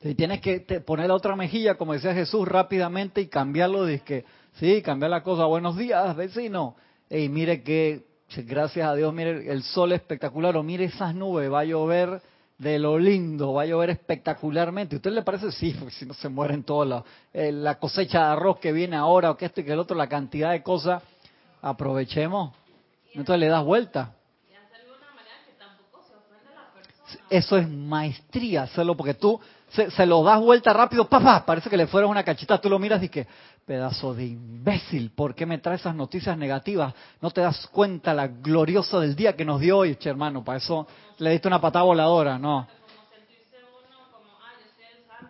Si 0.00 0.14
tienes 0.14 0.40
que 0.40 0.60
poner 0.80 1.08
la 1.08 1.14
otra 1.14 1.36
mejilla, 1.36 1.76
como 1.76 1.92
decía 1.92 2.14
Jesús, 2.14 2.48
rápidamente 2.48 3.20
y 3.20 3.26
cambiarlo, 3.26 3.84
de 3.84 4.00
que, 4.00 4.24
sí, 4.54 4.80
cambiar 4.80 5.10
la 5.10 5.22
cosa. 5.22 5.44
Buenos 5.44 5.76
días, 5.76 6.16
vecino. 6.16 6.76
Y 7.10 7.28
mire 7.28 7.62
que, 7.64 8.04
gracias 8.36 8.88
a 8.88 8.94
Dios, 8.94 9.12
mire 9.12 9.50
el 9.50 9.64
sol 9.64 9.92
espectacular, 9.92 10.56
o 10.56 10.62
mire 10.62 10.84
esas 10.84 11.12
nubes, 11.14 11.52
va 11.52 11.60
a 11.60 11.64
llover 11.64 12.22
de 12.56 12.78
lo 12.78 12.98
lindo, 12.98 13.54
va 13.54 13.62
a 13.62 13.66
llover 13.66 13.90
espectacularmente. 13.90 14.94
¿A 14.94 14.98
usted 14.98 15.10
le 15.10 15.22
parece? 15.22 15.50
Sí, 15.50 15.74
porque 15.76 15.94
si 15.94 16.06
no 16.06 16.14
se 16.14 16.28
mueren 16.28 16.62
todas 16.62 17.02
eh, 17.32 17.50
la 17.50 17.78
cosecha 17.78 18.18
de 18.18 18.24
arroz 18.26 18.58
que 18.60 18.72
viene 18.72 18.96
ahora, 18.96 19.32
o 19.32 19.36
que 19.36 19.46
esto 19.46 19.60
y 19.60 19.64
que 19.64 19.72
el 19.72 19.78
otro, 19.80 19.96
la 19.96 20.08
cantidad 20.08 20.52
de 20.52 20.62
cosas, 20.62 21.02
aprovechemos. 21.62 22.54
Entonces 23.12 23.40
le 23.40 23.48
das 23.48 23.64
vuelta. 23.64 24.14
Eso 27.28 27.56
es 27.56 27.68
maestría, 27.68 28.62
hacerlo 28.62 28.96
porque 28.96 29.14
tú 29.14 29.40
se, 29.70 30.06
lo 30.06 30.22
das 30.24 30.40
vuelta 30.40 30.72
rápido, 30.72 31.08
papá, 31.08 31.44
parece 31.46 31.70
que 31.70 31.76
le 31.76 31.86
fuera 31.86 32.06
una 32.06 32.24
cachita, 32.24 32.60
tú 32.60 32.68
lo 32.68 32.78
miras 32.78 33.02
y 33.02 33.08
que, 33.08 33.26
pedazo 33.66 34.14
de 34.14 34.26
imbécil, 34.26 35.10
¿por 35.10 35.34
qué 35.34 35.46
me 35.46 35.58
trae 35.58 35.76
esas 35.76 35.94
noticias 35.94 36.36
negativas? 36.36 36.94
No 37.20 37.30
te 37.30 37.40
das 37.40 37.66
cuenta 37.68 38.12
la 38.12 38.26
gloriosa 38.28 38.98
del 38.98 39.14
día 39.14 39.36
que 39.36 39.44
nos 39.44 39.60
dio 39.60 39.78
hoy, 39.78 39.96
che, 39.96 40.08
hermano, 40.08 40.42
para 40.42 40.58
eso 40.58 40.86
le 41.18 41.30
diste 41.30 41.48
una 41.48 41.60
patada 41.60 41.84
voladora, 41.84 42.38
no. 42.38 42.66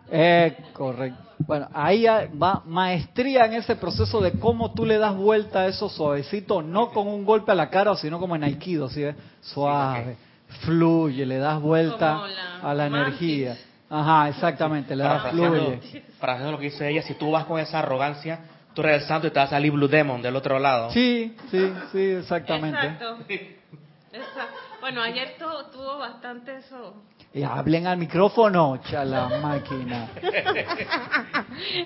Eh, 0.09 0.57
correcto. 0.73 1.31
Bueno, 1.47 1.69
ahí 1.73 2.05
va 2.05 2.61
maestría 2.65 3.45
en 3.45 3.53
ese 3.53 3.75
proceso 3.75 4.21
de 4.21 4.33
cómo 4.33 4.73
tú 4.73 4.85
le 4.85 4.97
das 4.97 5.15
vuelta 5.15 5.61
a 5.61 5.67
eso 5.67 5.89
suavecito, 5.89 6.61
no 6.61 6.91
con 6.91 7.07
un 7.07 7.25
golpe 7.25 7.51
a 7.51 7.55
la 7.55 7.69
cara, 7.69 7.95
sino 7.95 8.19
como 8.19 8.35
en 8.35 8.43
Aikido, 8.43 8.89
¿sí? 8.89 9.03
Suave, 9.41 10.17
fluye, 10.61 11.25
le 11.25 11.37
das 11.37 11.61
vuelta 11.61 12.21
a 12.61 12.73
la 12.73 12.85
energía. 12.87 13.57
Ajá, 13.91 14.29
exactamente, 14.29 14.95
le 14.95 15.03
das 15.03 15.31
fluye. 15.31 15.81
Para 16.17 16.35
hacer 16.35 16.47
lo 16.47 16.57
que 16.57 16.65
dice 16.65 16.89
ella, 16.89 17.01
si 17.01 17.15
tú 17.15 17.29
vas 17.31 17.43
con 17.43 17.59
esa 17.59 17.79
arrogancia, 17.79 18.39
tú 18.73 18.81
eres 18.83 19.01
el 19.01 19.07
santo 19.07 19.27
y 19.27 19.31
te 19.31 19.39
va 19.39 19.43
a 19.43 19.49
salir 19.49 19.73
Blue 19.73 19.89
Demon 19.89 20.21
del 20.21 20.33
otro 20.37 20.57
lado. 20.59 20.91
Sí, 20.91 21.35
sí, 21.51 21.73
sí, 21.91 21.99
exactamente. 21.99 22.87
Exacto. 22.87 24.55
Bueno, 24.79 25.01
ayer 25.01 25.35
tuvo 25.37 25.97
bastante 25.97 26.55
eso. 26.57 26.95
Y 27.33 27.43
hablen 27.43 27.85
al 27.85 27.97
micrófono, 27.97 28.79
chala 28.89 29.39
máquina. 29.41 30.09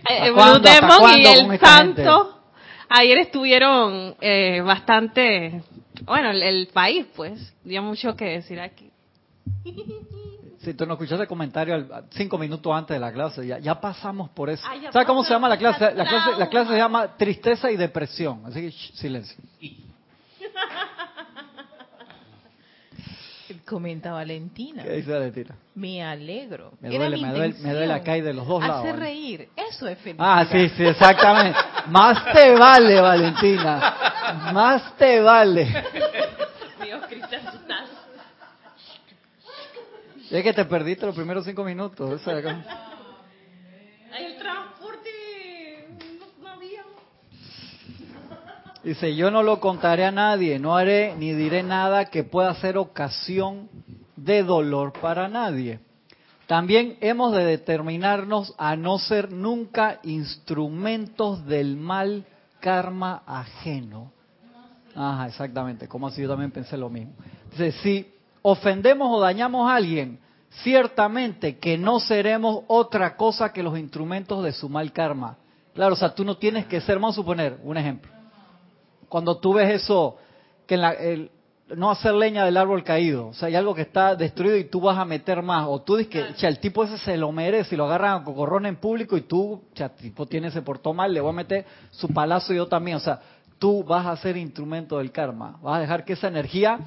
el 0.08 0.32
Blue 0.32 0.60
Demon 0.60 1.20
y 1.20 1.26
el 1.26 1.60
Santo 1.60 2.40
ayer 2.88 3.18
estuvieron 3.18 4.16
eh, 4.22 4.62
bastante, 4.62 5.64
bueno, 6.04 6.30
el, 6.30 6.44
el, 6.44 6.68
país 6.68 7.08
pues, 7.16 7.56
dio 7.64 7.82
mucho 7.82 8.16
que 8.16 8.26
decir 8.26 8.60
aquí. 8.60 8.92
Si 10.66 10.74
tú 10.74 10.86
no 10.88 10.94
escuchaste 10.94 11.22
el 11.22 11.28
comentario 11.28 11.88
cinco 12.10 12.40
minutos 12.40 12.74
antes 12.74 12.96
de 12.96 13.00
la 13.00 13.14
clase, 13.14 13.46
ya, 13.46 13.60
ya 13.60 13.80
pasamos 13.80 14.32
por 14.32 14.50
eso. 14.50 14.66
¿Sabes 14.92 15.06
cómo 15.06 15.24
se 15.24 15.30
llama 15.30 15.48
la 15.48 15.58
clase? 15.58 15.94
La 15.94 16.06
clase, 16.06 16.40
la 16.40 16.50
clase 16.50 16.72
se 16.72 16.78
llama 16.78 17.16
tristeza 17.16 17.70
y 17.70 17.78
depresión. 17.78 18.42
Así 18.48 18.62
que 18.62 18.72
silencio. 18.72 19.38
comenta 23.66 24.12
Valentina. 24.12 24.84
¿Qué 24.84 24.94
dice 24.94 25.12
Valentina? 25.12 25.56
Me 25.76 26.04
alegro. 26.04 26.74
Me 26.80 26.90
duele, 26.90 27.18
me 27.18 27.30
duele, 27.30 27.56
me 27.62 27.74
duele 27.74 27.94
acá 27.94 28.18
y 28.18 28.22
de 28.22 28.34
los 28.34 28.48
dos 28.48 28.62
lados. 28.62 28.86
Hace 28.86 28.94
reír, 28.94 29.50
eso 29.56 29.88
es 29.88 30.00
felicidad. 30.00 30.40
Ah, 30.40 30.46
sí, 30.52 30.70
sí, 30.70 30.84
exactamente. 30.84 31.60
Más 31.88 32.34
te 32.34 32.56
vale, 32.56 33.02
Valentina. 33.02 33.96
Más 34.52 34.98
te 34.98 35.20
vale. 35.22 35.66
Dios, 36.84 37.06
Cristian, 37.08 37.42
estás. 37.48 37.90
Es 40.36 40.44
que 40.44 40.52
te 40.52 40.66
perdiste 40.66 41.06
los 41.06 41.16
primeros 41.16 41.46
cinco 41.46 41.64
minutos. 41.64 42.22
El 42.28 42.38
transporte 44.38 45.88
no 46.42 46.50
había. 46.50 46.82
Dice, 48.84 49.16
yo 49.16 49.32
no 49.32 49.44
lo 49.44 49.62
contaré 49.62 50.04
a 50.04 50.12
nadie, 50.12 50.60
no 50.60 50.76
haré 50.76 51.16
ni 51.16 51.32
diré 51.32 51.64
nada 51.64 52.06
que 52.06 52.26
pueda 52.26 52.54
ser 52.56 52.78
ocasión 52.78 53.70
de 54.18 54.44
dolor 54.44 54.92
para 55.00 55.30
nadie. 55.30 55.80
También 56.48 56.98
hemos 57.00 57.34
de 57.34 57.46
determinarnos 57.46 58.54
a 58.58 58.76
no 58.76 59.00
ser 59.00 59.32
nunca 59.32 60.02
instrumentos 60.04 61.46
del 61.46 61.78
mal 61.78 62.26
karma 62.60 63.24
ajeno. 63.26 64.12
Ajá, 64.94 65.28
exactamente, 65.28 65.88
como 65.88 66.08
así 66.08 66.22
yo 66.22 66.28
también 66.28 66.52
pensé 66.52 66.76
lo 66.76 66.90
mismo. 66.90 67.14
Dice, 67.52 67.72
si 67.72 68.14
ofendemos 68.42 69.08
o 69.10 69.22
dañamos 69.22 69.72
a 69.72 69.76
alguien, 69.76 70.25
ciertamente 70.64 71.58
que 71.58 71.78
no 71.78 72.00
seremos 72.00 72.64
otra 72.68 73.16
cosa 73.16 73.52
que 73.52 73.64
los 73.64 73.78
instrumentos 73.78 74.44
de 74.44 74.52
su 74.52 74.70
mal 74.70 74.92
karma. 74.92 75.38
Claro, 75.74 75.94
o 75.94 75.98
sea, 75.98 76.14
tú 76.14 76.24
no 76.24 76.38
tienes 76.38 76.66
que 76.68 76.80
ser, 76.82 76.96
vamos 76.96 77.16
a 77.16 77.22
suponer, 77.22 77.58
un 77.64 77.78
ejemplo. 77.78 78.12
Cuando 79.10 79.38
tú 79.38 79.54
ves 79.54 79.84
eso, 79.84 80.18
que 80.66 80.76
el, 80.76 81.32
no 81.76 81.92
hacer 81.92 82.14
leña 82.14 82.46
del 82.46 82.58
árbol 82.58 82.84
caído, 82.84 83.28
o 83.28 83.34
sea, 83.34 83.48
hay 83.48 83.56
algo 83.56 83.76
que 83.76 83.82
está 83.82 84.16
destruido 84.16 84.56
y 84.56 84.66
tú 84.66 84.80
vas 84.82 84.98
a 84.98 85.06
meter 85.06 85.42
más, 85.42 85.66
o 85.68 85.82
tú 85.82 85.98
dices 85.98 86.36
que 86.36 86.48
el 86.48 86.60
tipo 86.60 86.84
ese 86.84 86.98
se 86.98 87.18
lo 87.18 87.32
merece 87.32 87.76
y 87.76 87.78
lo 87.78 87.86
agarran 87.86 88.22
a 88.22 88.24
cocorrón 88.24 88.66
en 88.66 88.78
público 88.78 89.18
y 89.18 89.22
tú, 89.22 89.64
el 89.76 89.92
tipo 89.92 90.26
tiene 90.26 90.48
ese 90.48 90.62
portó 90.62 90.94
mal, 90.94 91.14
le 91.14 91.22
voy 91.22 91.32
a 91.32 91.34
meter 91.34 91.66
su 91.92 92.08
palazo 92.10 92.54
y 92.54 92.58
yo 92.58 92.68
también, 92.68 92.98
o 92.98 93.02
sea, 93.02 93.20
tú 93.60 93.84
vas 93.84 94.06
a 94.06 94.16
ser 94.18 94.38
instrumento 94.38 95.00
del 95.00 95.12
karma, 95.12 95.58
vas 95.62 95.78
a 95.78 95.82
dejar 95.82 96.06
que 96.06 96.14
esa 96.14 96.28
energía 96.28 96.80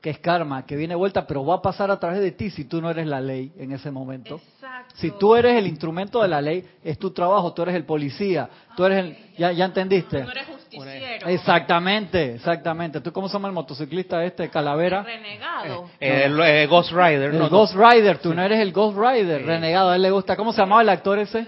que 0.00 0.10
es 0.10 0.18
karma, 0.18 0.64
que 0.64 0.76
viene 0.76 0.94
vuelta, 0.94 1.26
pero 1.26 1.44
va 1.44 1.56
a 1.56 1.62
pasar 1.62 1.90
a 1.90 2.00
través 2.00 2.20
de 2.20 2.32
ti 2.32 2.50
si 2.50 2.64
tú 2.64 2.80
no 2.80 2.90
eres 2.90 3.06
la 3.06 3.20
ley 3.20 3.52
en 3.58 3.72
ese 3.72 3.90
momento. 3.90 4.40
Exacto. 4.54 4.94
Si 4.96 5.10
tú 5.12 5.36
eres 5.36 5.58
el 5.58 5.66
instrumento 5.66 6.22
de 6.22 6.28
la 6.28 6.40
ley, 6.40 6.66
es 6.82 6.98
tu 6.98 7.10
trabajo, 7.10 7.52
tú 7.52 7.62
eres 7.62 7.74
el 7.74 7.84
policía, 7.84 8.48
tú 8.76 8.84
eres 8.86 9.04
el... 9.04 9.16
¿Ya, 9.36 9.52
ya 9.52 9.66
entendiste? 9.66 10.22
Tú 10.22 10.30
eres 10.30 10.46
justiciero. 10.46 11.28
Exactamente, 11.28 12.36
exactamente. 12.36 13.00
¿Tú 13.02 13.12
cómo 13.12 13.28
se 13.28 13.34
llama 13.34 13.48
el 13.48 13.54
motociclista 13.54 14.24
este, 14.24 14.48
Calavera? 14.48 15.02
renegado. 15.02 15.90
Eh, 16.00 16.22
el, 16.24 16.40
eh, 16.40 16.66
Ghost 16.66 16.92
Rider. 16.92 17.34
El 17.34 17.48
Ghost 17.48 17.74
Rider, 17.74 18.18
tú 18.18 18.32
no 18.32 18.42
eres 18.42 18.60
el 18.60 18.72
Ghost 18.72 18.96
Rider, 18.96 19.44
renegado. 19.44 19.90
A 19.90 19.96
él 19.96 20.02
le 20.02 20.10
gusta. 20.10 20.34
¿Cómo 20.34 20.52
se 20.52 20.62
llamaba 20.62 20.80
el 20.80 20.88
actor 20.88 21.18
ese? 21.18 21.46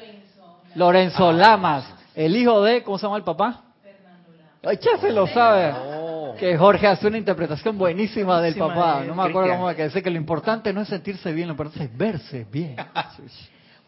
Lorenzo, 0.74 1.30
ah. 1.30 1.32
Lamas. 1.32 1.94
El 2.14 2.36
hijo 2.36 2.62
de, 2.62 2.82
¿cómo 2.82 2.98
se 2.98 3.06
llama 3.06 3.16
el 3.16 3.24
papá? 3.24 3.62
Fernando 3.82 4.30
Lamas. 4.32 4.60
Ay, 4.62 4.78
ya 4.82 4.98
se 4.98 5.10
lo 5.10 5.26
sabe 5.26 6.01
que 6.38 6.56
Jorge 6.56 6.86
hace 6.86 7.06
una 7.06 7.18
interpretación 7.18 7.78
buenísima 7.78 8.40
del 8.40 8.54
papá. 8.54 9.04
No 9.06 9.14
me 9.14 9.22
acuerdo 9.22 9.54
cómo 9.54 9.74
que 9.74 9.84
dice 9.84 10.02
que 10.02 10.10
lo 10.10 10.16
importante 10.16 10.72
no 10.72 10.82
es 10.82 10.88
sentirse 10.88 11.32
bien, 11.32 11.48
lo 11.48 11.52
importante 11.52 11.84
es 11.84 11.96
verse 11.96 12.46
bien. 12.50 12.76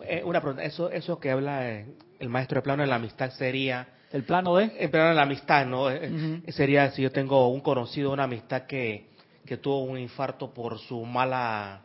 Eh, 0.07 0.22
una 0.22 0.40
pregunta, 0.40 0.64
eso, 0.64 0.90
eso 0.90 1.18
que 1.18 1.30
habla 1.30 1.70
eh, 1.70 1.87
el 2.18 2.28
maestro 2.28 2.57
de 2.57 2.62
plano 2.62 2.83
de 2.83 2.88
la 2.88 2.96
amistad 2.96 3.30
sería... 3.30 3.88
¿El 4.12 4.24
plano 4.24 4.57
de? 4.57 4.72
El 4.78 4.90
plano 4.90 5.11
de 5.11 5.14
la 5.14 5.22
amistad, 5.22 5.64
¿no? 5.64 5.88
Eh, 5.88 6.42
sería 6.48 6.90
si 6.90 7.00
yo 7.00 7.11
tengo 7.11 7.48
un 7.48 7.61
conocido, 7.61 8.12
una 8.12 8.24
amistad 8.24 8.62
que, 8.62 9.07
que 9.46 9.57
tuvo 9.57 9.85
un 9.85 9.98
infarto 9.98 10.52
por 10.52 10.78
su 10.78 11.02
mala... 11.04 11.80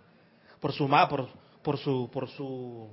Por 0.59 0.73
su 0.73 0.87
mala... 0.87 1.07
Por, 1.07 1.29
por 1.61 1.77
su... 1.77 2.09
Por 2.11 2.27
su 2.29 2.89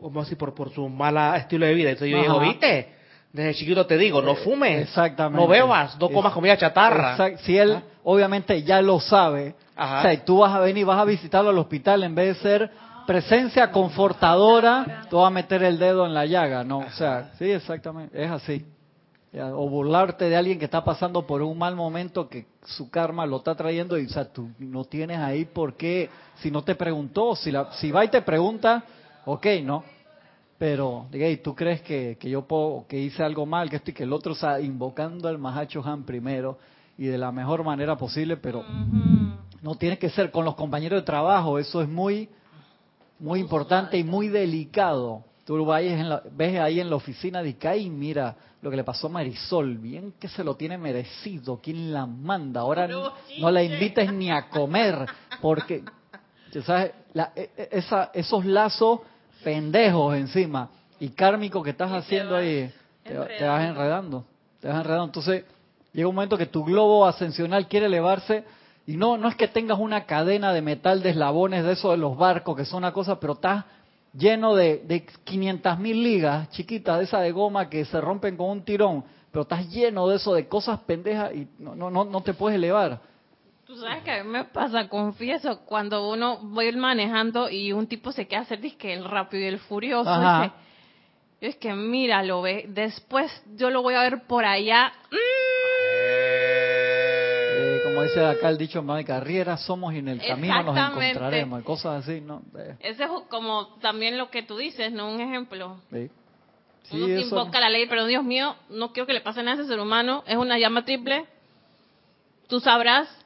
¿Cómo 0.00 0.20
así? 0.20 0.36
Por, 0.36 0.54
por 0.54 0.70
su 0.70 0.88
mala 0.88 1.36
estilo 1.36 1.66
de 1.66 1.74
vida. 1.74 1.90
Entonces 1.90 2.12
yo 2.12 2.22
digo, 2.22 2.38
¿viste? 2.40 3.01
Desde 3.32 3.54
chiquito 3.54 3.86
te 3.86 3.96
digo, 3.96 4.20
no 4.20 4.34
fumes, 4.36 4.82
Exactamente. 4.82 5.40
no 5.40 5.48
bebas, 5.48 5.98
no 5.98 6.10
comas 6.10 6.34
comida 6.34 6.56
chatarra. 6.56 7.38
Si 7.38 7.56
él 7.56 7.80
obviamente 8.04 8.62
ya 8.62 8.82
lo 8.82 9.00
sabe, 9.00 9.54
o 9.74 10.02
sea, 10.02 10.24
tú 10.24 10.38
vas 10.38 10.54
a 10.54 10.60
venir, 10.60 10.84
vas 10.84 10.98
a 10.98 11.04
visitarlo 11.04 11.50
al 11.50 11.58
hospital, 11.58 12.02
en 12.04 12.14
vez 12.14 12.36
de 12.36 12.42
ser 12.42 12.70
presencia 13.06 13.70
confortadora, 13.70 15.06
tú 15.08 15.16
vas 15.16 15.28
a 15.28 15.30
meter 15.30 15.62
el 15.62 15.78
dedo 15.78 16.04
en 16.06 16.14
la 16.14 16.26
llaga, 16.26 16.62
¿no? 16.62 16.78
O 16.80 16.90
sea, 16.90 17.32
sí, 17.38 17.50
exactamente, 17.50 18.22
es 18.22 18.30
así. 18.30 18.66
O 19.34 19.66
burlarte 19.66 20.28
de 20.28 20.36
alguien 20.36 20.58
que 20.58 20.66
está 20.66 20.84
pasando 20.84 21.26
por 21.26 21.40
un 21.40 21.56
mal 21.56 21.74
momento 21.74 22.28
que 22.28 22.44
su 22.66 22.90
karma 22.90 23.24
lo 23.24 23.38
está 23.38 23.54
trayendo 23.54 23.98
y, 23.98 24.04
o 24.04 24.08
sea, 24.10 24.26
tú 24.26 24.50
no 24.58 24.84
tienes 24.84 25.18
ahí 25.18 25.46
por 25.46 25.74
qué, 25.74 26.10
si 26.36 26.50
no 26.50 26.62
te 26.62 26.74
preguntó, 26.74 27.34
si, 27.34 27.50
la, 27.50 27.72
si 27.72 27.90
va 27.90 28.04
y 28.04 28.08
te 28.08 28.20
pregunta, 28.20 28.84
ok, 29.24 29.46
¿no? 29.62 29.84
Pero 30.62 31.08
diga, 31.10 31.28
¿y 31.28 31.38
tú 31.38 31.56
crees 31.56 31.82
que, 31.82 32.16
que, 32.20 32.30
yo 32.30 32.46
puedo, 32.46 32.86
que 32.86 32.96
hice 32.96 33.24
algo 33.24 33.44
mal, 33.44 33.68
que 33.68 33.74
esto 33.74 33.90
y 33.90 33.94
que 33.94 34.04
el 34.04 34.12
otro 34.12 34.34
está 34.34 34.60
invocando 34.60 35.26
al 35.26 35.36
Mahacho 35.36 35.82
Han 35.84 36.04
primero 36.04 36.56
y 36.96 37.06
de 37.06 37.18
la 37.18 37.32
mejor 37.32 37.64
manera 37.64 37.96
posible, 37.96 38.36
pero 38.36 38.64
no 39.60 39.74
tiene 39.74 39.98
que 39.98 40.08
ser 40.08 40.30
con 40.30 40.44
los 40.44 40.54
compañeros 40.54 41.00
de 41.00 41.04
trabajo, 41.04 41.58
eso 41.58 41.82
es 41.82 41.88
muy, 41.88 42.28
muy 43.18 43.40
importante 43.40 43.98
y 43.98 44.04
muy 44.04 44.28
delicado. 44.28 45.24
Tú 45.44 45.66
ves 45.66 46.60
ahí 46.60 46.78
en 46.78 46.90
la 46.90 46.94
oficina 46.94 47.42
de 47.42 47.48
Icay, 47.48 47.90
mira 47.90 48.36
lo 48.60 48.70
que 48.70 48.76
le 48.76 48.84
pasó 48.84 49.08
a 49.08 49.10
Marisol, 49.10 49.78
bien 49.78 50.14
que 50.20 50.28
se 50.28 50.44
lo 50.44 50.54
tiene 50.54 50.78
merecido, 50.78 51.58
¿quién 51.60 51.92
la 51.92 52.06
manda? 52.06 52.60
Ahora 52.60 52.86
no, 52.86 53.12
no 53.40 53.50
la 53.50 53.64
invites 53.64 54.12
ni 54.12 54.30
a 54.30 54.48
comer, 54.48 55.06
porque, 55.40 55.82
¿sabes? 56.64 56.92
La, 57.14 57.32
e, 57.34 57.50
e, 57.56 57.68
esa, 57.72 58.12
esos 58.14 58.44
lazos 58.44 59.00
pendejos 59.42 60.16
encima 60.16 60.70
y 61.00 61.10
kármico 61.10 61.62
que 61.62 61.70
estás 61.70 61.90
haciendo 61.90 62.36
ahí, 62.36 62.72
te, 63.02 63.14
vas 63.14 63.64
enredando, 63.64 64.24
te 64.60 64.68
vas 64.68 64.76
enredando. 64.78 65.06
Entonces 65.06 65.44
llega 65.92 66.08
un 66.08 66.14
momento 66.14 66.38
que 66.38 66.46
tu 66.46 66.64
globo 66.64 67.06
ascensional 67.06 67.66
quiere 67.66 67.86
elevarse 67.86 68.44
y 68.86 68.96
no, 68.96 69.16
no 69.16 69.28
es 69.28 69.36
que 69.36 69.48
tengas 69.48 69.78
una 69.78 70.06
cadena 70.06 70.52
de 70.52 70.62
metal 70.62 71.02
de 71.02 71.10
eslabones 71.10 71.64
de 71.64 71.72
esos 71.72 71.92
de 71.92 71.96
los 71.96 72.16
barcos, 72.16 72.56
que 72.56 72.64
son 72.64 72.78
una 72.78 72.92
cosa, 72.92 73.18
pero 73.20 73.34
estás 73.34 73.64
lleno 74.12 74.54
de, 74.54 74.78
de 74.86 75.06
500 75.24 75.78
mil 75.78 76.02
ligas 76.02 76.50
chiquitas 76.50 76.98
de 76.98 77.04
esa 77.04 77.20
de 77.20 77.32
goma 77.32 77.68
que 77.68 77.84
se 77.84 78.00
rompen 78.00 78.36
con 78.36 78.50
un 78.50 78.62
tirón, 78.62 79.04
pero 79.30 79.42
estás 79.42 79.68
lleno 79.70 80.08
de 80.08 80.16
eso, 80.16 80.34
de 80.34 80.46
cosas 80.46 80.80
pendejas 80.80 81.34
y 81.34 81.48
no, 81.58 81.74
no, 81.74 81.90
no, 81.90 82.04
no 82.04 82.20
te 82.22 82.34
puedes 82.34 82.56
elevar. 82.56 83.00
Tú 83.72 83.78
sabes 83.78 84.04
que 84.04 84.10
a 84.10 84.22
mí 84.22 84.28
me 84.28 84.44
pasa, 84.44 84.86
confieso, 84.86 85.60
cuando 85.64 86.10
uno 86.10 86.42
ir 86.62 86.76
manejando 86.76 87.48
y 87.48 87.72
un 87.72 87.86
tipo 87.86 88.12
se 88.12 88.28
queda 88.28 88.40
hacer 88.40 88.60
disque 88.60 88.92
el 88.92 89.02
rápido 89.02 89.44
y 89.44 89.46
el 89.46 89.60
furioso. 89.60 90.10
es 91.40 91.56
que 91.56 91.72
mira, 91.72 92.22
lo 92.22 92.42
ve, 92.42 92.66
después 92.68 93.32
yo 93.56 93.70
lo 93.70 93.80
voy 93.80 93.94
a 93.94 94.00
ver 94.00 94.24
por 94.26 94.44
allá. 94.44 94.92
Eh, 97.50 97.80
como 97.82 98.02
dice 98.02 98.22
acá 98.22 98.50
el 98.50 98.58
dicho 98.58 98.82
de 98.82 99.04
carrera 99.06 99.56
somos 99.56 99.94
y 99.94 100.00
en 100.00 100.08
el 100.08 100.20
camino 100.20 100.64
nos 100.64 100.76
encontraremos, 100.76 101.62
cosas 101.62 102.04
así, 102.04 102.20
¿no? 102.20 102.42
Eh. 102.54 102.76
Ese 102.78 103.04
es 103.04 103.10
como 103.30 103.68
también 103.80 104.18
lo 104.18 104.28
que 104.28 104.42
tú 104.42 104.58
dices, 104.58 104.92
¿no? 104.92 105.10
Un 105.10 105.22
ejemplo. 105.22 105.78
Sí. 105.90 106.10
Uno 106.90 107.08
invoca 107.08 107.58
la 107.58 107.70
ley, 107.70 107.86
pero 107.88 108.04
Dios 108.04 108.22
mío, 108.22 108.54
no 108.68 108.92
quiero 108.92 109.06
que 109.06 109.14
le 109.14 109.22
pase 109.22 109.42
nada 109.42 109.56
a 109.56 109.60
ese 109.62 109.70
ser 109.70 109.80
humano, 109.80 110.24
es 110.26 110.36
una 110.36 110.58
llama 110.58 110.84
triple. 110.84 111.24
Tú 112.48 112.60
sabrás 112.60 113.21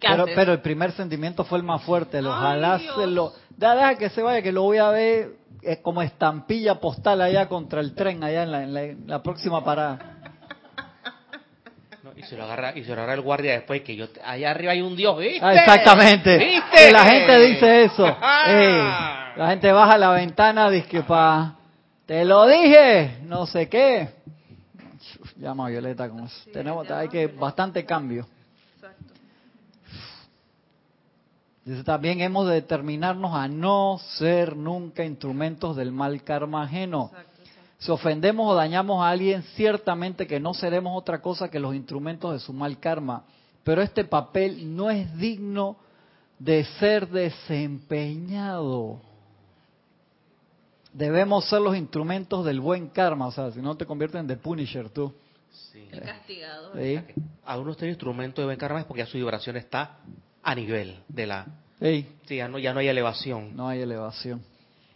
pero, 0.00 0.26
pero, 0.34 0.52
el 0.52 0.60
primer 0.60 0.92
sentimiento 0.92 1.44
fue 1.44 1.58
el 1.58 1.64
más 1.64 1.82
fuerte. 1.82 2.20
Ojalá 2.20 2.78
se 2.78 3.06
lo. 3.06 3.32
Deja 3.56 3.96
que 3.96 4.10
se 4.10 4.22
vaya, 4.22 4.42
que 4.42 4.52
lo 4.52 4.62
voy 4.62 4.78
a 4.78 4.90
ver 4.90 5.44
es 5.64 5.78
como 5.78 6.02
estampilla 6.02 6.76
postal 6.76 7.22
allá 7.22 7.48
contra 7.48 7.80
el 7.80 7.94
tren, 7.94 8.22
allá 8.22 8.42
en 8.42 9.06
la, 9.06 9.22
próxima 9.22 9.64
parada. 9.64 9.98
y 12.16 12.22
se 12.22 12.36
lo 12.36 12.44
agarra 12.44 12.76
y 12.76 12.84
se 12.84 12.90
lo 12.90 12.96
agarra 12.96 13.14
el 13.14 13.22
guardia 13.22 13.52
después 13.52 13.82
que 13.82 13.96
yo 13.96 14.06
allá 14.24 14.50
arriba 14.50 14.72
hay 14.72 14.82
un 14.82 14.94
dios 14.94 15.18
¿viste? 15.18 15.40
Ah, 15.42 15.54
exactamente 15.54 16.62
la 16.92 17.04
gente 17.06 17.38
dice 17.40 17.84
eso 17.84 18.06
la 19.36 19.46
gente 19.48 19.72
baja 19.72 19.98
la 19.98 20.10
ventana 20.10 20.70
dice 20.70 21.02
pa 21.02 21.56
te 22.06 22.24
lo 22.24 22.46
dije 22.46 23.18
no 23.22 23.46
sé 23.46 23.68
qué 23.68 24.10
llama 25.36 25.66
a 25.66 25.70
Violeta 25.70 26.08
como 26.08 26.28
tenemos 26.52 26.88
hay 26.90 27.08
que 27.08 27.26
bastante 27.26 27.84
cambio 27.84 28.26
Dice, 31.64 31.82
también 31.82 32.20
hemos 32.20 32.46
de 32.46 32.54
determinarnos 32.54 33.34
a 33.34 33.48
no 33.48 33.98
ser 34.18 34.54
nunca 34.54 35.04
instrumentos 35.04 35.76
del 35.76 35.92
mal 35.92 36.22
karma 36.22 36.64
ajeno. 36.64 37.10
Si 37.78 37.90
ofendemos 37.90 38.52
o 38.52 38.54
dañamos 38.54 39.02
a 39.02 39.08
alguien, 39.08 39.42
ciertamente 39.54 40.26
que 40.26 40.40
no 40.40 40.52
seremos 40.52 40.96
otra 40.96 41.22
cosa 41.22 41.50
que 41.50 41.58
los 41.58 41.74
instrumentos 41.74 42.32
de 42.32 42.38
su 42.38 42.52
mal 42.52 42.78
karma. 42.78 43.24
Pero 43.62 43.80
este 43.80 44.04
papel 44.04 44.76
no 44.76 44.90
es 44.90 45.16
digno 45.16 45.78
de 46.38 46.64
ser 46.78 47.08
desempeñado. 47.08 49.00
Debemos 50.92 51.46
ser 51.46 51.62
los 51.62 51.76
instrumentos 51.76 52.44
del 52.44 52.60
buen 52.60 52.88
karma, 52.88 53.26
o 53.26 53.32
sea, 53.32 53.50
si 53.50 53.60
no 53.60 53.74
te 53.74 53.86
conviertes 53.86 54.20
en 54.20 54.26
The 54.26 54.36
Punisher 54.36 54.90
tú. 54.90 55.12
El 55.74 56.00
castigador. 56.02 56.78
¿Sí? 56.78 57.00
A 57.44 57.58
uno 57.58 57.72
este 57.72 57.88
instrumento 57.88 58.42
de 58.42 58.46
buen 58.46 58.58
karma 58.58 58.80
es 58.80 58.84
porque 58.84 59.02
ya 59.02 59.06
su 59.06 59.16
vibración 59.16 59.56
está 59.56 59.98
a 60.44 60.54
nivel 60.54 60.98
de 61.08 61.26
la... 61.26 61.46
Sí, 61.80 62.06
ya 62.28 62.48
no, 62.48 62.58
ya 62.58 62.72
no 62.72 62.80
hay 62.80 62.88
elevación. 62.88 63.56
No 63.56 63.68
hay 63.68 63.80
elevación. 63.80 64.42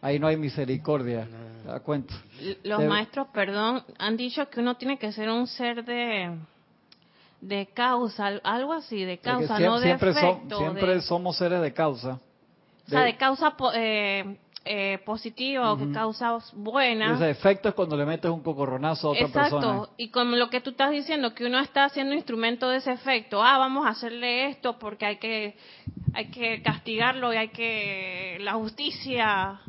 Ahí 0.01 0.19
no 0.19 0.29
hay 0.29 0.37
misericordia. 0.37 1.27
¿Te 1.63 1.69
das 1.69 1.81
cuenta? 1.83 2.15
Los 2.63 2.85
maestros, 2.85 3.29
perdón, 3.33 3.83
han 3.99 4.17
dicho 4.17 4.49
que 4.49 4.61
uno 4.61 4.77
tiene 4.77 4.99
que 4.99 5.13
ser 5.13 5.29
un 5.29 5.47
ser 5.47 5.85
de 5.85 6.39
de 7.41 7.67
causa, 7.73 8.27
algo 8.43 8.73
así, 8.73 9.05
de 9.05 9.19
causa, 9.19 9.59
no 9.61 9.79
de 9.79 9.87
siempre 9.87 10.11
efecto. 10.11 10.59
siempre 10.59 11.01
somos 11.01 11.37
seres 11.37 11.61
de 11.61 11.73
causa. 11.73 12.21
O 12.87 12.91
sea, 12.91 13.03
de 13.03 13.17
causa 13.17 13.55
eh, 13.75 14.39
eh, 14.71 14.99
positiva 15.05 15.73
o 15.73 15.77
de 15.77 15.91
causas 15.93 16.53
buenas. 16.55 17.21
Ese 17.21 17.31
efecto 17.31 17.71
es 17.71 17.75
cuando 17.75 17.97
le 17.97 18.05
metes 18.05 18.31
un 18.31 18.41
cocorronazo 18.41 19.09
a 19.09 19.11
otra 19.13 19.29
persona. 19.29 19.67
Exacto, 19.67 19.95
y 19.97 20.11
como 20.11 20.37
lo 20.37 20.51
que 20.51 20.61
tú 20.61 20.71
estás 20.71 20.91
diciendo, 20.91 21.35
que 21.35 21.47
uno 21.47 21.59
está 21.59 21.85
haciendo 21.85 22.15
instrumento 22.15 22.69
de 22.69 22.77
ese 22.77 22.93
efecto. 22.93 23.43
Ah, 23.43 23.57
vamos 23.57 23.87
a 23.87 23.91
hacerle 23.91 24.49
esto 24.51 24.79
porque 24.79 25.07
hay 25.07 25.17
que, 25.17 25.57
hay 26.13 26.27
que 26.27 26.61
castigarlo 26.63 27.33
y 27.33 27.37
hay 27.37 27.49
que... 27.49 28.37
la 28.41 28.53
justicia... 28.55 29.61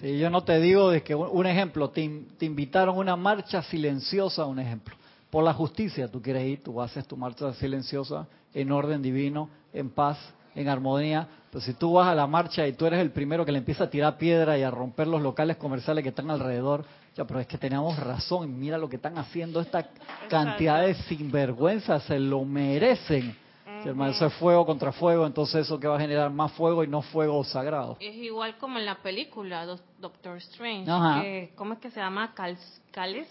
Sí, 0.00 0.18
yo 0.18 0.30
no 0.30 0.42
te 0.42 0.60
digo 0.60 0.90
de 0.90 1.02
que 1.02 1.14
un 1.14 1.46
ejemplo, 1.46 1.90
te, 1.90 2.24
te 2.36 2.44
invitaron 2.44 2.96
a 2.96 2.98
una 2.98 3.16
marcha 3.16 3.62
silenciosa, 3.62 4.44
un 4.44 4.58
ejemplo 4.58 4.96
por 5.32 5.42
la 5.42 5.54
justicia 5.54 6.08
tú 6.08 6.20
quieres 6.20 6.44
ir, 6.44 6.62
tú 6.62 6.78
haces 6.82 7.06
tu 7.06 7.16
marcha 7.16 7.54
silenciosa 7.54 8.28
en 8.52 8.70
orden 8.70 9.00
divino, 9.00 9.48
en 9.72 9.88
paz, 9.88 10.18
en 10.54 10.68
armonía. 10.68 11.26
Pero 11.52 11.62
si 11.66 11.74
tú 11.74 11.92
vas 11.92 12.08
a 12.08 12.14
la 12.14 12.26
marcha 12.26 12.66
y 12.66 12.72
tú 12.72 12.86
eres 12.86 12.98
el 12.98 13.10
primero 13.10 13.44
que 13.44 13.52
le 13.52 13.58
empieza 13.58 13.84
a 13.84 13.90
tirar 13.90 14.16
piedra 14.16 14.56
y 14.56 14.62
a 14.62 14.70
romper 14.70 15.06
los 15.06 15.20
locales 15.20 15.58
comerciales 15.58 16.02
que 16.02 16.08
están 16.08 16.30
alrededor, 16.30 16.86
ya, 17.14 17.26
pero 17.26 17.40
es 17.40 17.46
que 17.46 17.58
teníamos 17.58 17.98
razón, 17.98 18.58
mira 18.58 18.78
lo 18.78 18.88
que 18.88 18.96
están 18.96 19.18
haciendo, 19.18 19.60
esta 19.60 19.86
cantidad 20.30 20.80
de 20.80 20.94
sinvergüenzas, 20.94 22.04
se 22.04 22.18
lo 22.18 22.42
merecen. 22.46 23.36
eso 23.84 24.26
es 24.26 24.32
fuego 24.32 24.64
contra 24.64 24.92
fuego, 24.92 25.26
entonces 25.26 25.66
eso 25.66 25.78
que 25.78 25.86
va 25.86 25.96
a 25.96 26.00
generar 26.00 26.30
más 26.30 26.52
fuego 26.52 26.84
y 26.84 26.86
no 26.88 27.02
fuego 27.02 27.44
sagrado. 27.44 27.98
Es 28.00 28.16
igual 28.16 28.56
como 28.56 28.78
en 28.78 28.86
la 28.86 29.02
película 29.02 29.66
Doctor 29.98 30.38
Strange, 30.38 31.52
¿cómo 31.54 31.74
es 31.74 31.80
que 31.80 31.90
se 31.90 32.00
llama? 32.00 32.32
Cal, 32.32 32.56
Cales, 32.92 33.28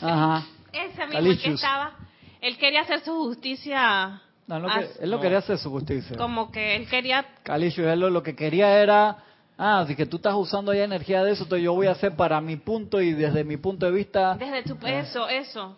Ajá. 0.00 0.46
Ese 0.72 1.06
mismo 1.06 1.42
que 1.42 1.52
estaba, 1.52 1.98
él 2.40 2.56
quería 2.56 2.80
hacer 2.80 3.00
su 3.00 3.12
justicia. 3.12 4.22
No, 4.58 4.68
él 5.00 5.10
no 5.10 5.20
quería 5.20 5.38
hacer 5.38 5.58
su 5.58 5.70
justicia. 5.70 6.16
Como 6.16 6.50
que 6.50 6.74
él 6.74 6.88
quería. 6.88 7.24
Calicious, 7.42 7.86
él 7.88 8.00
lo, 8.00 8.22
que 8.22 8.34
quería 8.34 8.80
era. 8.80 9.18
Ah, 9.56 9.80
así 9.80 9.94
que 9.94 10.06
tú 10.06 10.16
estás 10.16 10.34
usando 10.34 10.72
ya 10.74 10.84
energía 10.84 11.22
de 11.22 11.32
eso, 11.32 11.44
entonces 11.44 11.64
yo 11.64 11.74
voy 11.74 11.86
a 11.86 11.92
hacer 11.92 12.16
para 12.16 12.40
mi 12.40 12.56
punto 12.56 13.00
y 13.00 13.12
desde 13.12 13.44
mi 13.44 13.56
punto 13.58 13.86
de 13.86 13.92
vista. 13.92 14.34
Desde 14.34 14.62
tu. 14.62 14.74
Eh, 14.86 15.00
eso, 15.00 15.28
eso. 15.28 15.76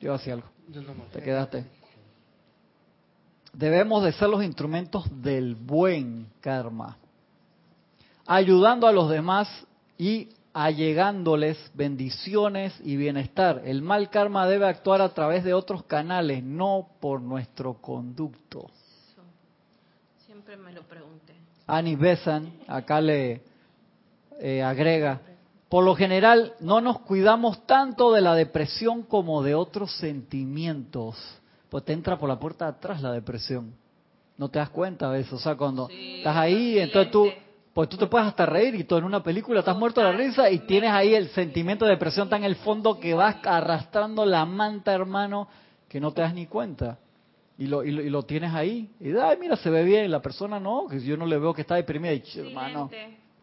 Yo 0.00 0.12
hacía 0.12 0.34
algo. 0.34 0.48
Te 1.12 1.22
quedaste. 1.22 1.64
Debemos 3.52 4.02
de 4.02 4.12
ser 4.12 4.28
los 4.28 4.42
instrumentos 4.42 5.04
del 5.22 5.54
buen 5.54 6.26
karma, 6.40 6.98
ayudando 8.26 8.86
a 8.88 8.92
los 8.92 9.08
demás 9.08 9.48
y 9.96 10.28
allegándoles 10.54 11.58
bendiciones 11.74 12.72
y 12.84 12.96
bienestar. 12.96 13.62
El 13.64 13.82
mal 13.82 14.08
karma 14.08 14.46
debe 14.46 14.66
actuar 14.66 15.02
a 15.02 15.12
través 15.12 15.42
de 15.42 15.52
otros 15.52 15.82
canales, 15.82 16.44
no 16.44 16.88
por 17.00 17.20
nuestro 17.20 17.74
conducto. 17.74 18.70
Siempre 20.24 20.56
me 20.56 20.72
lo 20.72 20.82
pregunté. 20.84 21.34
Annie 21.66 21.96
Bessan 21.96 22.52
acá 22.68 23.00
le 23.00 23.42
eh, 24.38 24.62
agrega, 24.62 25.20
por 25.68 25.84
lo 25.84 25.96
general 25.96 26.54
no 26.60 26.80
nos 26.80 27.00
cuidamos 27.00 27.66
tanto 27.66 28.12
de 28.12 28.20
la 28.20 28.36
depresión 28.36 29.02
como 29.02 29.42
de 29.42 29.56
otros 29.56 29.96
sentimientos. 29.96 31.16
Pues 31.68 31.84
te 31.84 31.92
entra 31.92 32.16
por 32.16 32.28
la 32.28 32.38
puerta 32.38 32.66
de 32.66 32.70
atrás 32.72 33.02
la 33.02 33.10
depresión. 33.10 33.74
No 34.36 34.48
te 34.48 34.60
das 34.60 34.70
cuenta 34.70 35.10
de 35.10 35.22
eso. 35.22 35.34
O 35.34 35.38
sea, 35.40 35.56
cuando 35.56 35.88
estás 35.90 36.36
ahí, 36.36 36.78
entonces 36.78 37.10
tú 37.10 37.28
pues 37.74 37.88
tú 37.88 37.96
te 37.96 38.06
puedes 38.06 38.28
hasta 38.28 38.46
reír 38.46 38.76
y 38.76 38.84
todo 38.84 39.00
en 39.00 39.04
una 39.04 39.22
película 39.22 39.58
estás 39.58 39.76
muerto 39.76 40.00
de 40.00 40.06
la 40.06 40.16
risa 40.16 40.48
y 40.48 40.60
tienes 40.60 40.92
ahí 40.92 41.12
el 41.12 41.28
sentimiento 41.30 41.84
de 41.84 41.90
depresión 41.90 42.28
tan 42.28 42.44
en 42.44 42.50
el 42.50 42.56
fondo 42.56 43.00
que 43.00 43.14
vas 43.14 43.36
arrastrando 43.44 44.24
la 44.24 44.46
manta, 44.46 44.94
hermano, 44.94 45.48
que 45.88 46.00
no 46.00 46.12
te 46.12 46.22
das 46.22 46.32
ni 46.32 46.46
cuenta. 46.46 46.98
Y 47.58 47.66
lo, 47.66 47.84
y 47.84 47.90
lo, 48.10 48.22
tienes 48.24 48.52
ahí. 48.52 48.90
Y 48.98 49.16
ay, 49.16 49.36
mira, 49.40 49.56
se 49.56 49.70
ve 49.70 49.84
bien. 49.84 50.10
La 50.10 50.20
persona 50.20 50.58
no, 50.58 50.86
que 50.88 51.00
yo 51.00 51.16
no 51.16 51.24
le 51.24 51.38
veo 51.38 51.54
que 51.54 51.60
está 51.60 51.76
deprimida. 51.76 52.12
Y, 52.12 52.22
hermano. 52.36 52.90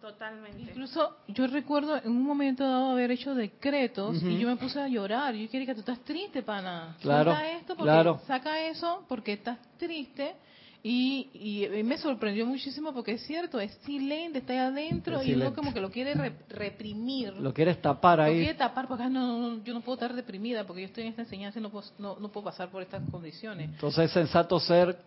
Totalmente. 0.01 0.59
Incluso 0.59 1.17
yo 1.27 1.45
recuerdo 1.47 1.95
en 1.95 2.09
un 2.09 2.23
momento 2.23 2.63
dado 2.63 2.91
haber 2.91 3.11
hecho 3.11 3.35
decretos 3.35 4.21
y 4.23 4.37
yo 4.37 4.47
me 4.47 4.55
puse 4.57 4.81
a 4.81 4.87
llorar. 4.87 5.35
Yo 5.35 5.49
quería 5.49 5.67
que 5.67 5.75
tú 5.75 5.81
estás 5.81 5.99
triste, 5.99 6.41
pana. 6.41 6.97
Claro, 7.01 7.33
esto 7.37 7.75
porque, 7.75 8.25
Saca 8.25 8.59
eso 8.67 9.05
porque 9.07 9.33
estás 9.33 9.59
triste 9.77 10.35
y, 10.83 11.67
y, 11.69 11.83
me 11.83 11.95
sorprendió 11.99 12.43
muchísimo 12.43 12.91
porque 12.91 13.11
es 13.11 13.21
cierto, 13.21 13.59
es 13.59 13.71
silente, 13.85 14.39
está 14.39 14.53
ahí 14.53 14.59
adentro 14.59 15.21
y 15.21 15.35
uno 15.35 15.53
como 15.53 15.73
que 15.73 15.79
lo 15.79 15.91
quiere 15.91 16.15
reprimir. 16.49 17.33
Lo 17.37 17.53
quiere 17.53 17.75
tapar 17.75 18.19
ahí. 18.19 18.33
Lo 18.33 18.39
quiere 18.39 18.57
tapar 18.57 18.87
porque 18.87 19.03
ah, 19.03 19.09
no, 19.09 19.63
yo 19.63 19.75
no 19.75 19.81
puedo 19.81 19.97
estar 19.97 20.15
deprimida 20.15 20.65
porque 20.65 20.81
yo 20.81 20.87
estoy 20.87 21.03
en 21.03 21.09
esta 21.09 21.21
enseñanza 21.21 21.59
y 21.59 21.61
no 21.61 21.69
puedo, 21.69 21.85
no, 21.99 22.15
puedo 22.31 22.45
pasar 22.45 22.71
por 22.71 22.81
estas 22.81 23.07
condiciones. 23.11 23.69
Entonces 23.69 24.05
es 24.05 24.11
sensato 24.11 24.59
ser 24.59 24.97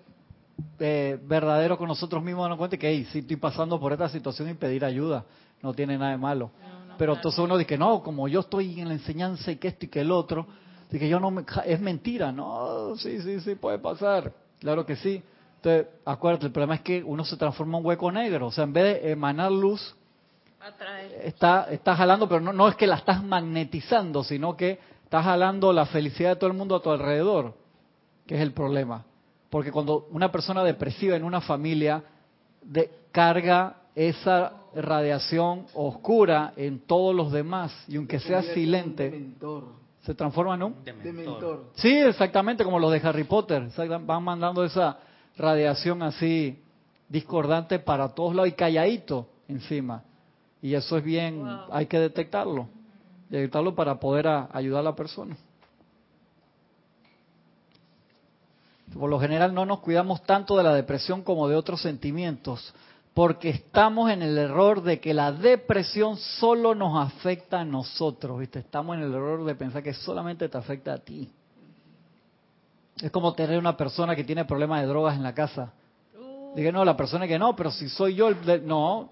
eh, 0.78 1.18
verdadero 1.24 1.76
con 1.76 1.88
nosotros 1.88 2.22
mismos, 2.22 2.44
darnos 2.44 2.58
cuenta 2.58 2.76
que 2.76 2.88
hey, 2.88 3.08
si 3.10 3.18
estoy 3.18 3.36
pasando 3.36 3.80
por 3.80 3.92
esta 3.92 4.08
situación 4.08 4.50
y 4.50 4.54
pedir 4.54 4.84
ayuda, 4.84 5.24
no 5.60 5.74
tiene 5.74 5.98
nada 5.98 6.12
de 6.12 6.18
malo. 6.18 6.52
Pero 6.96 7.14
entonces 7.16 7.40
uno 7.40 7.58
dice, 7.58 7.76
no, 7.76 8.00
como 8.00 8.28
yo 8.28 8.40
estoy 8.40 8.78
en 8.80 8.86
la 8.86 8.94
enseñanza 8.94 9.50
y 9.50 9.56
que 9.56 9.66
esto 9.66 9.86
y 9.86 9.88
que 9.88 10.02
el 10.02 10.12
otro, 10.12 10.46
que 10.88 11.08
yo 11.08 11.18
no 11.18 11.32
me, 11.32 11.44
es 11.66 11.80
mentira. 11.80 12.30
No, 12.30 12.94
sí, 12.94 13.20
sí, 13.20 13.40
sí, 13.40 13.56
puede 13.56 13.80
pasar. 13.80 14.32
Claro 14.60 14.86
que 14.86 14.94
sí 14.94 15.20
entonces, 15.64 15.86
acuérdate, 16.04 16.46
el 16.46 16.52
problema 16.52 16.74
es 16.74 16.82
que 16.82 17.02
uno 17.02 17.24
se 17.24 17.38
transforma 17.38 17.78
en 17.78 17.84
un 17.84 17.86
hueco 17.88 18.12
negro. 18.12 18.48
O 18.48 18.52
sea, 18.52 18.64
en 18.64 18.74
vez 18.74 18.84
de 19.02 19.12
emanar 19.12 19.50
luz, 19.50 19.96
está, 21.22 21.68
está 21.70 21.96
jalando, 21.96 22.28
pero 22.28 22.42
no, 22.42 22.52
no 22.52 22.68
es 22.68 22.76
que 22.76 22.86
la 22.86 22.96
estás 22.96 23.24
magnetizando, 23.24 24.22
sino 24.24 24.58
que 24.58 24.78
estás 25.04 25.24
jalando 25.24 25.72
la 25.72 25.86
felicidad 25.86 26.30
de 26.30 26.36
todo 26.36 26.50
el 26.50 26.56
mundo 26.56 26.76
a 26.76 26.82
tu 26.82 26.90
alrededor, 26.90 27.54
que 28.26 28.34
es 28.34 28.42
el 28.42 28.52
problema. 28.52 29.06
Porque 29.48 29.72
cuando 29.72 30.06
una 30.10 30.30
persona 30.30 30.62
depresiva 30.62 31.16
en 31.16 31.24
una 31.24 31.40
familia 31.40 32.02
de, 32.60 32.90
carga 33.10 33.76
esa 33.94 34.52
radiación 34.74 35.64
oscura 35.72 36.52
en 36.56 36.80
todos 36.80 37.14
los 37.14 37.32
demás, 37.32 37.72
y 37.88 37.96
aunque 37.96 38.20
sea 38.20 38.42
silente, 38.42 39.30
se 40.02 40.14
transforma 40.14 40.56
en 40.56 40.62
un 40.64 40.74
dementor. 40.84 41.70
Sí, 41.76 41.96
exactamente, 41.96 42.64
como 42.64 42.78
los 42.78 42.92
de 42.92 42.98
Harry 42.98 43.24
Potter. 43.24 43.68
Van 44.04 44.22
mandando 44.22 44.62
esa 44.62 44.98
radiación 45.36 46.02
así 46.02 46.62
discordante 47.08 47.78
para 47.78 48.08
todos 48.08 48.34
lados 48.34 48.48
y 48.48 48.52
calladito 48.52 49.28
encima. 49.48 50.02
Y 50.62 50.74
eso 50.74 50.96
es 50.96 51.04
bien, 51.04 51.44
hay 51.70 51.86
que 51.86 51.98
detectarlo, 51.98 52.68
detectarlo 53.28 53.74
para 53.74 54.00
poder 54.00 54.26
ayudar 54.26 54.80
a 54.80 54.84
la 54.84 54.96
persona. 54.96 55.36
Por 58.92 59.10
lo 59.10 59.18
general 59.18 59.52
no 59.52 59.66
nos 59.66 59.80
cuidamos 59.80 60.22
tanto 60.22 60.56
de 60.56 60.62
la 60.62 60.74
depresión 60.74 61.22
como 61.22 61.48
de 61.48 61.56
otros 61.56 61.82
sentimientos, 61.82 62.72
porque 63.12 63.50
estamos 63.50 64.10
en 64.10 64.22
el 64.22 64.38
error 64.38 64.82
de 64.82 65.00
que 65.00 65.12
la 65.12 65.32
depresión 65.32 66.16
solo 66.16 66.74
nos 66.74 66.96
afecta 66.96 67.60
a 67.60 67.64
nosotros, 67.64 68.38
¿viste? 68.38 68.60
Estamos 68.60 68.96
en 68.96 69.02
el 69.02 69.12
error 69.12 69.44
de 69.44 69.54
pensar 69.54 69.82
que 69.82 69.94
solamente 69.94 70.48
te 70.48 70.58
afecta 70.58 70.94
a 70.94 70.98
ti. 70.98 71.30
Es 73.04 73.10
como 73.10 73.34
tener 73.34 73.58
una 73.58 73.76
persona 73.76 74.16
que 74.16 74.24
tiene 74.24 74.46
problemas 74.46 74.80
de 74.80 74.86
drogas 74.86 75.14
en 75.14 75.22
la 75.22 75.34
casa. 75.34 75.74
Uh. 76.18 76.56
Dije, 76.56 76.72
no, 76.72 76.86
la 76.86 76.96
persona 76.96 77.28
que 77.28 77.38
no, 77.38 77.54
pero 77.54 77.70
si 77.70 77.86
soy 77.90 78.14
yo, 78.14 78.28
el, 78.28 78.66
no, 78.66 79.10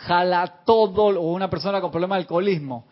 jala 0.00 0.60
todo, 0.66 1.04
o 1.04 1.32
una 1.32 1.48
persona 1.48 1.80
con 1.80 1.90
problemas 1.90 2.18
de 2.18 2.20
alcoholismo. 2.24 2.84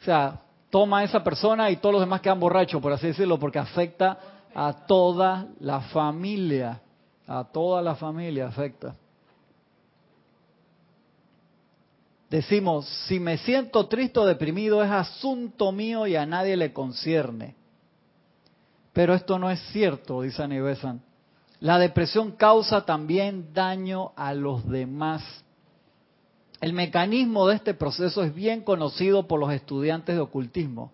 O 0.00 0.04
sea, 0.04 0.40
toma 0.70 1.00
a 1.00 1.02
esa 1.02 1.24
persona 1.24 1.68
y 1.68 1.78
todos 1.78 1.94
los 1.94 2.02
demás 2.02 2.20
quedan 2.20 2.38
borrachos, 2.38 2.80
por 2.80 2.92
así 2.92 3.08
decirlo, 3.08 3.40
porque 3.40 3.58
afecta 3.58 4.16
a 4.54 4.86
toda 4.86 5.48
la 5.58 5.80
familia. 5.80 6.80
A 7.26 7.42
toda 7.42 7.82
la 7.82 7.96
familia 7.96 8.46
afecta. 8.46 8.94
Decimos, 12.30 12.86
si 13.08 13.18
me 13.18 13.36
siento 13.38 13.88
triste 13.88 14.20
o 14.20 14.26
deprimido 14.26 14.80
es 14.80 14.92
asunto 14.92 15.72
mío 15.72 16.06
y 16.06 16.14
a 16.14 16.24
nadie 16.24 16.56
le 16.56 16.72
concierne. 16.72 17.57
Pero 18.98 19.14
esto 19.14 19.38
no 19.38 19.48
es 19.48 19.60
cierto, 19.70 20.22
dice 20.22 20.42
Anibesan. 20.42 21.00
La 21.60 21.78
depresión 21.78 22.32
causa 22.32 22.84
también 22.84 23.54
daño 23.54 24.10
a 24.16 24.34
los 24.34 24.68
demás. 24.68 25.22
El 26.60 26.72
mecanismo 26.72 27.46
de 27.46 27.54
este 27.54 27.74
proceso 27.74 28.24
es 28.24 28.34
bien 28.34 28.62
conocido 28.62 29.28
por 29.28 29.38
los 29.38 29.52
estudiantes 29.52 30.16
de 30.16 30.20
ocultismo. 30.20 30.90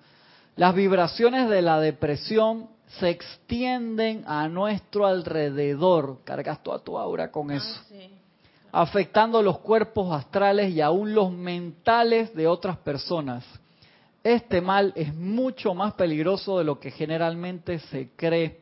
Las 0.55 0.75
vibraciones 0.75 1.49
de 1.49 1.63
la 1.63 1.81
depresión 1.81 2.69
se 3.01 3.09
extienden 3.09 4.23
a 4.27 4.49
nuestro 4.49 5.07
alrededor. 5.07 6.19
Cargas 6.25 6.63
toda 6.63 6.81
tu 6.81 6.99
aura 6.99 7.33
con 7.33 7.51
ah, 7.53 7.57
eso. 7.57 7.81
Afectando 8.71 9.41
los 9.41 9.61
cuerpos 9.61 10.13
astrales 10.13 10.75
y 10.75 10.83
aún 10.83 11.15
los 11.15 11.33
mentales 11.33 12.35
de 12.35 12.49
otras 12.49 12.77
personas. 12.77 13.47
Este 14.25 14.63
mal 14.63 14.95
es 14.97 15.15
mucho 15.15 15.75
más 15.75 15.93
peligroso 15.93 16.59
de 16.59 16.65
lo 16.65 16.81
que 16.81 16.91
generalmente 16.91 17.79
se 17.79 18.09
cree. 18.17 18.59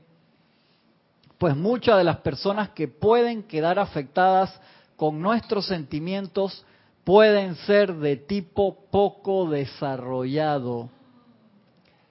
pues 1.38 1.56
muchas 1.56 1.98
de 1.98 2.04
las 2.04 2.18
personas 2.18 2.70
que 2.70 2.86
pueden 2.86 3.42
quedar 3.42 3.78
afectadas 3.78 4.60
con 4.96 5.20
nuestros 5.20 5.66
sentimientos 5.66 6.64
pueden 7.02 7.56
ser 7.56 7.94
de 7.94 8.16
tipo 8.16 8.76
poco 8.92 9.50
desarrollado 9.50 10.88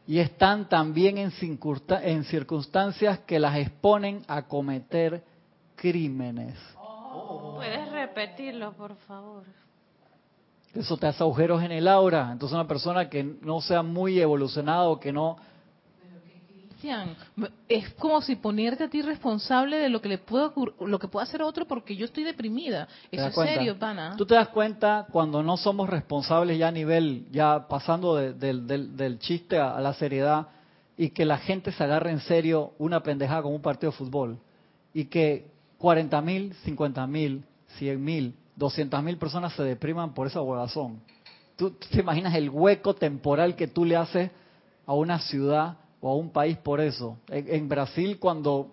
y 0.06 0.20
están 0.20 0.68
también 0.68 1.18
en 1.18 2.24
circunstancias 2.26 3.20
que 3.20 3.40
las 3.40 3.56
exponen 3.56 4.24
a 4.28 4.42
cometer 4.42 5.24
crímenes. 5.78 6.58
¿Puedes 7.56 7.92
repetirlo, 7.92 8.74
por 8.74 8.96
favor? 9.08 9.44
Eso 10.74 10.98
te 10.98 11.08
hace 11.08 11.24
agujeros 11.24 11.62
en 11.64 11.72
el 11.72 11.88
aura. 11.88 12.30
Entonces 12.32 12.56
una 12.56 12.68
persona 12.68 13.10
que 13.10 13.24
no 13.24 13.62
sea 13.62 13.84
muy 13.84 14.20
evolucionada 14.20 14.84
o 14.84 15.00
que 15.00 15.12
no 15.12 15.38
es 17.70 17.90
como 17.96 18.22
si 18.22 18.36
ponerte 18.36 18.86
a 18.86 18.90
ti 18.90 19.02
responsable 19.02 19.78
de 19.78 19.90
lo 19.90 20.02
que 20.02 20.10
le 20.10 20.18
puedo 20.18 20.54
lo 20.80 21.00
que 21.00 21.08
pueda 21.08 21.24
hacer 21.24 21.42
otro 21.42 21.66
porque 21.66 21.96
yo 21.96 22.06
estoy 22.06 22.24
deprimida. 22.24 22.88
Eso 23.12 23.28
es 23.28 23.36
serio, 23.36 23.78
pana. 23.78 24.16
Tú 24.18 24.26
te 24.26 24.36
das 24.36 24.50
cuenta 24.50 25.06
cuando 25.12 25.44
no 25.44 25.58
somos 25.58 25.90
responsables 25.90 26.58
ya 26.58 26.70
a 26.70 26.72
nivel, 26.72 27.28
ya 27.32 27.68
pasando 27.68 28.16
del, 28.16 29.20
chiste 29.20 29.60
a, 29.60 29.80
la 29.80 29.94
seriedad 29.94 30.48
y 30.98 31.10
que 31.10 31.26
la 31.26 31.38
gente 31.38 31.72
se 31.72 31.84
agarre 31.84 32.12
en 32.12 32.20
serio 32.22 32.74
una 32.80 33.02
pendejada 33.02 33.44
como 33.44 33.56
un 33.56 33.62
partido 33.62 33.92
de 33.92 33.98
fútbol 33.98 34.40
y 34.94 35.06
que 35.06 35.48
40 35.78 36.22
mil, 36.22 36.54
50 36.66 37.08
mil, 37.08 37.44
100 37.78 38.04
mil, 38.04 38.36
200 38.62 39.02
mil 39.02 39.18
personas 39.18 39.54
se 39.54 39.64
depriman 39.64 40.14
por 40.14 40.28
esa 40.28 40.40
huevazón. 40.40 41.02
¿Tú 41.56 41.72
te 41.72 42.00
imaginas 42.00 42.36
el 42.36 42.50
hueco 42.50 42.94
temporal 42.94 43.56
que 43.56 43.68
tú 43.68 43.86
le 43.86 43.96
haces 43.96 44.30
a 44.86 44.94
una 44.94 45.18
ciudad 45.18 45.78
o 46.00 46.12
a 46.12 46.16
un 46.16 46.32
país 46.32 46.58
por 46.58 46.80
eso. 46.80 47.18
En, 47.28 47.68
Brasil 47.68 48.18
cuando 48.20 48.72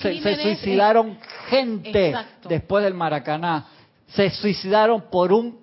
se, 0.00 0.36
suicidaron 0.36 1.18
gente 1.48 2.14
después 2.48 2.84
del 2.84 2.94
Maracaná, 2.94 3.66
se 4.08 4.30
suicidaron 4.30 5.02
por 5.10 5.32
un 5.32 5.58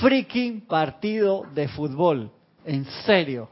freaking 0.00 0.62
partido 0.62 1.44
de 1.54 1.68
fútbol. 1.68 2.30
En 2.64 2.84
serio. 3.04 3.48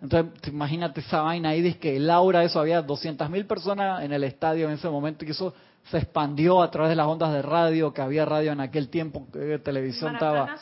Entonces, 0.00 0.48
imagínate 0.48 1.00
esa 1.00 1.22
vaina 1.22 1.50
ahí, 1.50 1.62
dice 1.62 1.78
que 1.78 1.96
el 1.96 2.10
aura 2.10 2.40
de 2.40 2.46
eso, 2.46 2.60
había 2.60 2.82
200 2.82 3.28
mil 3.30 3.46
personas 3.46 4.04
en 4.04 4.12
el 4.12 4.24
estadio 4.24 4.68
en 4.68 4.74
ese 4.74 4.88
momento 4.88 5.24
y 5.24 5.30
eso 5.30 5.54
se 5.90 5.98
expandió 5.98 6.62
a 6.62 6.70
través 6.70 6.90
de 6.90 6.96
las 6.96 7.06
ondas 7.06 7.32
de 7.32 7.42
radio, 7.42 7.92
que 7.92 8.00
había 8.00 8.24
radio 8.24 8.52
en 8.52 8.60
aquel 8.60 8.88
tiempo, 8.88 9.26
que 9.32 9.58
televisión 9.58 10.14
estaba 10.14 10.56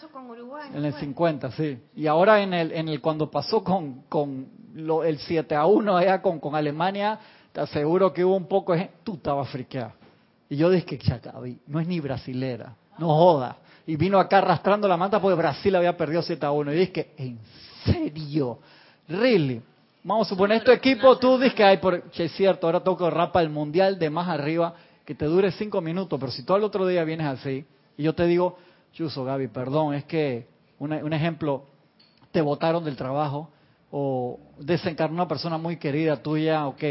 en 0.74 0.84
el 0.84 0.94
50, 0.94 1.50
sí. 1.52 1.78
Y 1.94 2.06
ahora 2.06 2.40
en 2.40 2.54
el, 2.54 2.72
en 2.72 2.88
el 2.88 3.00
cuando 3.00 3.30
pasó 3.30 3.62
con, 3.62 4.02
con 4.08 4.48
lo, 4.74 5.04
el 5.04 5.18
7 5.18 5.54
a 5.54 5.66
1 5.66 5.96
allá 5.96 6.22
con, 6.22 6.40
con 6.40 6.54
Alemania, 6.54 7.18
te 7.52 7.60
aseguro 7.60 8.12
que 8.12 8.24
hubo 8.24 8.36
un 8.36 8.46
poco 8.46 8.72
de 8.72 8.90
tú 9.04 9.14
estabas 9.14 9.48
friqueado. 9.50 9.92
Y 10.48 10.56
yo 10.56 10.70
dije, 10.70 10.98
Chacabi, 10.98 11.60
no 11.66 11.80
es 11.80 11.86
ni 11.86 12.00
brasilera, 12.00 12.74
no 12.98 13.08
joda. 13.08 13.58
Y 13.86 13.96
vino 13.96 14.18
acá 14.18 14.38
arrastrando 14.38 14.88
la 14.88 14.96
manta 14.96 15.20
porque 15.20 15.36
Brasil 15.36 15.74
había 15.76 15.96
perdido 15.96 16.22
7 16.22 16.44
a 16.44 16.50
1. 16.50 16.72
Y 16.72 16.76
dije, 16.76 17.10
¿en 17.16 17.38
serio? 17.84 18.58
¿Really? 19.06 19.62
Vamos 20.02 20.26
a 20.26 20.30
suponer, 20.30 20.58
este 20.58 20.72
equipo, 20.72 21.18
tú 21.18 21.38
dices 21.38 21.54
que 21.54 21.62
hay, 21.62 21.76
por, 21.76 22.02
es 22.16 22.32
cierto, 22.32 22.66
ahora 22.66 22.80
toco 22.80 23.10
rapa 23.10 23.42
el 23.42 23.50
mundial 23.50 23.98
de 23.98 24.08
más 24.08 24.28
arriba 24.28 24.74
que 25.04 25.14
te 25.14 25.24
dure 25.24 25.50
cinco 25.52 25.80
minutos, 25.80 26.18
pero 26.18 26.32
si 26.32 26.44
todo 26.44 26.56
el 26.56 26.64
otro 26.64 26.86
día 26.86 27.04
vienes 27.04 27.26
así 27.26 27.64
y 27.96 28.02
yo 28.02 28.14
te 28.14 28.26
digo, 28.26 28.58
Chuso, 28.92 29.24
Gaby, 29.24 29.48
perdón, 29.48 29.94
es 29.94 30.04
que 30.04 30.48
un 30.78 31.12
ejemplo, 31.12 31.64
te 32.32 32.40
botaron 32.40 32.84
del 32.84 32.96
trabajo 32.96 33.50
o 33.90 34.38
desencarnó 34.58 35.16
una 35.16 35.28
persona 35.28 35.58
muy 35.58 35.76
querida 35.76 36.16
tuya, 36.22 36.66
ok, 36.66 36.82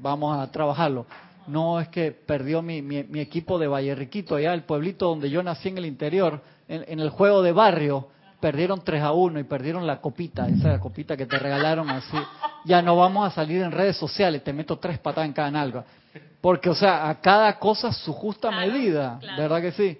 vamos 0.00 0.38
a 0.38 0.50
trabajarlo. 0.50 1.06
No 1.46 1.80
es 1.80 1.88
que 1.88 2.12
perdió 2.12 2.62
mi, 2.62 2.82
mi, 2.82 3.20
equipo 3.20 3.58
de 3.58 3.66
Valle 3.66 3.94
Riquito, 3.94 4.36
allá 4.36 4.52
el 4.52 4.64
pueblito 4.64 5.06
donde 5.06 5.30
yo 5.30 5.42
nací 5.42 5.68
en 5.68 5.78
el 5.78 5.86
interior, 5.86 6.42
en, 6.68 7.00
el 7.00 7.08
juego 7.10 7.42
de 7.42 7.52
barrio, 7.52 8.08
perdieron 8.40 8.82
3 8.84 9.02
a 9.02 9.12
1 9.12 9.40
y 9.40 9.44
perdieron 9.44 9.86
la 9.86 10.00
copita, 10.00 10.46
esa 10.46 10.78
copita 10.78 11.16
que 11.16 11.26
te 11.26 11.38
regalaron 11.38 11.88
así. 11.88 12.18
Ya 12.64 12.82
no 12.82 12.96
vamos 12.96 13.26
a 13.26 13.34
salir 13.34 13.62
en 13.62 13.72
redes 13.72 13.96
sociales, 13.96 14.44
te 14.44 14.52
meto 14.52 14.78
tres 14.78 14.98
patadas 14.98 15.26
en 15.26 15.32
cada 15.32 15.50
nalga. 15.50 15.84
Porque, 16.40 16.70
o 16.70 16.74
sea, 16.74 17.08
a 17.08 17.20
cada 17.20 17.58
cosa 17.58 17.92
su 17.92 18.12
justa 18.12 18.50
medida, 18.50 19.18
¿verdad 19.36 19.60
que 19.60 19.72
sí? 19.72 19.98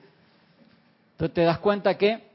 Entonces 1.13 1.35
te 1.35 1.43
das 1.43 1.59
cuenta 1.59 1.99
que 1.99 2.29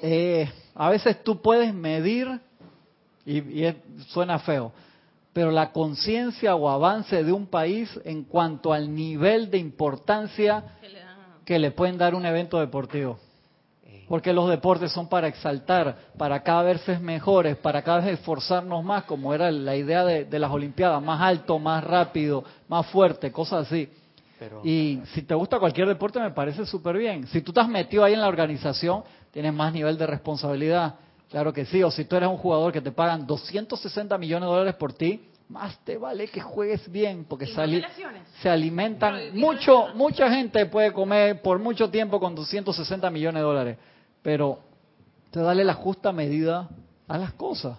eh, 0.00 0.50
a 0.74 0.88
veces 0.90 1.22
tú 1.24 1.42
puedes 1.42 1.74
medir, 1.74 2.40
y, 3.26 3.66
suena 4.08 4.38
feo, 4.38 4.72
pero 5.32 5.50
la 5.50 5.72
conciencia 5.72 6.54
o 6.54 6.68
avance 6.68 7.22
de 7.24 7.32
un 7.32 7.46
país 7.46 7.90
en 8.04 8.24
cuanto 8.24 8.72
al 8.72 8.94
nivel 8.94 9.50
de 9.50 9.58
importancia 9.58 10.64
que 11.44 11.58
le 11.58 11.70
pueden 11.72 11.98
dar 11.98 12.14
un 12.14 12.24
evento 12.24 12.60
deportivo. 12.60 13.18
Porque 14.08 14.32
los 14.32 14.48
deportes 14.48 14.90
son 14.90 15.08
para 15.08 15.28
exaltar, 15.28 15.96
para 16.16 16.42
cada 16.42 16.62
vez 16.62 16.80
ser 16.82 17.00
mejores, 17.00 17.56
para 17.56 17.82
cada 17.82 18.00
vez 18.00 18.18
esforzarnos 18.18 18.82
más, 18.82 19.04
como 19.04 19.34
era 19.34 19.50
la 19.50 19.76
idea 19.76 20.04
de, 20.04 20.38
las 20.38 20.50
Olimpiadas, 20.50 21.02
más 21.02 21.20
alto, 21.20 21.58
más 21.58 21.84
rápido, 21.84 22.42
más 22.68 22.86
fuerte, 22.86 23.30
cosas 23.30 23.66
así. 23.66 23.88
y 24.64 25.00
si 25.12 25.22
te 25.22 25.34
gusta 25.34 25.58
cualquier 25.58 25.88
deporte 25.88 26.18
me 26.20 26.30
parece 26.30 26.64
súper 26.64 26.96
bien. 26.96 27.26
Si 27.26 27.42
tú 27.42 27.50
estás 27.50 27.68
metido 27.68 28.02
ahí 28.02 28.14
en 28.14 28.20
la 28.20 28.28
organización, 28.28 29.02
tienes 29.30 29.52
más 29.52 29.72
nivel 29.72 29.98
de 29.98 30.06
responsabilidad. 30.06 30.94
Claro 31.28 31.52
que 31.52 31.66
sí. 31.66 31.82
O 31.82 31.90
si 31.90 32.04
tú 32.06 32.16
eres 32.16 32.28
un 32.28 32.38
jugador 32.38 32.72
que 32.72 32.80
te 32.80 32.90
pagan 32.90 33.26
260 33.26 34.16
millones 34.16 34.48
de 34.48 34.54
dólares 34.54 34.74
por 34.76 34.92
ti, 34.94 35.28
más 35.48 35.78
te 35.84 35.96
vale 35.96 36.28
que 36.28 36.40
juegues 36.40 36.90
bien, 36.90 37.24
porque 37.24 37.46
se 37.46 38.48
alimentan 38.48 39.34
mucho, 39.34 39.88
mucha 39.94 40.30
gente 40.30 40.66
puede 40.66 40.92
comer 40.92 41.40
por 41.40 41.58
mucho 41.58 41.88
tiempo 41.90 42.20
con 42.20 42.34
260 42.34 43.10
millones 43.10 43.40
de 43.40 43.46
dólares 43.46 43.78
pero 44.22 44.58
te 45.30 45.40
dale 45.40 45.64
la 45.64 45.74
justa 45.74 46.12
medida 46.12 46.68
a 47.06 47.18
las 47.18 47.32
cosas. 47.34 47.78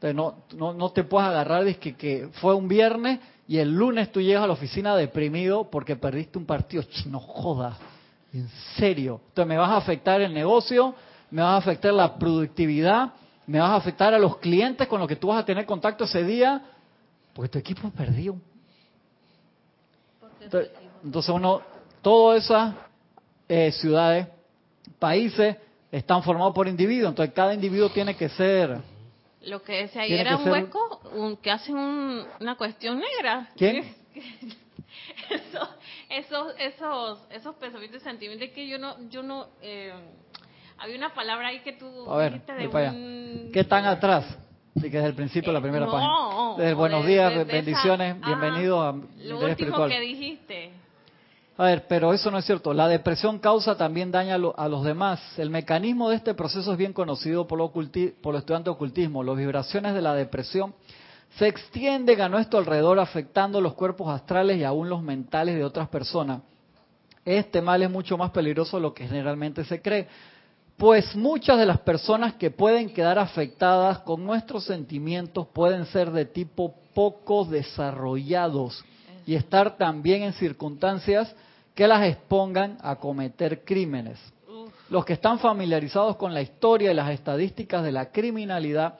Entonces, 0.00 0.14
no, 0.56 0.72
no, 0.72 0.92
te 0.92 1.04
puedes 1.04 1.28
agarrar 1.28 1.64
de 1.64 1.76
que, 1.76 1.94
que 1.94 2.28
fue 2.40 2.54
un 2.54 2.68
viernes 2.68 3.20
y 3.48 3.58
el 3.58 3.74
lunes 3.74 4.12
tú 4.12 4.20
llegas 4.20 4.44
a 4.44 4.46
la 4.46 4.52
oficina 4.52 4.94
deprimido 4.96 5.70
porque 5.70 5.96
perdiste 5.96 6.38
un 6.38 6.44
partido. 6.44 6.84
No 7.06 7.20
jodas, 7.20 7.78
en 8.32 8.48
serio. 8.76 9.20
Entonces 9.28 9.48
me 9.48 9.56
vas 9.56 9.70
a 9.70 9.76
afectar 9.76 10.20
el 10.20 10.34
negocio, 10.34 10.94
me 11.30 11.42
vas 11.42 11.52
a 11.52 11.56
afectar 11.56 11.92
la 11.92 12.18
productividad, 12.18 13.12
me 13.46 13.60
vas 13.60 13.70
a 13.70 13.76
afectar 13.76 14.12
a 14.12 14.18
los 14.18 14.38
clientes 14.38 14.86
con 14.88 14.98
los 15.00 15.08
que 15.08 15.16
tú 15.16 15.28
vas 15.28 15.42
a 15.42 15.44
tener 15.44 15.64
contacto 15.66 16.04
ese 16.04 16.24
día, 16.24 16.62
porque 17.32 17.48
tu 17.48 17.58
equipo 17.58 17.90
perdió. 17.90 18.36
Entonces, 20.40 20.70
entonces 21.02 21.34
uno, 21.34 21.62
todas 22.02 22.44
esas 22.44 22.74
eh, 23.48 23.70
ciudades 23.72 24.28
países 24.98 25.56
están 25.90 26.22
formados 26.22 26.54
por 26.54 26.68
individuos, 26.68 27.10
entonces 27.10 27.34
cada 27.34 27.54
individuo 27.54 27.90
tiene 27.90 28.16
que 28.16 28.28
ser... 28.28 28.78
Lo 29.42 29.62
que 29.62 29.82
decía 29.82 30.02
ahí 30.02 30.12
era 30.12 30.36
un 30.36 30.50
hueco 30.50 31.38
que 31.40 31.50
hacen 31.52 31.76
una 31.76 32.56
cuestión 32.56 32.98
negra. 32.98 33.48
¿Quién? 33.56 33.94
esos, 36.10 36.54
esos, 36.58 37.18
esos 37.30 37.54
pensamientos 37.56 38.02
y 38.02 38.04
sentimientos 38.04 38.48
que 38.50 38.66
yo 38.66 38.78
no, 38.78 39.08
yo 39.08 39.22
no, 39.22 39.46
eh, 39.62 39.92
había 40.78 40.96
una 40.96 41.14
palabra 41.14 41.48
ahí 41.48 41.60
que 41.60 41.72
tú 41.72 42.10
a 42.10 42.16
ver, 42.16 42.44
de 42.44 42.68
un... 42.68 43.50
¿Qué 43.52 43.60
están 43.60 43.84
atrás? 43.84 44.24
Sí, 44.80 44.90
que 44.90 44.98
es 44.98 45.04
el 45.04 45.14
principio 45.14 45.52
de 45.52 45.58
la 45.58 45.62
primera 45.62 45.86
página. 45.86 46.74
buenos 46.74 47.06
días, 47.06 47.46
bendiciones, 47.46 48.20
bienvenido 48.20 48.82
a 48.82 48.94
Lo 49.18 49.40
último 49.40 49.86
que 49.86 50.00
dijiste. 50.00 50.70
A 51.58 51.64
ver, 51.64 51.86
pero 51.88 52.12
eso 52.12 52.30
no 52.30 52.36
es 52.36 52.44
cierto. 52.44 52.74
La 52.74 52.86
depresión 52.86 53.38
causa 53.38 53.78
también 53.78 54.12
daño 54.12 54.54
a, 54.54 54.68
los 54.68 54.84
demás. 54.84 55.38
El 55.38 55.48
mecanismo 55.48 56.10
de 56.10 56.16
este 56.16 56.34
proceso 56.34 56.72
es 56.72 56.76
bien 56.76 56.92
conocido 56.92 57.46
por, 57.46 57.58
por 57.58 58.34
los 58.34 58.40
estudiantes 58.40 58.64
de 58.66 58.70
ocultismo. 58.70 59.22
Las 59.22 59.38
vibraciones 59.38 59.94
de 59.94 60.02
la 60.02 60.14
depresión 60.14 60.74
se 61.38 61.48
extienden 61.48 62.20
a 62.20 62.28
nuestro 62.28 62.58
alrededor 62.58 62.98
afectando 62.98 63.62
los 63.62 63.72
cuerpos 63.72 64.08
astrales 64.10 64.58
y 64.58 64.64
aún 64.64 64.90
los 64.90 65.02
mentales 65.02 65.54
de 65.54 65.64
otras 65.64 65.88
personas. 65.88 66.42
Este 67.24 67.62
mal 67.62 67.82
es 67.82 67.90
mucho 67.90 68.18
más 68.18 68.30
peligroso 68.30 68.76
de 68.76 68.82
lo 68.82 68.92
que 68.94 69.08
generalmente 69.08 69.64
se 69.64 69.80
cree, 69.80 70.08
pues 70.76 71.16
muchas 71.16 71.58
de 71.58 71.66
las 71.66 71.80
personas 71.80 72.34
que 72.34 72.50
pueden 72.50 72.90
quedar 72.90 73.18
afectadas 73.18 74.00
con 74.00 74.24
nuestros 74.24 74.64
sentimientos 74.64 75.46
pueden 75.48 75.86
ser 75.86 76.10
de 76.10 76.26
tipo 76.26 76.74
poco 76.94 77.44
desarrollados 77.44 78.84
y 79.26 79.34
estar 79.34 79.76
también 79.76 80.22
en 80.22 80.34
circunstancias 80.34 81.34
que 81.74 81.88
las 81.88 82.04
expongan 82.04 82.78
a 82.82 82.96
cometer 82.96 83.64
crímenes. 83.64 84.18
Los 84.88 85.04
que 85.04 85.14
están 85.14 85.38
familiarizados 85.38 86.16
con 86.16 86.32
la 86.32 86.42
historia 86.42 86.92
y 86.92 86.94
las 86.94 87.10
estadísticas 87.10 87.82
de 87.82 87.92
la 87.92 88.12
criminalidad 88.12 88.98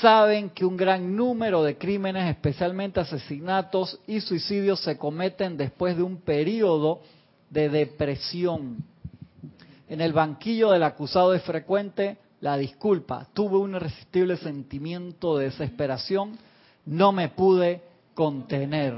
saben 0.00 0.50
que 0.50 0.64
un 0.64 0.76
gran 0.76 1.16
número 1.16 1.62
de 1.62 1.76
crímenes, 1.76 2.30
especialmente 2.30 3.00
asesinatos 3.00 3.98
y 4.06 4.20
suicidios, 4.20 4.80
se 4.80 4.96
cometen 4.96 5.56
después 5.56 5.96
de 5.96 6.02
un 6.02 6.18
periodo 6.18 7.00
de 7.50 7.68
depresión. 7.68 8.89
En 9.90 10.00
el 10.00 10.12
banquillo 10.12 10.70
del 10.70 10.84
acusado 10.84 11.34
es 11.34 11.42
frecuente 11.42 12.16
la 12.40 12.56
disculpa. 12.56 13.26
Tuve 13.34 13.58
un 13.58 13.74
irresistible 13.74 14.36
sentimiento 14.36 15.36
de 15.36 15.46
desesperación, 15.46 16.38
no 16.86 17.10
me 17.10 17.28
pude 17.28 17.82
contener. 18.14 18.94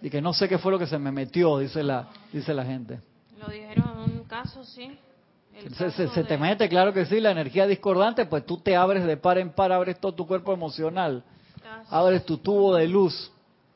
Y 0.00 0.08
que 0.08 0.22
no 0.22 0.32
sé 0.32 0.48
qué 0.48 0.56
fue 0.56 0.72
lo 0.72 0.78
que 0.78 0.86
se 0.86 0.98
me 0.98 1.12
metió, 1.12 1.58
dice 1.58 1.82
la, 1.82 2.08
dice 2.32 2.54
la 2.54 2.64
gente. 2.64 3.00
Lo 3.38 3.48
dijeron 3.48 4.02
en 4.02 4.18
un 4.20 4.24
caso, 4.24 4.64
sí. 4.64 4.98
Se, 5.76 6.24
te 6.24 6.38
mete, 6.38 6.66
claro 6.70 6.94
que 6.94 7.04
sí, 7.04 7.20
la 7.20 7.32
energía 7.32 7.66
discordante, 7.66 8.24
pues 8.24 8.46
tú 8.46 8.56
te 8.56 8.74
abres 8.74 9.04
de 9.04 9.18
par 9.18 9.36
en 9.36 9.50
par, 9.50 9.72
abres 9.72 10.00
todo 10.00 10.14
tu 10.14 10.26
cuerpo 10.26 10.54
emocional, 10.54 11.22
abres 11.90 12.24
tu 12.24 12.38
tubo 12.38 12.74
de 12.74 12.88
luz. 12.88 13.30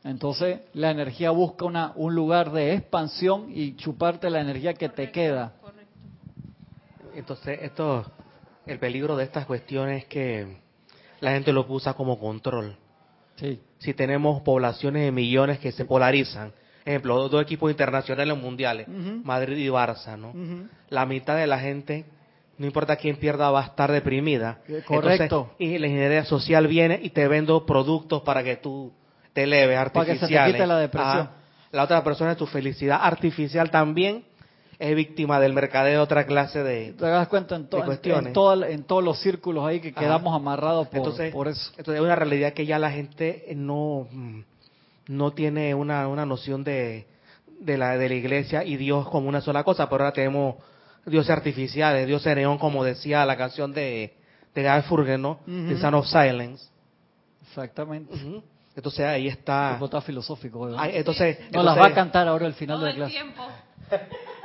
Entonces 0.06 0.60
la 0.72 0.92
energía 0.92 1.32
busca 1.32 1.64
una, 1.64 1.92
un 1.96 2.14
lugar 2.14 2.52
de 2.52 2.74
expansión 2.74 3.50
y 3.52 3.74
chuparte 3.74 4.30
la 4.30 4.40
energía 4.40 4.74
que 4.74 4.88
te 4.88 5.10
queda. 5.10 5.54
Entonces, 7.12 7.58
esto, 7.62 8.06
el 8.66 8.78
peligro 8.78 9.16
de 9.16 9.24
estas 9.24 9.46
cuestiones 9.46 10.04
es 10.04 10.08
que 10.08 10.58
la 11.20 11.32
gente 11.32 11.52
lo 11.52 11.66
usa 11.68 11.94
como 11.94 12.20
control. 12.20 12.76
Sí. 13.34 13.60
Si 13.78 13.94
tenemos 13.94 14.42
poblaciones 14.42 15.02
de 15.02 15.10
millones 15.10 15.58
que 15.58 15.72
se 15.72 15.84
polarizan, 15.84 16.52
ejemplo, 16.84 17.28
dos 17.28 17.42
equipos 17.42 17.68
internacionales 17.70 18.38
mundiales, 18.38 18.86
Madrid 18.86 19.56
y 19.56 19.68
Barça, 19.68 20.16
¿no? 20.16 20.32
La 20.88 21.04
mitad 21.04 21.36
de 21.36 21.48
la 21.48 21.58
gente, 21.58 22.04
no 22.58 22.66
importa 22.66 22.94
quién 22.94 23.16
pierda, 23.16 23.50
va 23.50 23.62
a 23.62 23.66
estar 23.66 23.90
deprimida. 23.90 24.60
Correcto. 24.86 25.54
y 25.58 25.78
la 25.78 25.88
ingeniería 25.88 26.24
social 26.24 26.68
viene 26.68 27.00
y 27.02 27.10
te 27.10 27.26
vendo 27.26 27.66
productos 27.66 28.22
para 28.22 28.44
que 28.44 28.56
tú 28.56 28.92
Para 29.92 30.06
que 30.06 30.18
se 30.18 30.26
te 30.26 30.52
quite 30.52 30.66
la 30.66 30.78
depresión. 30.78 31.30
la 31.72 31.84
otra 31.84 32.02
persona 32.02 32.32
es 32.32 32.38
tu 32.38 32.46
felicidad 32.46 33.00
artificial 33.02 33.70
también 33.70 34.24
es 34.78 34.94
víctima 34.94 35.40
del 35.40 35.52
mercadeo 35.52 35.92
de 35.92 35.98
otra 35.98 36.26
clase 36.26 36.62
de 36.62 36.92
Te 36.92 37.06
das 37.06 37.28
cuenta 37.28 37.56
en, 37.56 37.64
cuestiones. 37.64 38.34
En, 38.36 38.84
todos 38.84 39.04
los 39.04 39.18
círculos 39.20 39.64
ahí 39.64 39.80
que 39.80 39.92
quedamos 39.92 40.34
amarrados 40.34 40.88
por, 40.88 40.98
entonces, 40.98 41.32
por 41.32 41.48
eso. 41.48 41.70
Entonces 41.78 41.94
es 41.94 42.00
una 42.00 42.16
realidad 42.16 42.52
que 42.52 42.66
ya 42.66 42.78
la 42.78 42.90
gente 42.90 43.46
no, 43.56 44.06
no 45.08 45.32
tiene 45.32 45.74
una, 45.74 46.08
una 46.08 46.26
noción 46.26 46.62
de, 46.62 47.06
de, 47.60 47.78
la, 47.78 47.96
de 47.96 48.08
la 48.08 48.14
iglesia 48.14 48.64
y 48.64 48.76
Dios 48.76 49.08
como 49.08 49.28
una 49.28 49.40
sola 49.40 49.64
cosa, 49.64 49.88
pero 49.88 50.04
ahora 50.04 50.12
tenemos 50.12 50.56
dioses 51.06 51.30
artificiales, 51.30 52.06
dios 52.06 52.26
neón, 52.26 52.58
como 52.58 52.84
decía 52.84 53.24
la 53.24 53.36
canción 53.36 53.72
de, 53.72 54.14
de 54.54 54.62
Guy 54.62 54.82
Furgen, 54.82 55.22
¿no? 55.22 55.40
The 55.46 55.78
Sound 55.78 55.94
of 55.94 56.06
Silence. 56.06 56.66
Exactamente. 57.48 58.14
Entonces 58.76 59.06
ahí 59.06 59.26
está. 59.26 59.78
está 59.82 60.00
filosófico. 60.02 60.68
entonces, 60.84 61.50
Nos 61.50 61.64
las 61.64 61.78
va 61.78 61.86
a 61.86 61.94
cantar 61.94 62.28
ahora 62.28 62.46
al 62.46 62.54
final 62.54 62.78
de 62.80 62.86
la 62.86 62.94
clase. 62.94 63.16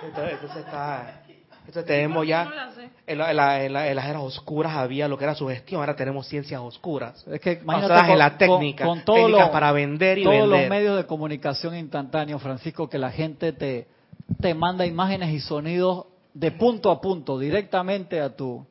Entonces, 0.04 0.56
está, 0.58 1.22
entonces 1.60 1.86
tenemos 1.86 2.26
ya, 2.26 2.72
en, 3.06 3.18
las 3.20 3.86
eras 3.86 4.24
oscuras 4.24 4.74
había 4.74 5.08
lo 5.08 5.16
que 5.16 5.26
era 5.26 5.36
sugestión, 5.36 5.80
ahora 5.80 5.96
tenemos 5.96 6.28
ciencias 6.28 6.60
oscuras. 6.60 7.24
Es 7.28 7.40
que 7.40 7.62
basadas 7.64 8.10
en 8.10 8.18
la 8.18 8.36
técnica, 8.36 8.84
con, 8.84 9.04
para 9.52 9.72
vender 9.72 10.18
y 10.18 10.24
todos 10.24 10.50
los 10.50 10.68
medios 10.68 10.98
de 10.98 11.06
comunicación 11.06 11.76
instantáneos, 11.76 12.42
Francisco, 12.42 12.90
que 12.90 12.98
la 12.98 13.12
gente 13.12 13.54
te, 13.54 13.88
te 14.40 14.56
manda 14.56 14.88
imágenes 14.88 15.30
y 15.30 15.40
sonidos 15.40 16.08
de 16.34 16.52
punto 16.52 16.90
a 16.90 17.00
punto, 17.00 17.38
directamente 17.38 18.20
a 18.20 18.36
tu, 18.36 18.66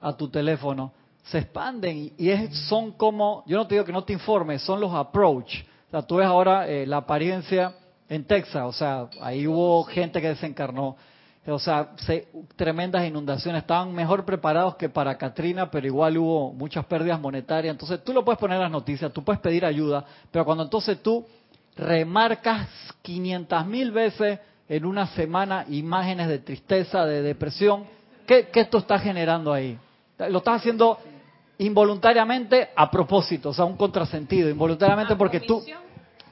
a 0.00 0.16
tu 0.16 0.30
teléfono, 0.30 0.92
se 1.26 1.38
expanden 1.38 2.12
y 2.16 2.30
es, 2.30 2.56
son 2.68 2.92
como, 2.92 3.42
yo 3.46 3.56
no 3.56 3.66
te 3.66 3.74
digo 3.74 3.84
que 3.84 3.92
no 3.92 4.04
te 4.04 4.12
informes, 4.12 4.62
son 4.62 4.80
los 4.80 4.94
approach. 4.94 5.62
O 5.88 5.90
sea, 5.90 6.02
tú 6.02 6.16
ves 6.16 6.26
ahora 6.26 6.68
eh, 6.68 6.86
la 6.86 6.98
apariencia 6.98 7.74
en 8.08 8.24
Texas, 8.24 8.62
o 8.64 8.72
sea, 8.72 9.08
ahí 9.20 9.46
hubo 9.46 9.84
gente 9.84 10.20
que 10.20 10.28
desencarnó. 10.28 10.96
O 11.48 11.60
sea, 11.60 11.90
tremendas 12.56 13.06
inundaciones. 13.06 13.62
Estaban 13.62 13.94
mejor 13.94 14.24
preparados 14.24 14.74
que 14.74 14.88
para 14.88 15.16
Katrina, 15.16 15.70
pero 15.70 15.86
igual 15.86 16.18
hubo 16.18 16.52
muchas 16.52 16.84
pérdidas 16.86 17.20
monetarias. 17.20 17.72
Entonces 17.72 18.02
tú 18.02 18.12
lo 18.12 18.24
puedes 18.24 18.40
poner 18.40 18.56
en 18.56 18.62
las 18.62 18.70
noticias, 18.72 19.12
tú 19.12 19.22
puedes 19.22 19.40
pedir 19.40 19.64
ayuda, 19.64 20.04
pero 20.32 20.44
cuando 20.44 20.64
entonces 20.64 21.00
tú 21.04 21.24
remarcas 21.76 22.68
500 23.02 23.64
mil 23.64 23.92
veces 23.92 24.40
en 24.68 24.84
una 24.84 25.06
semana 25.08 25.64
imágenes 25.68 26.26
de 26.26 26.40
tristeza, 26.40 27.04
de 27.04 27.22
depresión, 27.22 27.84
¿qué, 28.26 28.48
¿qué 28.52 28.62
esto 28.62 28.78
está 28.78 28.98
generando 28.98 29.52
ahí? 29.52 29.78
Lo 30.18 30.38
estás 30.38 30.56
haciendo 30.56 30.98
involuntariamente 31.58 32.70
a 32.74 32.90
propósito, 32.90 33.50
o 33.50 33.54
sea, 33.54 33.64
un 33.64 33.76
contrasentido, 33.76 34.48
involuntariamente 34.48 35.16
porque 35.16 35.40
tú, 35.40 35.62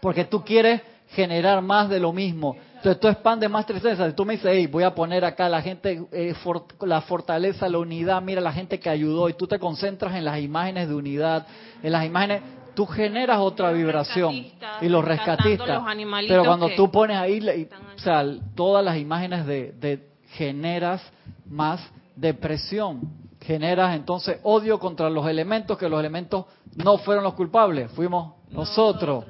porque 0.00 0.24
tú 0.24 0.44
quieres 0.44 0.82
generar 1.10 1.62
más 1.62 1.88
de 1.88 2.00
lo 2.00 2.12
mismo. 2.12 2.56
Entonces 2.76 3.00
tú 3.00 3.08
expandes 3.08 3.48
más 3.48 3.64
tristeza. 3.64 4.06
Si 4.08 4.14
tú 4.14 4.26
me 4.26 4.34
dices, 4.34 4.50
hey, 4.52 4.66
voy 4.66 4.82
a 4.82 4.94
poner 4.94 5.24
acá 5.24 5.48
la 5.48 5.62
gente, 5.62 6.06
eh, 6.12 6.34
la 6.80 7.00
fortaleza, 7.00 7.68
la 7.68 7.78
unidad, 7.78 8.20
mira 8.20 8.40
la 8.40 8.52
gente 8.52 8.78
que 8.78 8.90
ayudó, 8.90 9.28
y 9.28 9.34
tú 9.34 9.46
te 9.46 9.58
concentras 9.58 10.14
en 10.14 10.24
las 10.24 10.38
imágenes 10.40 10.88
de 10.88 10.94
unidad, 10.94 11.46
en 11.82 11.92
las 11.92 12.04
imágenes, 12.04 12.42
tú 12.74 12.84
generas 12.84 13.38
otra 13.38 13.72
vibración. 13.72 14.34
Y 14.82 14.88
los 14.88 15.02
rescatistas. 15.04 15.82
pero 16.28 16.44
cuando 16.44 16.68
tú 16.70 16.90
pones 16.90 17.16
ahí, 17.16 17.68
o 17.96 17.98
sea, 17.98 18.22
todas 18.54 18.84
las 18.84 18.98
imágenes 18.98 19.46
de, 19.46 19.72
de 19.72 20.06
generas 20.32 21.00
más 21.46 21.80
depresión. 22.16 23.23
Generas 23.44 23.94
entonces 23.94 24.38
odio 24.42 24.78
contra 24.78 25.10
los 25.10 25.26
elementos, 25.26 25.76
que 25.76 25.88
los 25.88 26.00
elementos 26.00 26.46
no 26.76 26.96
fueron 26.96 27.24
los 27.24 27.34
culpables, 27.34 27.90
fuimos 27.90 28.32
nosotros. 28.50 29.26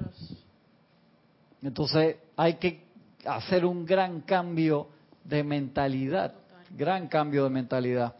Entonces 1.61 2.19
hay 2.37 2.55
que 2.55 2.85
hacer 3.27 3.65
un 3.65 3.85
gran 3.85 4.21
cambio 4.21 4.87
de 5.25 5.43
mentalidad, 5.43 6.33
gran 6.71 7.09
cambio 7.09 7.43
de 7.43 7.51
mentalidad. 7.51 8.15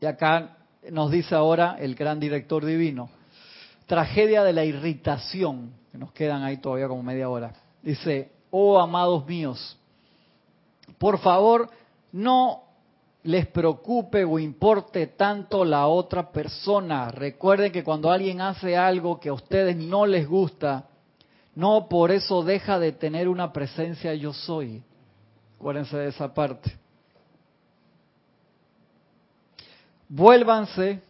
Y 0.00 0.06
acá 0.06 0.56
nos 0.90 1.10
dice 1.10 1.34
ahora 1.34 1.76
el 1.78 1.94
gran 1.94 2.18
director 2.18 2.64
divino, 2.64 3.10
tragedia 3.84 4.42
de 4.42 4.54
la 4.54 4.64
irritación, 4.64 5.74
que 5.92 5.98
nos 5.98 6.12
quedan 6.12 6.42
ahí 6.44 6.56
todavía 6.56 6.88
como 6.88 7.02
media 7.02 7.28
hora. 7.28 7.52
Dice, 7.82 8.32
oh 8.50 8.80
amados 8.80 9.26
míos, 9.26 9.78
por 10.96 11.18
favor 11.18 11.68
no 12.10 12.63
les 13.24 13.46
preocupe 13.46 14.22
o 14.22 14.38
importe 14.38 15.06
tanto 15.08 15.64
la 15.64 15.86
otra 15.86 16.30
persona. 16.30 17.10
Recuerden 17.10 17.72
que 17.72 17.82
cuando 17.82 18.10
alguien 18.10 18.40
hace 18.40 18.76
algo 18.76 19.18
que 19.18 19.30
a 19.30 19.32
ustedes 19.32 19.76
no 19.76 20.04
les 20.04 20.28
gusta, 20.28 20.88
no 21.54 21.88
por 21.88 22.10
eso 22.10 22.42
deja 22.42 22.78
de 22.78 22.92
tener 22.92 23.28
una 23.28 23.52
presencia 23.52 24.14
yo 24.14 24.32
soy. 24.34 24.82
Acuérdense 25.56 25.96
de 25.96 26.08
esa 26.08 26.34
parte. 26.34 26.76
Vuélvanse, 30.06 31.00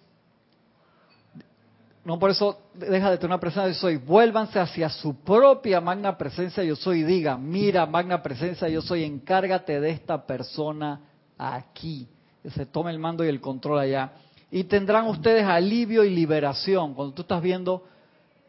no 2.04 2.16
por 2.20 2.30
eso 2.30 2.60
deja 2.74 3.10
de 3.10 3.16
tener 3.16 3.30
una 3.30 3.40
presencia 3.40 3.72
yo 3.72 3.74
soy, 3.74 3.96
vuélvanse 3.96 4.60
hacia 4.60 4.88
su 4.88 5.16
propia 5.16 5.80
magna 5.80 6.16
presencia 6.16 6.62
yo 6.62 6.76
soy 6.76 7.00
y 7.00 7.02
diga, 7.04 7.36
mira 7.36 7.86
magna 7.86 8.22
presencia 8.22 8.68
yo 8.68 8.80
soy, 8.80 9.02
encárgate 9.02 9.80
de 9.80 9.90
esta 9.90 10.24
persona 10.24 11.00
aquí. 11.38 12.08
Se 12.54 12.66
tome 12.66 12.90
el 12.90 12.98
mando 12.98 13.24
y 13.24 13.28
el 13.28 13.40
control 13.40 13.78
allá. 13.78 14.12
Y 14.50 14.64
tendrán 14.64 15.06
ustedes 15.06 15.44
alivio 15.44 16.04
y 16.04 16.10
liberación. 16.10 16.94
Cuando 16.94 17.14
tú 17.14 17.22
estás 17.22 17.42
viendo 17.42 17.84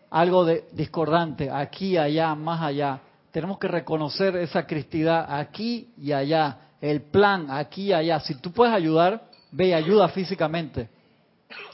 algo 0.10 0.46
de 0.46 0.66
discordante, 0.72 1.50
aquí, 1.50 1.98
allá, 1.98 2.36
más 2.36 2.62
allá. 2.62 3.00
Tenemos 3.32 3.58
que 3.58 3.68
reconocer 3.68 4.36
esa 4.38 4.66
cristidad 4.66 5.26
aquí 5.28 5.90
y 5.98 6.12
allá, 6.12 6.60
el 6.80 7.02
plan 7.02 7.48
aquí 7.50 7.88
y 7.88 7.94
allá. 7.94 8.20
Si 8.20 8.36
tú 8.36 8.52
puedes 8.52 8.74
ayudar, 8.74 9.24
ve 9.52 9.68
y 9.68 9.74
ayuda 9.74 10.08
físicamente. 10.10 10.90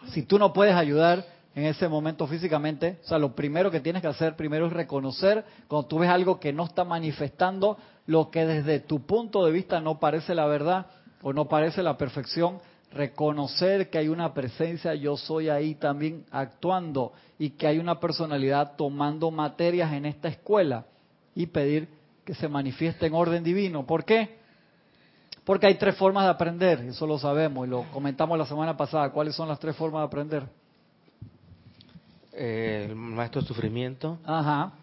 Si 0.09 0.23
tú 0.23 0.39
no 0.39 0.53
puedes 0.53 0.75
ayudar 0.75 1.25
en 1.53 1.65
ese 1.65 1.87
momento 1.87 2.25
físicamente, 2.27 2.99
o 3.03 3.07
sea, 3.07 3.17
lo 3.17 3.35
primero 3.35 3.69
que 3.69 3.79
tienes 3.79 4.01
que 4.01 4.07
hacer 4.07 4.35
primero 4.35 4.67
es 4.67 4.73
reconocer 4.73 5.43
cuando 5.67 5.87
tú 5.87 5.99
ves 5.99 6.09
algo 6.09 6.39
que 6.39 6.53
no 6.53 6.65
está 6.65 6.83
manifestando 6.83 7.77
lo 8.05 8.31
que 8.31 8.45
desde 8.45 8.79
tu 8.79 9.05
punto 9.05 9.45
de 9.45 9.51
vista 9.51 9.81
no 9.81 9.99
parece 9.99 10.33
la 10.33 10.45
verdad 10.45 10.87
o 11.21 11.33
no 11.33 11.47
parece 11.47 11.83
la 11.83 11.97
perfección, 11.97 12.59
reconocer 12.91 13.89
que 13.89 13.97
hay 13.97 14.09
una 14.09 14.33
presencia, 14.33 14.93
yo 14.95 15.17
soy 15.17 15.49
ahí 15.49 15.75
también 15.75 16.25
actuando 16.31 17.13
y 17.39 17.51
que 17.51 17.67
hay 17.67 17.79
una 17.79 17.99
personalidad 17.99 18.75
tomando 18.75 19.31
materias 19.31 19.93
en 19.93 20.05
esta 20.05 20.27
escuela 20.27 20.85
y 21.33 21.45
pedir 21.47 21.87
que 22.25 22.33
se 22.33 22.47
manifieste 22.47 23.05
en 23.05 23.13
orden 23.13 23.43
divino. 23.43 23.85
¿Por 23.85 24.03
qué? 24.03 24.39
Porque 25.43 25.67
hay 25.67 25.75
tres 25.75 25.95
formas 25.95 26.25
de 26.25 26.31
aprender, 26.31 26.81
eso 26.81 27.07
lo 27.07 27.17
sabemos 27.17 27.65
y 27.65 27.69
lo 27.69 27.83
comentamos 27.91 28.37
la 28.37 28.45
semana 28.45 28.77
pasada. 28.77 29.09
¿Cuáles 29.11 29.35
son 29.35 29.47
las 29.47 29.59
tres 29.59 29.75
formas 29.75 30.01
de 30.01 30.05
aprender? 30.05 30.43
Eh, 32.33 32.87
el 32.89 32.95
maestro 32.95 33.41
sufrimiento. 33.41 34.19
Ajá. 34.23 34.73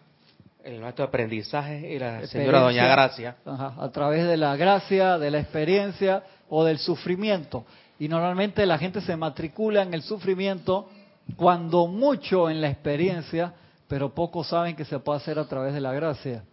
El 0.65 0.81
maestro 0.81 1.05
de 1.05 1.09
aprendizaje 1.09 1.95
y 1.95 1.99
la 1.99 2.27
señora 2.27 2.61
Doña 2.61 2.87
Gracia. 2.87 3.37
Ajá. 3.47 3.75
A 3.79 3.91
través 3.91 4.27
de 4.27 4.37
la 4.37 4.57
gracia, 4.57 5.19
de 5.19 5.31
la 5.31 5.39
experiencia 5.39 6.23
o 6.49 6.65
del 6.65 6.79
sufrimiento. 6.79 7.65
Y 7.99 8.09
normalmente 8.09 8.65
la 8.67 8.79
gente 8.79 9.01
se 9.01 9.17
matricula 9.17 9.83
en 9.83 9.95
el 9.95 10.03
sufrimiento 10.03 10.89
cuando 11.37 11.87
mucho 11.87 12.51
en 12.51 12.61
la 12.61 12.69
experiencia, 12.69 13.53
pero 13.87 14.15
pocos 14.15 14.49
saben 14.49 14.77
que 14.77 14.85
se 14.85 14.99
puede 14.99 15.19
hacer 15.19 15.39
a 15.39 15.47
través 15.47 15.75
de 15.75 15.81
la 15.81 15.93
gracia. 15.93 16.45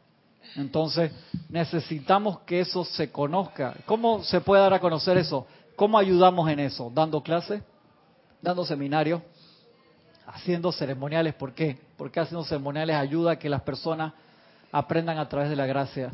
Entonces 0.55 1.11
necesitamos 1.49 2.39
que 2.41 2.59
eso 2.61 2.83
se 2.85 3.11
conozca. 3.11 3.75
¿Cómo 3.85 4.23
se 4.23 4.41
puede 4.41 4.61
dar 4.61 4.73
a 4.73 4.79
conocer 4.79 5.17
eso? 5.17 5.47
¿Cómo 5.75 5.97
ayudamos 5.97 6.49
en 6.49 6.59
eso? 6.59 6.91
¿Dando 6.93 7.21
clases? 7.21 7.61
¿Dando 8.41 8.65
seminarios? 8.65 9.21
Haciendo 10.27 10.71
ceremoniales. 10.71 11.33
¿Por 11.33 11.53
qué? 11.53 11.77
Porque 11.97 12.19
haciendo 12.19 12.45
ceremoniales 12.45 12.95
ayuda 12.95 13.33
a 13.33 13.39
que 13.39 13.49
las 13.49 13.61
personas 13.61 14.13
aprendan 14.71 15.17
a 15.17 15.27
través 15.29 15.49
de 15.49 15.55
la 15.55 15.65
gracia. 15.65 16.11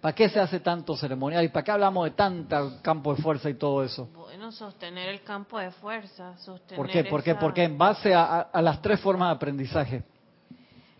¿Para 0.00 0.14
qué 0.16 0.28
se 0.28 0.40
hace 0.40 0.58
tanto 0.58 0.96
ceremonial? 0.96 1.44
¿Y 1.44 1.48
para 1.48 1.62
qué 1.62 1.70
hablamos 1.70 2.04
de 2.06 2.10
tanto 2.10 2.80
campo 2.82 3.14
de 3.14 3.22
fuerza 3.22 3.48
y 3.48 3.54
todo 3.54 3.84
eso? 3.84 4.08
Bueno, 4.12 4.50
sostener 4.50 5.08
el 5.08 5.22
campo 5.22 5.60
de 5.60 5.70
fuerza. 5.70 6.36
Sostener 6.38 6.76
¿Por 6.76 6.90
qué? 6.90 7.04
¿Por 7.04 7.22
qué? 7.22 7.36
Porque 7.36 7.62
en 7.62 7.78
base 7.78 8.12
a, 8.12 8.50
las 8.52 8.82
tres 8.82 9.00
formas 9.00 9.28
de 9.28 9.36
aprendizaje. 9.36 10.02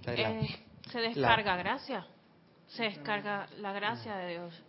Eh, 0.07 0.49
se 0.91 1.01
descarga 1.01 1.57
gracia. 1.57 2.07
Se 2.69 2.85
descarga 2.85 3.49
la 3.59 3.73
gracia 3.73 4.17
de 4.17 4.29
Dios. 4.31 4.63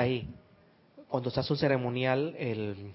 ahí, 0.00 0.28
cuando 1.06 1.30
se 1.30 1.38
hace 1.38 1.52
un 1.52 1.58
ceremonial, 1.58 2.34
el, 2.36 2.92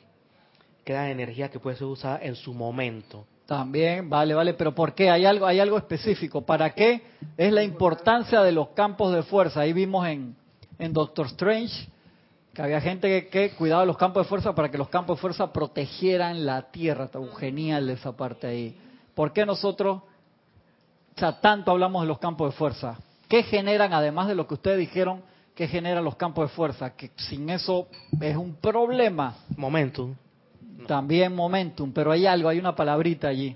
queda 0.84 1.10
energía 1.10 1.50
que 1.50 1.60
puede 1.60 1.78
ser 1.78 1.88
usada 1.88 2.20
en 2.22 2.36
su 2.36 2.54
momento. 2.54 3.26
También, 3.50 4.08
vale, 4.08 4.36
vale, 4.36 4.54
pero 4.54 4.76
¿por 4.76 4.93
qué? 4.93 5.10
Hay 5.10 5.26
algo, 5.26 5.47
hay 5.47 5.60
algo 5.60 5.76
específico. 5.76 6.45
¿Para 6.45 6.70
qué 6.76 7.02
es 7.36 7.52
la 7.52 7.64
importancia 7.64 8.43
de 8.43 8.52
los 8.52 8.68
campos 8.76 9.12
de 9.12 9.24
fuerza? 9.24 9.62
Ahí 9.62 9.74
vimos 9.74 10.06
en, 10.08 10.36
en 10.78 10.93
Doctor 10.93 11.26
Strange 11.26 11.89
que 12.54 12.62
había 12.62 12.80
gente 12.80 13.28
que, 13.28 13.50
cuidaba 13.56 13.86
los 13.86 13.97
campos 13.97 14.24
de 14.24 14.30
fuerza 14.30 14.54
para 14.54 14.70
que 14.70 14.78
los 14.78 14.89
campos 14.89 15.18
de 15.18 15.22
fuerza 15.22 15.52
protegieran 15.52 16.45
la 16.45 16.70
tierra. 16.70 17.06
Está 17.06 17.20
genial 17.39 17.89
esa 17.89 18.16
parte 18.16 18.45
ahí. 18.45 18.78
¿Por 19.16 19.34
qué 19.34 19.47
nosotros, 19.47 20.04
o 21.16 21.20
sea, 21.20 21.41
tanto 21.41 21.72
hablamos 21.72 22.04
de 22.04 22.08
los 22.08 22.20
campos 22.20 22.54
de 22.54 22.56
fuerza? 22.56 23.00
¿Qué 23.28 23.41
generan, 23.41 23.93
además 23.93 24.28
de 24.28 24.36
lo 24.36 24.45
que 24.45 24.54
ustedes 24.54 24.78
dijeron, 24.78 25.24
qué 25.56 25.68
generan 25.68 26.04
los 26.04 26.18
campos 26.18 26.52
de 26.52 26.56
fuerza? 26.56 26.95
Que 26.95 27.10
sin 27.16 27.50
eso 27.50 27.88
es 28.22 28.38
un 28.38 28.58
problema. 28.58 29.38
Momentum. 29.58 30.14
También 30.88 31.36
momentum, 31.36 31.92
pero 31.92 32.12
hay 32.12 32.26
algo, 32.26 32.50
hay 32.50 32.60
una 32.60 32.76
palabrita 32.76 33.28
allí. 33.28 33.56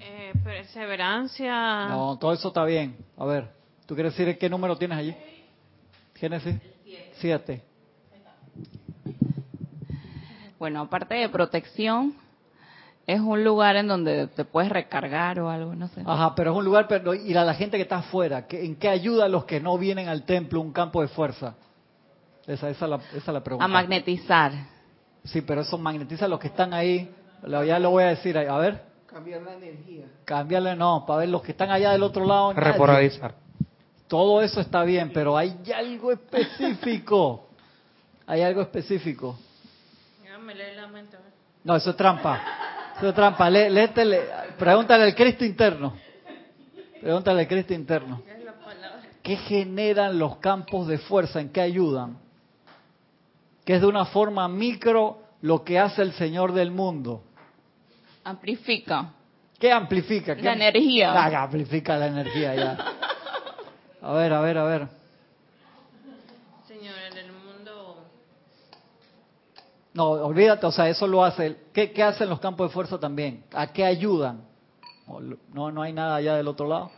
Eh, 0.00 0.32
perseverancia. 0.42 1.88
No, 1.88 2.18
todo 2.18 2.32
eso 2.32 2.48
está 2.48 2.64
bien. 2.64 2.96
A 3.16 3.24
ver, 3.24 3.50
¿tú 3.86 3.94
quieres 3.94 4.16
decir 4.16 4.38
qué 4.38 4.48
número 4.48 4.76
tienes 4.76 4.98
allí? 4.98 5.16
Génesis 6.14 6.56
7. 7.14 7.62
Bueno, 10.58 10.82
aparte 10.82 11.14
de 11.14 11.28
protección, 11.28 12.14
es 13.06 13.20
un 13.20 13.42
lugar 13.42 13.76
en 13.76 13.88
donde 13.88 14.28
te 14.28 14.44
puedes 14.44 14.70
recargar 14.70 15.40
o 15.40 15.50
algo, 15.50 15.74
no 15.74 15.88
sé. 15.88 16.02
Ajá, 16.06 16.34
pero 16.36 16.52
es 16.52 16.56
un 16.56 16.64
lugar, 16.64 16.86
pero 16.86 17.14
y 17.14 17.34
a 17.34 17.44
la 17.44 17.54
gente 17.54 17.76
que 17.76 17.82
está 17.82 17.96
afuera, 17.96 18.46
¿en 18.48 18.76
qué 18.76 18.88
ayuda 18.88 19.24
a 19.24 19.28
los 19.28 19.44
que 19.44 19.60
no 19.60 19.76
vienen 19.76 20.08
al 20.08 20.24
templo 20.24 20.60
un 20.60 20.72
campo 20.72 21.02
de 21.02 21.08
fuerza? 21.08 21.56
Esa, 22.46 22.70
esa, 22.70 22.86
la, 22.86 22.96
esa 22.96 23.16
es 23.16 23.26
la 23.26 23.42
pregunta. 23.42 23.64
A 23.64 23.68
magnetizar. 23.68 24.52
Sí, 25.24 25.40
pero 25.42 25.60
eso 25.60 25.78
magnetiza 25.78 26.24
a 26.24 26.28
los 26.28 26.40
que 26.40 26.48
están 26.48 26.74
ahí. 26.74 27.10
Ya 27.46 27.78
lo 27.78 27.90
voy 27.90 28.04
a 28.04 28.08
decir, 28.08 28.36
a 28.36 28.58
ver. 28.58 28.82
Cambiar 29.06 29.42
la 29.42 29.54
energía. 29.54 30.06
Cambiarle 30.24 30.74
no, 30.74 31.04
para 31.06 31.20
ver 31.20 31.28
los 31.28 31.42
que 31.42 31.52
están 31.52 31.70
allá 31.70 31.92
del 31.92 32.02
otro 32.02 32.24
lado. 32.24 32.52
Repolarizar. 32.54 33.34
Todo 34.08 34.42
eso 34.42 34.60
está 34.60 34.82
bien, 34.84 35.10
pero 35.12 35.36
hay 35.36 35.56
algo 35.74 36.12
específico. 36.12 37.48
Hay 38.26 38.42
algo 38.42 38.62
específico. 38.62 39.38
No, 41.64 41.76
eso 41.76 41.90
es 41.90 41.96
trampa. 41.96 42.40
Eso 42.96 43.08
es 43.08 43.14
trampa. 43.14 43.48
pregúntale 44.58 45.04
al 45.04 45.14
Cristo 45.14 45.44
interno. 45.44 45.94
Pregúntale 47.00 47.40
al 47.40 47.48
Cristo 47.48 47.74
interno. 47.74 48.22
¿Qué 49.22 49.36
generan 49.36 50.18
los 50.18 50.36
campos 50.36 50.88
de 50.88 50.98
fuerza? 50.98 51.40
¿En 51.40 51.50
qué 51.50 51.60
ayudan? 51.60 52.18
Que 53.64 53.76
es 53.76 53.80
de 53.80 53.86
una 53.86 54.06
forma 54.06 54.48
micro 54.48 55.22
lo 55.42 55.64
que 55.64 55.78
hace 55.78 56.02
el 56.02 56.12
Señor 56.12 56.52
del 56.52 56.70
mundo. 56.70 57.22
Amplifica. 58.24 59.12
¿Qué 59.58 59.70
amplifica? 59.70 60.34
La 60.34 60.54
energía. 60.54 61.12
Ah, 61.12 61.44
amplifica 61.44 61.96
la 61.96 62.08
energía 62.08 62.54
ya. 62.54 62.78
A 64.02 64.12
ver, 64.14 64.32
a 64.32 64.40
ver, 64.40 64.58
a 64.58 64.64
ver. 64.64 64.88
Señor, 66.66 66.94
en 67.12 67.18
el 67.18 67.32
mundo... 67.32 68.04
No, 69.94 70.10
olvídate, 70.10 70.66
o 70.66 70.72
sea, 70.72 70.88
eso 70.88 71.06
lo 71.06 71.24
hace. 71.24 71.56
¿Qué, 71.72 71.92
qué 71.92 72.02
hacen 72.02 72.28
los 72.28 72.40
campos 72.40 72.68
de 72.68 72.74
fuerza 72.74 72.98
también? 72.98 73.44
¿A 73.52 73.68
qué 73.68 73.84
ayudan? 73.84 74.42
No, 75.52 75.70
no 75.70 75.82
hay 75.82 75.92
nada 75.92 76.16
allá 76.16 76.34
del 76.34 76.48
otro 76.48 76.66
lado. 76.66 76.90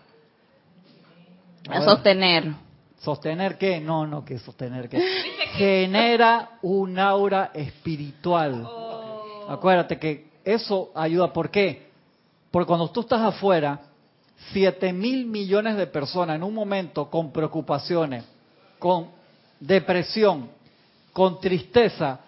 A, 1.68 1.82
sostener. 1.82 2.54
¿Sostener 3.00 3.58
qué? 3.58 3.80
No, 3.80 4.06
no, 4.06 4.24
que 4.24 4.38
sostener 4.38 4.88
qué. 4.88 4.98
Genera 5.57 6.59
un 6.62 6.98
aura 6.98 7.50
espiritual. 7.55 8.64
Oh. 8.66 9.46
Acuérdate 9.48 9.98
que 9.98 10.28
eso 10.44 10.90
ayuda. 10.94 11.32
¿Por 11.32 11.50
qué? 11.50 11.88
Porque 12.50 12.66
cuando 12.66 12.90
tú 12.90 13.00
estás 13.00 13.20
afuera, 13.20 13.80
7 14.52 14.92
mil 14.92 15.26
millones 15.26 15.76
de 15.76 15.86
personas 15.86 16.36
en 16.36 16.42
un 16.42 16.55
momento 16.55 17.11
con 17.11 17.32
preocupaciones, 17.32 18.24
con 18.78 19.09
depresión, 19.61 20.48
con 21.12 21.40
tristeza, 21.40 22.20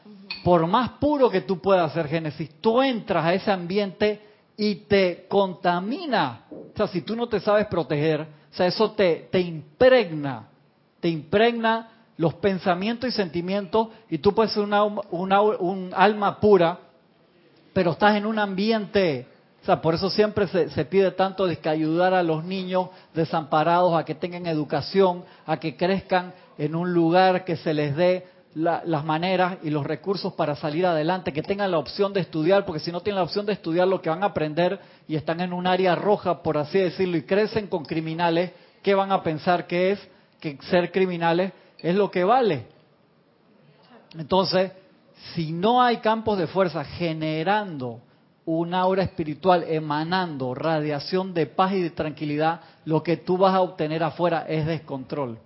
por 0.44 0.66
más 0.66 0.90
puro 1.00 1.28
que 1.28 1.40
tú 1.40 1.60
puedas 1.60 1.90
hacer 1.90 2.08
Génesis, 2.08 2.50
tú 2.60 2.80
entras 2.80 3.24
a 3.24 3.34
ese 3.34 3.50
ambiente 3.50 4.20
y 4.56 4.76
te 4.76 5.26
contamina. 5.28 6.42
O 6.50 6.76
sea, 6.76 6.86
si 6.86 7.02
tú 7.02 7.16
no 7.16 7.28
te 7.28 7.40
sabes 7.40 7.66
proteger, 7.66 8.20
o 8.20 8.54
sea, 8.54 8.66
eso 8.66 8.92
te, 8.92 9.28
te 9.30 9.40
impregna, 9.40 10.48
te 11.00 11.08
impregna 11.08 11.95
los 12.16 12.34
pensamientos 12.34 13.08
y 13.08 13.12
sentimientos 13.12 13.88
y 14.08 14.18
tú 14.18 14.34
puedes 14.34 14.52
ser 14.52 14.62
una, 14.62 14.84
un 14.84 15.92
alma 15.94 16.40
pura, 16.40 16.78
pero 17.72 17.92
estás 17.92 18.16
en 18.16 18.26
un 18.26 18.38
ambiente 18.38 19.26
sea, 19.66 19.82
por 19.82 19.94
eso 19.94 20.08
siempre 20.08 20.46
se, 20.46 20.84
pide 20.84 21.10
tanto 21.10 21.46
de 21.46 21.58
que 21.58 21.68
ayudar 21.68 22.14
a 22.14 22.22
los 22.22 22.44
niños 22.44 22.88
desamparados 23.12 23.94
a 23.98 24.04
que 24.04 24.14
tengan 24.14 24.46
educación, 24.46 25.24
a 25.44 25.58
que 25.58 25.76
crezcan 25.76 26.32
en 26.56 26.74
un 26.74 26.94
lugar 26.94 27.44
que 27.44 27.56
se 27.56 27.74
les 27.74 27.94
dé 27.96 28.26
las 28.54 29.04
maneras 29.04 29.58
y 29.62 29.68
los 29.68 29.84
recursos 29.84 30.32
para 30.32 30.56
salir 30.56 30.86
adelante, 30.86 31.32
que 31.32 31.42
tengan 31.42 31.70
la 31.70 31.78
opción 31.78 32.14
de 32.14 32.20
estudiar, 32.20 32.64
porque 32.64 32.80
si 32.80 32.90
no 32.90 33.02
tienen 33.02 33.16
la 33.16 33.24
opción 33.24 33.44
de 33.44 33.52
estudiar 33.52 33.86
lo 33.86 34.00
que 34.00 34.08
van 34.08 34.22
a 34.22 34.26
aprender 34.26 34.80
y 35.06 35.16
están 35.16 35.40
en 35.40 35.52
un 35.52 35.66
área 35.66 35.94
roja, 35.94 36.42
por 36.42 36.56
así 36.56 36.78
decirlo, 36.78 37.18
y 37.18 37.24
crecen 37.24 37.66
con 37.66 37.84
criminales, 37.84 38.52
¿qué 38.82 38.94
van 38.94 39.12
a 39.12 39.22
pensar 39.22 39.66
que 39.66 39.90
es? 39.92 40.08
Que 40.40 40.56
ser 40.70 40.90
criminales 40.90 41.52
es 41.78 41.94
lo 41.94 42.10
que 42.10 42.24
vale. 42.24 42.66
Entonces, 44.18 44.72
si 45.34 45.52
no 45.52 45.82
hay 45.82 45.98
campos 45.98 46.38
de 46.38 46.46
fuerza 46.46 46.84
generando 46.84 48.00
un 48.44 48.74
aura 48.74 49.02
espiritual 49.02 49.64
emanando 49.64 50.54
radiación 50.54 51.34
de 51.34 51.46
paz 51.46 51.72
y 51.72 51.82
de 51.82 51.90
tranquilidad, 51.90 52.60
lo 52.84 53.02
que 53.02 53.16
tú 53.16 53.36
vas 53.36 53.54
a 53.54 53.60
obtener 53.60 54.02
afuera 54.02 54.46
es 54.48 54.64
descontrol. 54.66 55.38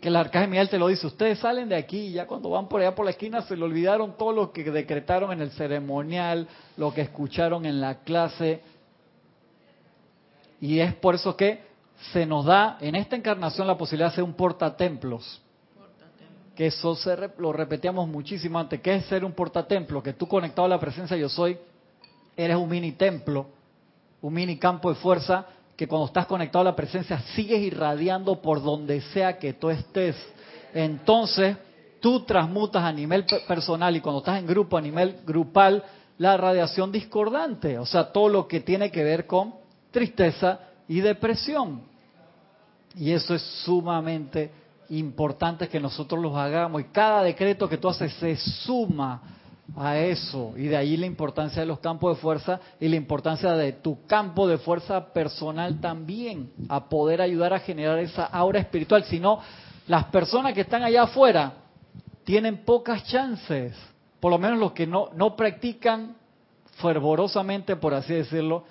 Que 0.00 0.08
el 0.08 0.16
arcángel 0.16 0.50
Miguel 0.50 0.68
te 0.68 0.78
lo 0.78 0.86
dice, 0.86 1.08
ustedes 1.08 1.40
salen 1.40 1.68
de 1.68 1.74
aquí 1.74 1.98
y 1.98 2.12
ya 2.12 2.26
cuando 2.28 2.50
van 2.50 2.68
por 2.68 2.80
allá 2.80 2.94
por 2.94 3.04
la 3.04 3.10
esquina 3.10 3.42
se 3.42 3.56
le 3.56 3.64
olvidaron 3.64 4.16
todo 4.16 4.32
lo 4.32 4.52
que 4.52 4.62
decretaron 4.70 5.32
en 5.32 5.42
el 5.42 5.50
ceremonial, 5.50 6.46
lo 6.76 6.94
que 6.94 7.00
escucharon 7.00 7.66
en 7.66 7.80
la 7.80 8.02
clase. 8.02 8.60
Y 10.60 10.78
es 10.78 10.94
por 10.94 11.16
eso 11.16 11.36
que 11.36 11.67
se 12.12 12.26
nos 12.26 12.44
da 12.44 12.78
en 12.80 12.94
esta 12.94 13.16
encarnación 13.16 13.66
la 13.66 13.76
posibilidad 13.76 14.10
de 14.10 14.16
ser 14.16 14.24
un 14.24 14.34
portatemplos 14.34 15.42
que 16.58 16.66
eso 16.66 16.98
lo 17.38 17.52
repetíamos 17.52 18.08
muchísimo 18.08 18.58
antes, 18.58 18.80
que 18.80 18.96
es 18.96 19.04
ser 19.04 19.24
un 19.24 19.30
portatemplo, 19.30 20.02
que 20.02 20.14
tú 20.14 20.26
conectado 20.26 20.66
a 20.66 20.68
la 20.68 20.80
presencia 20.80 21.16
yo 21.16 21.28
soy, 21.28 21.56
eres 22.36 22.56
un 22.56 22.68
mini 22.68 22.90
templo, 22.90 23.46
un 24.20 24.34
mini 24.34 24.58
campo 24.58 24.88
de 24.88 24.96
fuerza, 24.96 25.46
que 25.76 25.86
cuando 25.86 26.06
estás 26.06 26.26
conectado 26.26 26.62
a 26.62 26.72
la 26.72 26.74
presencia 26.74 27.20
sigues 27.36 27.60
irradiando 27.60 28.42
por 28.42 28.60
donde 28.60 29.00
sea 29.00 29.38
que 29.38 29.52
tú 29.52 29.70
estés. 29.70 30.16
Entonces, 30.74 31.56
tú 32.00 32.24
transmutas 32.24 32.82
a 32.82 32.90
nivel 32.90 33.24
personal 33.46 33.94
y 33.94 34.00
cuando 34.00 34.18
estás 34.18 34.40
en 34.40 34.46
grupo, 34.48 34.76
a 34.76 34.80
nivel 34.80 35.20
grupal, 35.24 35.84
la 36.18 36.36
radiación 36.36 36.90
discordante, 36.90 37.78
o 37.78 37.86
sea, 37.86 38.10
todo 38.10 38.28
lo 38.28 38.48
que 38.48 38.58
tiene 38.58 38.90
que 38.90 39.04
ver 39.04 39.28
con 39.28 39.54
tristeza 39.92 40.58
y 40.88 41.00
depresión. 41.00 41.82
Y 42.96 43.12
eso 43.12 43.34
es 43.34 43.42
sumamente 43.64 44.50
importante 44.90 45.68
que 45.68 45.78
nosotros 45.78 46.20
los 46.20 46.34
hagamos 46.34 46.80
y 46.80 46.84
cada 46.84 47.22
decreto 47.22 47.68
que 47.68 47.76
tú 47.76 47.88
haces 47.88 48.12
se 48.14 48.36
suma 48.36 49.20
a 49.76 49.98
eso 49.98 50.54
y 50.56 50.62
de 50.62 50.76
ahí 50.76 50.96
la 50.96 51.04
importancia 51.04 51.60
de 51.60 51.66
los 51.66 51.78
campos 51.80 52.16
de 52.16 52.22
fuerza 52.22 52.58
y 52.80 52.88
la 52.88 52.96
importancia 52.96 53.52
de 53.52 53.72
tu 53.72 54.06
campo 54.06 54.48
de 54.48 54.56
fuerza 54.56 55.12
personal 55.12 55.78
también 55.80 56.50
a 56.70 56.88
poder 56.88 57.20
ayudar 57.20 57.52
a 57.52 57.60
generar 57.60 57.98
esa 57.98 58.24
aura 58.24 58.60
espiritual. 58.60 59.04
Si 59.04 59.20
no, 59.20 59.40
las 59.86 60.04
personas 60.06 60.54
que 60.54 60.62
están 60.62 60.82
allá 60.82 61.02
afuera 61.02 61.52
tienen 62.24 62.64
pocas 62.64 63.04
chances, 63.04 63.74
por 64.20 64.30
lo 64.30 64.38
menos 64.38 64.58
los 64.58 64.72
que 64.72 64.86
no, 64.86 65.10
no 65.14 65.36
practican 65.36 66.16
fervorosamente, 66.80 67.76
por 67.76 67.94
así 67.94 68.14
decirlo, 68.14 68.64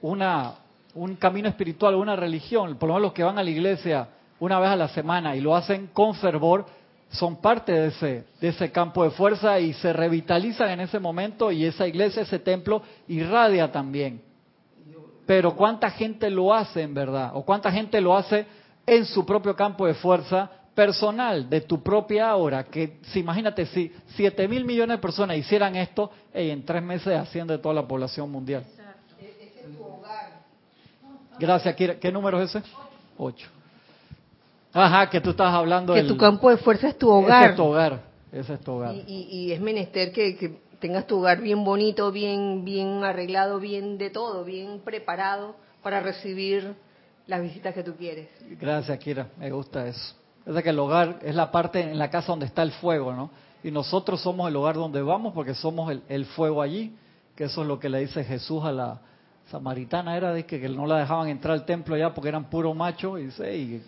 una, 0.00 0.54
un 0.94 1.16
camino 1.16 1.48
espiritual, 1.48 1.94
una 1.94 2.16
religión, 2.16 2.76
por 2.76 2.88
lo 2.88 2.94
menos 2.94 3.08
los 3.08 3.12
que 3.12 3.24
van 3.24 3.38
a 3.38 3.42
la 3.42 3.50
iglesia 3.50 4.08
una 4.40 4.58
vez 4.58 4.70
a 4.70 4.76
la 4.76 4.88
semana 4.88 5.34
y 5.36 5.40
lo 5.40 5.56
hacen 5.56 5.88
con 5.92 6.14
fervor, 6.14 6.66
son 7.10 7.36
parte 7.36 7.72
de 7.72 7.86
ese, 7.88 8.24
de 8.40 8.48
ese 8.48 8.72
campo 8.72 9.04
de 9.04 9.10
fuerza 9.10 9.58
y 9.60 9.72
se 9.74 9.92
revitalizan 9.92 10.70
en 10.70 10.80
ese 10.80 10.98
momento 10.98 11.52
y 11.52 11.64
esa 11.64 11.86
iglesia, 11.86 12.22
ese 12.22 12.38
templo 12.38 12.82
irradia 13.08 13.70
también. 13.70 14.20
Pero 15.26 15.54
¿cuánta 15.54 15.90
gente 15.90 16.28
lo 16.30 16.52
hace 16.52 16.82
en 16.82 16.92
verdad? 16.92 17.30
¿O 17.34 17.44
cuánta 17.44 17.70
gente 17.70 18.00
lo 18.00 18.16
hace 18.16 18.46
en 18.86 19.06
su 19.06 19.24
propio 19.24 19.56
campo 19.56 19.86
de 19.86 19.94
fuerza 19.94 20.50
personal, 20.74 21.48
de 21.48 21.62
tu 21.62 21.82
propia 21.82 22.28
aura? 22.28 22.64
Que 22.64 22.98
si 23.02 23.20
imagínate, 23.20 23.64
si 23.66 23.90
7 24.16 24.48
mil 24.48 24.64
millones 24.64 24.98
de 24.98 25.00
personas 25.00 25.38
hicieran 25.38 25.76
esto, 25.76 26.10
en 26.32 26.64
tres 26.64 26.82
meses 26.82 27.16
asciende 27.16 27.56
toda 27.58 27.74
la 27.74 27.86
población 27.86 28.30
mundial. 28.30 28.64
Gracias, 31.38 31.74
¿Qué 31.74 32.12
número 32.12 32.40
es 32.42 32.54
ese? 32.54 32.64
Ocho. 33.18 33.48
Ajá, 34.74 35.08
que 35.08 35.20
tú 35.20 35.30
estás 35.30 35.54
hablando 35.54 35.94
Que 35.94 36.02
tu 36.02 36.16
campo 36.16 36.50
de 36.50 36.56
fuerza 36.56 36.88
es 36.88 36.98
tu 36.98 37.08
hogar. 37.08 37.44
Ese 37.44 37.50
es 37.50 37.56
tu 37.56 37.62
hogar, 37.62 38.00
ese 38.32 38.54
es 38.54 38.60
tu 38.60 38.72
hogar. 38.72 38.94
Y, 39.06 39.52
es 39.52 39.60
menester 39.60 40.12
que, 40.12 40.58
tengas 40.80 41.06
tu 41.06 41.18
hogar 41.18 41.40
bien 41.40 41.64
bonito, 41.64 42.10
bien, 42.10 42.64
bien 42.64 43.04
arreglado, 43.04 43.60
bien 43.60 43.96
de 43.96 44.10
todo, 44.10 44.44
bien 44.44 44.80
preparado 44.84 45.54
para 45.82 46.00
recibir 46.00 46.74
las 47.26 47.40
visitas 47.40 47.72
que 47.72 47.84
tú 47.84 47.94
quieres. 47.94 48.28
Gracias, 48.60 48.98
Kira, 48.98 49.28
me 49.38 49.50
gusta 49.50 49.86
eso. 49.86 50.16
Es 50.44 50.54
de 50.54 50.62
que 50.62 50.70
el 50.70 50.78
hogar 50.78 51.20
es 51.22 51.34
la 51.34 51.50
parte 51.50 51.80
en 51.80 51.96
la 51.96 52.10
casa 52.10 52.32
donde 52.32 52.46
está 52.46 52.62
el 52.62 52.72
fuego, 52.72 53.14
¿no? 53.14 53.30
Y 53.62 53.70
nosotros 53.70 54.20
somos 54.20 54.48
el 54.48 54.56
hogar 54.56 54.74
donde 54.74 55.00
vamos 55.00 55.32
porque 55.32 55.54
somos 55.54 55.90
el, 55.90 56.02
el 56.08 56.26
fuego 56.26 56.60
allí, 56.60 56.94
que 57.34 57.44
eso 57.44 57.62
es 57.62 57.68
lo 57.68 57.78
que 57.78 57.88
le 57.88 58.00
dice 58.00 58.24
Jesús 58.24 58.62
a 58.64 58.72
la 58.72 59.00
samaritana, 59.50 60.16
era 60.16 60.32
de 60.32 60.46
que, 60.46 60.60
que 60.60 60.68
no 60.68 60.86
la 60.86 60.98
dejaban 60.98 61.28
entrar 61.28 61.54
al 61.54 61.64
templo 61.64 61.96
ya 61.96 62.12
porque 62.14 62.28
eran 62.28 62.50
puro 62.50 62.74
machos, 62.74 63.20
y 63.20 63.24
dice, 63.24 63.56
y 63.56 63.82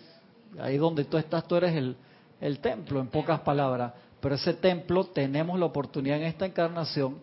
Ahí 0.59 0.77
donde 0.77 1.03
tú 1.05 1.17
estás, 1.17 1.47
tú 1.47 1.55
eres 1.55 1.75
el, 1.75 1.95
el 2.39 2.59
templo, 2.59 2.99
en 2.99 3.07
pocas 3.07 3.41
palabras. 3.41 3.93
Pero 4.19 4.35
ese 4.35 4.53
templo 4.53 5.05
tenemos 5.05 5.59
la 5.59 5.65
oportunidad 5.65 6.17
en 6.17 6.23
esta 6.23 6.45
encarnación 6.45 7.17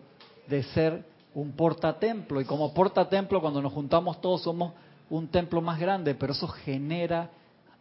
de 0.47 0.63
ser 0.63 1.03
un 1.33 1.51
portatemplo. 1.51 2.39
Y 2.39 2.45
como 2.45 2.73
portatemplo, 2.73 3.41
cuando 3.41 3.61
nos 3.61 3.73
juntamos 3.73 4.21
todos, 4.21 4.43
somos 4.43 4.73
un 5.09 5.27
templo 5.27 5.61
más 5.61 5.79
grande, 5.79 6.15
pero 6.15 6.33
eso 6.33 6.47
genera 6.47 7.29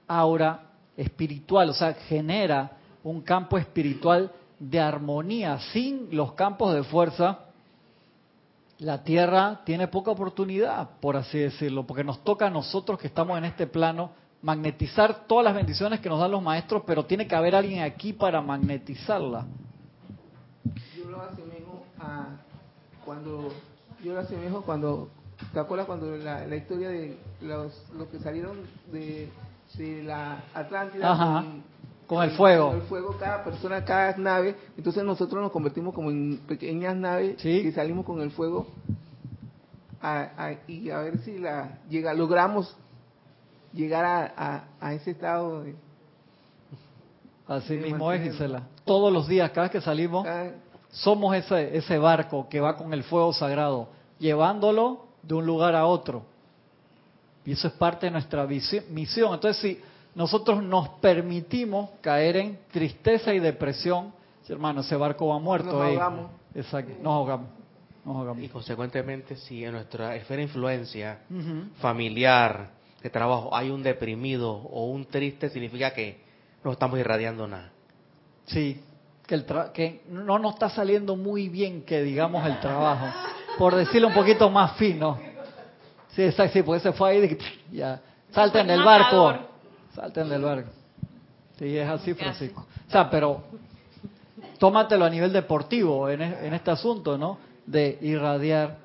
aura 0.07 0.63
espiritual, 0.97 1.71
o 1.71 1.75
sea, 1.75 1.95
genera 1.95 2.73
un 3.03 3.21
campo 3.21 3.57
espiritual 3.59 4.33
de 4.59 4.81
armonía. 4.81 5.59
Sin 5.73 6.09
los 6.11 6.33
campos 6.33 6.75
de 6.75 6.83
fuerza, 6.83 7.44
la 8.79 9.03
Tierra 9.05 9.61
tiene 9.65 9.89
poca 9.89 10.11
oportunidad, 10.11 10.91
por 11.01 11.17
así 11.17 11.39
decirlo, 11.39 11.87
porque 11.87 12.05
nos 12.05 12.23
toca 12.25 12.47
a 12.47 12.51
nosotros 12.51 12.99
que 12.99 13.07
estamos 13.07 13.39
en 13.39 13.45
este 13.45 13.67
plano 13.67 14.11
magnetizar 14.43 15.27
todas 15.27 15.45
las 15.45 15.55
bendiciones 15.55 16.01
que 16.01 16.09
nos 16.09 16.21
dan 16.21 16.31
los 16.31 16.43
maestros, 16.43 16.83
pero 16.87 17.05
tiene 17.05 17.27
que 17.27 17.35
haber 17.35 17.55
alguien 17.55 17.83
aquí 17.83 18.13
para 18.13 18.43
magnetizarla. 18.43 19.47
Yo 20.97 21.11
lo 21.11 21.23
asemejo 21.23 21.85
a 21.99 22.27
cuando 23.05 23.53
yo 24.03 24.13
lo 24.13 24.21
asemejo 24.21 24.63
cuando 24.63 25.09
¿te 25.53 25.61
acuerdas 25.61 25.87
cuando 25.87 26.17
la, 26.17 26.57
historia 26.57 26.89
de 26.89 27.17
los, 27.41 27.73
los 27.97 28.09
que 28.09 28.19
salieron 28.19 28.59
de, 28.93 29.31
de 29.77 30.03
la 30.03 30.43
Atlántida 30.53 31.17
con, 31.17 31.63
el 32.11 32.31
fuego? 32.33 32.69
Con 32.69 32.77
el 32.77 32.83
fuego 32.83 33.17
cada 33.19 33.45
persona, 33.45 33.85
cada 33.85 34.17
nave, 34.17 34.57
entonces 34.77 35.03
nosotros 35.05 35.43
nos 35.43 35.53
convertimos 35.53 35.95
como 35.95 36.11
en 36.11 36.39
pequeñas 36.47 36.95
naves 36.97 37.45
y 37.45 37.73
salimos 37.73 38.05
con 38.05 38.21
el 38.21 38.31
fuego 38.31 38.67
y 40.69 40.91
a 40.91 40.99
ver 40.99 41.19
si 41.19 41.39
la 41.39 41.79
llega 41.89 42.13
logramos 42.13 42.77
llegar 43.73 44.05
a, 44.05 44.65
a, 44.81 44.95
ese 44.95 45.13
estado 45.13 45.63
de... 45.63 45.75
Así 47.47 47.75
mismo 47.75 48.13
es, 48.13 48.23
Gisela. 48.23 48.63
Todos 48.85 49.13
los 49.13 49.27
días, 49.27 49.51
cada 49.51 49.63
vez 49.63 49.73
que 49.73 49.81
salimos, 49.81 50.27
somos 50.91 51.35
ese, 51.35 51.77
ese 51.77 51.99
barco 51.99 52.49
que 52.49 52.61
va 52.61 52.77
con 52.77 52.93
el 52.93 53.03
fuego 53.03 53.33
sagrado, 53.33 53.89
llevándolo 54.19 55.07
de 55.23 55.35
un 55.35 55.45
lugar 55.45 55.75
a 55.75 55.87
otro. 55.87 56.23
Y 57.45 57.53
eso 57.53 57.69
es 57.69 57.75
parte 57.75 58.07
de 58.07 58.13
nuestra 58.13 58.47
misión. 58.47 59.35
Entonces, 59.35 59.57
si 59.57 59.81
nosotros 60.15 60.63
nos 60.63 60.89
permitimos 61.01 61.91
caer 62.01 62.37
en 62.37 62.59
tristeza 62.71 63.35
y 63.35 63.41
depresión, 63.41 64.13
hermano, 64.49 64.83
ese 64.83 64.97
barco 64.97 65.29
va 65.29 65.39
muerto. 65.39 65.73
Nos 65.73 65.83
ahogamos. 65.83 66.31
Exacto, 66.55 66.93
nos 67.03 67.13
ahogamos. 67.13 67.49
Y 68.39 68.49
consecuentemente, 68.49 69.37
si 69.37 69.65
en 69.65 69.73
nuestra 69.73 70.15
esfera 70.15 70.39
de 70.39 70.43
influencia 70.43 71.21
familiar, 71.81 72.71
de 73.03 73.11
trabajo 73.11 73.55
hay 73.55 73.71
un 73.71 73.83
deprimido 73.83 74.53
o 74.53 74.87
un 74.87 75.07
triste, 75.07 75.49
significa 75.49 75.93
que 75.93 76.21
no 76.63 76.73
estamos 76.73 76.99
irradiando 76.99 77.47
nada. 77.47 77.71
Sí, 78.45 78.83
que, 79.27 79.35
el 79.35 79.47
que 79.73 80.03
no 80.09 80.39
nos 80.39 80.55
está 80.55 80.69
saliendo 80.69 81.17
muy 81.17 81.49
bien 81.49 81.83
que 81.83 82.03
digamos 82.03 82.47
el 82.47 82.61
trabajo, 82.61 83.07
por 83.59 83.75
decirlo 83.75 84.09
un 84.09 84.15
poquito 84.15 84.51
más 84.51 84.77
fino. 84.77 85.19
Sí, 86.09 86.23
exacto, 86.23 86.53
sí, 86.53 86.63
porque 86.63 86.81
se 86.81 86.93
fue 86.93 87.11
ahí 87.11 87.39
y 87.73 87.77
ya, 87.77 88.01
salten 88.31 88.67
del 88.67 88.85
barco, 88.85 89.35
salten 89.95 90.29
del 90.29 90.43
barco. 90.43 90.71
Sí, 91.59 91.77
es 91.77 91.89
así, 91.89 92.15
Francisco. 92.15 92.67
O 92.89 92.91
sea, 92.91 93.09
pero 93.09 93.45
tómatelo 94.59 95.05
a 95.05 95.11
nivel 95.11 95.33
deportivo 95.33 96.09
en, 96.09 96.23
en 96.23 96.55
este 96.55 96.71
asunto, 96.71 97.17
¿no? 97.17 97.39
De 97.67 97.99
irradiar, 98.03 98.79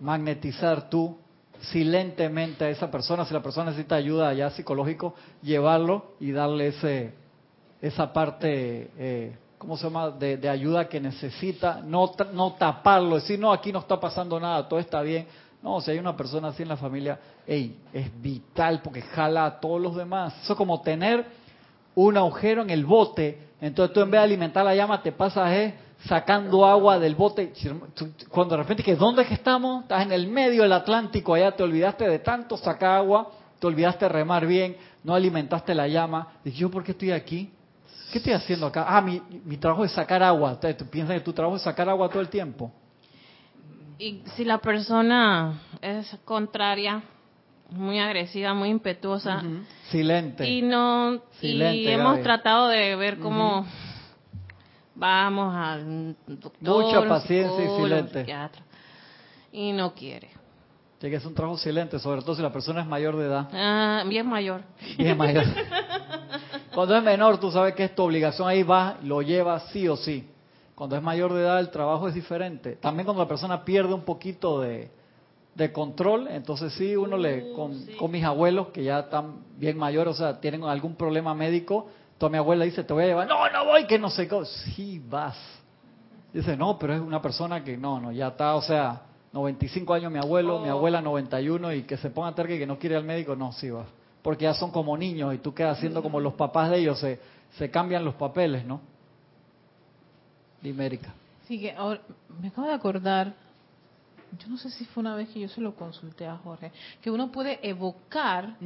magnetizar 0.00 0.90
tú 0.90 1.16
silentemente 1.60 2.64
a 2.64 2.68
esa 2.68 2.90
persona, 2.90 3.24
si 3.24 3.32
la 3.32 3.42
persona 3.42 3.70
necesita 3.70 3.96
ayuda 3.96 4.28
allá 4.28 4.50
psicológico, 4.50 5.14
llevarlo 5.42 6.12
y 6.20 6.32
darle 6.32 6.68
ese 6.68 7.14
esa 7.80 8.12
parte, 8.12 8.90
eh, 8.98 9.36
¿cómo 9.58 9.76
se 9.76 9.84
llama?, 9.84 10.10
de, 10.10 10.48
ayuda 10.48 10.88
que 10.88 11.00
necesita, 11.00 11.80
no, 11.84 12.12
no 12.32 12.54
taparlo, 12.54 13.16
decir, 13.16 13.38
no, 13.38 13.52
aquí 13.52 13.72
no 13.72 13.80
está 13.80 14.00
pasando 14.00 14.40
nada, 14.40 14.66
todo 14.68 14.78
está 14.78 15.02
bien. 15.02 15.26
No, 15.66 15.80
si 15.80 15.90
hay 15.90 15.98
una 15.98 16.16
persona 16.16 16.46
así 16.46 16.62
en 16.62 16.68
la 16.68 16.76
familia, 16.76 17.18
hey, 17.44 17.76
es 17.92 18.22
vital 18.22 18.82
porque 18.84 19.02
jala 19.02 19.46
a 19.46 19.58
todos 19.58 19.82
los 19.82 19.96
demás. 19.96 20.32
Eso 20.44 20.52
es 20.52 20.56
como 20.56 20.80
tener 20.80 21.26
un 21.96 22.16
agujero 22.16 22.62
en 22.62 22.70
el 22.70 22.84
bote, 22.84 23.48
entonces 23.60 23.92
tú 23.92 24.00
en 24.00 24.12
vez 24.12 24.20
de 24.20 24.24
alimentar 24.26 24.64
la 24.64 24.76
llama 24.76 25.02
te 25.02 25.10
pasas 25.10 25.50
eh, 25.50 25.74
sacando 26.04 26.64
agua 26.64 27.00
del 27.00 27.16
bote. 27.16 27.52
Cuando 28.30 28.56
de 28.56 28.62
repente, 28.62 28.94
¿dónde 28.94 29.22
es 29.22 29.28
que 29.28 29.34
estamos? 29.34 29.82
Estás 29.82 30.02
en 30.04 30.12
el 30.12 30.28
medio 30.28 30.62
del 30.62 30.72
Atlántico, 30.72 31.34
allá 31.34 31.50
te 31.50 31.64
olvidaste 31.64 32.08
de 32.08 32.20
tanto 32.20 32.56
sacar 32.56 32.98
agua, 32.98 33.32
te 33.58 33.66
olvidaste 33.66 34.08
remar 34.08 34.46
bien, 34.46 34.76
no 35.02 35.16
alimentaste 35.16 35.74
la 35.74 35.88
llama. 35.88 36.28
Dices, 36.44 36.60
¿yo 36.60 36.70
por 36.70 36.84
qué 36.84 36.92
estoy 36.92 37.10
aquí? 37.10 37.50
¿Qué 38.12 38.18
estoy 38.18 38.34
haciendo 38.34 38.66
acá? 38.66 38.86
Ah, 38.86 39.00
mi, 39.00 39.20
mi 39.44 39.56
trabajo 39.56 39.84
es 39.84 39.90
sacar 39.90 40.22
agua. 40.22 40.60
¿Tú 40.60 40.86
piensas 40.86 41.16
que 41.16 41.24
tu 41.24 41.32
trabajo 41.32 41.56
es 41.56 41.62
sacar 41.62 41.88
agua 41.88 42.08
todo 42.08 42.20
el 42.20 42.28
tiempo? 42.28 42.70
Y 43.98 44.22
si 44.34 44.44
la 44.44 44.58
persona 44.58 45.60
es 45.80 46.14
contraria, 46.24 47.02
muy 47.70 47.98
agresiva, 47.98 48.52
muy 48.54 48.68
impetuosa. 48.68 49.42
Silente. 49.90 50.48
Y 50.48 50.62
no 50.62 51.22
y 51.40 51.88
hemos 51.88 52.22
tratado 52.22 52.68
de 52.68 52.94
ver 52.96 53.18
cómo 53.18 53.66
vamos 54.94 55.54
al 55.54 56.16
doctor, 56.26 56.84
mucha 56.84 57.08
paciencia 57.08 57.64
y 57.64 57.82
silente. 57.82 58.26
Y 59.52 59.72
no 59.72 59.94
quiere. 59.94 60.30
Tiene 60.98 61.12
que 61.12 61.16
es 61.16 61.26
un 61.26 61.34
trabajo 61.34 61.58
silente, 61.58 61.98
sobre 61.98 62.22
todo 62.22 62.34
si 62.34 62.42
la 62.42 62.52
persona 62.52 62.80
es 62.80 62.86
mayor 62.86 63.16
de 63.16 63.26
edad. 63.26 63.48
Ah, 63.52 64.02
bien 64.06 64.26
mayor. 64.26 64.62
Bien 64.96 65.16
mayor. 65.16 65.44
Cuando 66.74 66.96
es 66.96 67.02
menor, 67.02 67.38
tú 67.38 67.50
sabes 67.50 67.74
que 67.74 67.84
es 67.84 67.94
tu 67.94 68.02
obligación, 68.02 68.48
ahí 68.48 68.62
va, 68.62 68.98
lo 69.02 69.22
lleva 69.22 69.60
sí 69.70 69.88
o 69.88 69.96
sí. 69.96 70.28
Cuando 70.76 70.94
es 70.94 71.02
mayor 71.02 71.32
de 71.32 71.40
edad, 71.40 71.58
el 71.58 71.70
trabajo 71.70 72.06
es 72.06 72.14
diferente. 72.14 72.76
También 72.76 73.06
cuando 73.06 73.22
la 73.22 73.28
persona 73.28 73.64
pierde 73.64 73.94
un 73.94 74.02
poquito 74.02 74.60
de, 74.60 74.90
de 75.54 75.72
control, 75.72 76.28
entonces 76.28 76.74
sí, 76.74 76.94
uno 76.94 77.16
le, 77.16 77.54
con, 77.54 77.74
con, 77.98 78.10
mis 78.10 78.22
abuelos 78.22 78.68
que 78.68 78.84
ya 78.84 79.00
están 79.00 79.36
bien 79.56 79.78
mayores, 79.78 80.14
o 80.14 80.16
sea, 80.18 80.38
tienen 80.38 80.64
algún 80.64 80.94
problema 80.94 81.34
médico, 81.34 81.86
toda 82.18 82.28
mi 82.28 82.36
abuela 82.36 82.66
dice, 82.66 82.84
te 82.84 82.92
voy 82.92 83.04
a 83.04 83.06
llevar, 83.06 83.26
no, 83.26 83.48
no 83.48 83.64
voy, 83.64 83.86
que 83.86 83.98
no 83.98 84.10
sé 84.10 84.28
qué, 84.28 84.44
sí 84.44 85.02
vas. 85.08 85.38
Dice, 86.30 86.58
no, 86.58 86.78
pero 86.78 86.92
es 86.92 87.00
una 87.00 87.22
persona 87.22 87.64
que 87.64 87.78
no, 87.78 87.98
no, 87.98 88.12
ya 88.12 88.28
está, 88.28 88.54
o 88.54 88.60
sea, 88.60 89.00
95 89.32 89.94
años 89.94 90.12
mi 90.12 90.18
abuelo, 90.18 90.60
mi 90.60 90.68
abuela 90.68 91.00
91 91.00 91.72
y 91.72 91.82
que 91.84 91.96
se 91.96 92.10
ponga 92.10 92.34
terca 92.34 92.52
y 92.52 92.58
que 92.58 92.66
no 92.66 92.78
quiere 92.78 92.96
ir 92.96 92.98
al 92.98 93.06
médico, 93.06 93.34
no, 93.34 93.50
sí 93.52 93.70
vas. 93.70 93.86
Porque 94.20 94.44
ya 94.44 94.52
son 94.52 94.70
como 94.70 94.94
niños 94.98 95.34
y 95.34 95.38
tú 95.38 95.54
quedas 95.54 95.78
siendo 95.78 96.02
como 96.02 96.20
los 96.20 96.34
papás 96.34 96.68
de 96.68 96.80
ellos, 96.80 96.98
se, 96.98 97.18
se 97.56 97.70
cambian 97.70 98.04
los 98.04 98.14
papeles, 98.16 98.66
¿no? 98.66 98.82
Dimérica. 100.66 101.14
Sí, 101.46 101.60
que 101.60 101.72
ahora 101.72 102.00
me 102.40 102.48
acabo 102.48 102.66
de 102.66 102.74
acordar, 102.74 103.34
yo 104.38 104.48
no 104.48 104.58
sé 104.58 104.70
si 104.70 104.84
fue 104.86 105.00
una 105.00 105.14
vez 105.14 105.28
que 105.28 105.40
yo 105.40 105.48
se 105.48 105.60
lo 105.60 105.74
consulté 105.74 106.26
a 106.26 106.36
Jorge, 106.36 106.72
que 107.00 107.10
uno 107.10 107.30
puede 107.30 107.58
evocar 107.68 108.56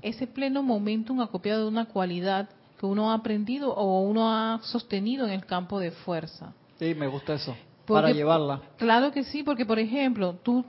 ese 0.00 0.26
pleno 0.26 0.62
momentum 0.62 1.20
acopiado 1.20 1.62
de 1.62 1.68
una 1.68 1.84
cualidad 1.84 2.48
que 2.78 2.86
uno 2.86 3.10
ha 3.10 3.14
aprendido 3.14 3.72
o 3.74 4.00
uno 4.00 4.32
ha 4.32 4.60
sostenido 4.62 5.26
en 5.26 5.32
el 5.32 5.44
campo 5.44 5.78
de 5.78 5.90
fuerza. 5.90 6.52
Sí, 6.78 6.94
me 6.94 7.06
gusta 7.06 7.34
eso. 7.34 7.54
para 7.86 8.10
llevarla. 8.10 8.60
Claro 8.78 9.12
que 9.12 9.22
sí, 9.24 9.42
porque 9.42 9.66
por 9.66 9.78
ejemplo, 9.78 10.34
tú 10.42 10.64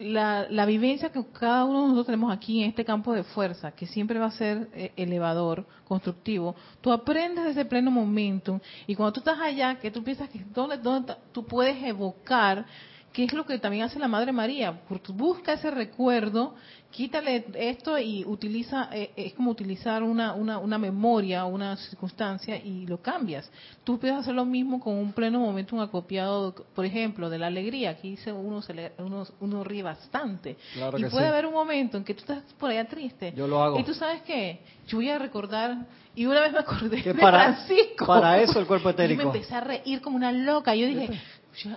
la, 0.00 0.46
la, 0.48 0.64
vivencia 0.64 1.10
que 1.10 1.22
cada 1.32 1.64
uno 1.64 1.82
de 1.82 1.82
nosotros 1.82 2.06
tenemos 2.06 2.32
aquí 2.32 2.62
en 2.62 2.70
este 2.70 2.84
campo 2.84 3.12
de 3.12 3.22
fuerza, 3.22 3.72
que 3.72 3.86
siempre 3.86 4.18
va 4.18 4.26
a 4.26 4.30
ser 4.30 4.68
eh, 4.72 4.92
elevador, 4.96 5.66
constructivo, 5.84 6.56
tú 6.80 6.90
aprendes 6.90 7.46
ese 7.46 7.64
pleno 7.64 7.90
momentum. 7.90 8.58
Y 8.86 8.94
cuando 8.94 9.12
tú 9.12 9.20
estás 9.20 9.38
allá, 9.38 9.78
que 9.78 9.90
tú 9.90 10.02
piensas 10.02 10.28
que 10.30 10.44
dónde, 10.54 10.78
dónde 10.78 11.14
tú 11.32 11.44
puedes 11.44 11.82
evocar 11.82 12.64
¿Qué 13.12 13.24
es 13.24 13.32
lo 13.32 13.44
que 13.44 13.58
también 13.58 13.84
hace 13.84 13.98
la 13.98 14.06
Madre 14.06 14.30
María? 14.30 14.82
Busca 15.08 15.54
ese 15.54 15.68
recuerdo, 15.70 16.54
quítale 16.92 17.44
esto 17.54 17.98
y 17.98 18.24
utiliza, 18.24 18.88
eh, 18.92 19.10
es 19.16 19.32
como 19.34 19.50
utilizar 19.50 20.04
una, 20.04 20.32
una, 20.34 20.58
una 20.58 20.78
memoria, 20.78 21.44
una 21.44 21.76
circunstancia 21.76 22.56
y 22.56 22.86
lo 22.86 23.02
cambias. 23.02 23.50
Tú 23.82 23.98
puedes 23.98 24.16
hacer 24.16 24.34
lo 24.34 24.44
mismo 24.44 24.78
con 24.78 24.94
un 24.94 25.12
pleno 25.12 25.40
momento, 25.40 25.74
un 25.74 25.82
acopiado, 25.82 26.54
por 26.72 26.84
ejemplo, 26.84 27.28
de 27.28 27.38
la 27.38 27.48
alegría. 27.48 27.90
Aquí 27.90 28.10
dice 28.10 28.32
uno, 28.32 28.62
se 28.62 28.92
uno, 28.98 29.26
uno 29.40 29.64
ríe 29.64 29.82
bastante. 29.82 30.56
y 30.96 31.04
puede 31.06 31.26
haber 31.26 31.46
un 31.46 31.52
momento 31.52 31.96
en 31.96 32.04
que 32.04 32.14
tú 32.14 32.20
estás 32.20 32.44
por 32.60 32.70
allá 32.70 32.86
triste. 32.86 33.32
Yo 33.36 33.48
lo 33.48 33.60
hago. 33.60 33.80
Y 33.80 33.82
tú 33.82 33.92
sabes 33.92 34.22
qué, 34.22 34.60
yo 34.86 34.98
voy 34.98 35.10
a 35.10 35.18
recordar, 35.18 35.78
y 36.14 36.26
una 36.26 36.40
vez 36.40 36.52
me 36.52 36.58
acordé 36.58 37.02
de 37.02 37.14
Francisco. 37.14 38.06
Para 38.06 38.40
eso 38.40 38.60
el 38.60 38.66
cuerpo 38.66 38.90
etérico. 38.90 39.22
Y 39.22 39.24
me 39.24 39.32
empecé 39.32 39.54
a 39.54 39.60
reír 39.60 40.00
como 40.00 40.16
una 40.16 40.32
loca. 40.32 40.74
Yo 40.74 40.86
dije, 40.86 41.20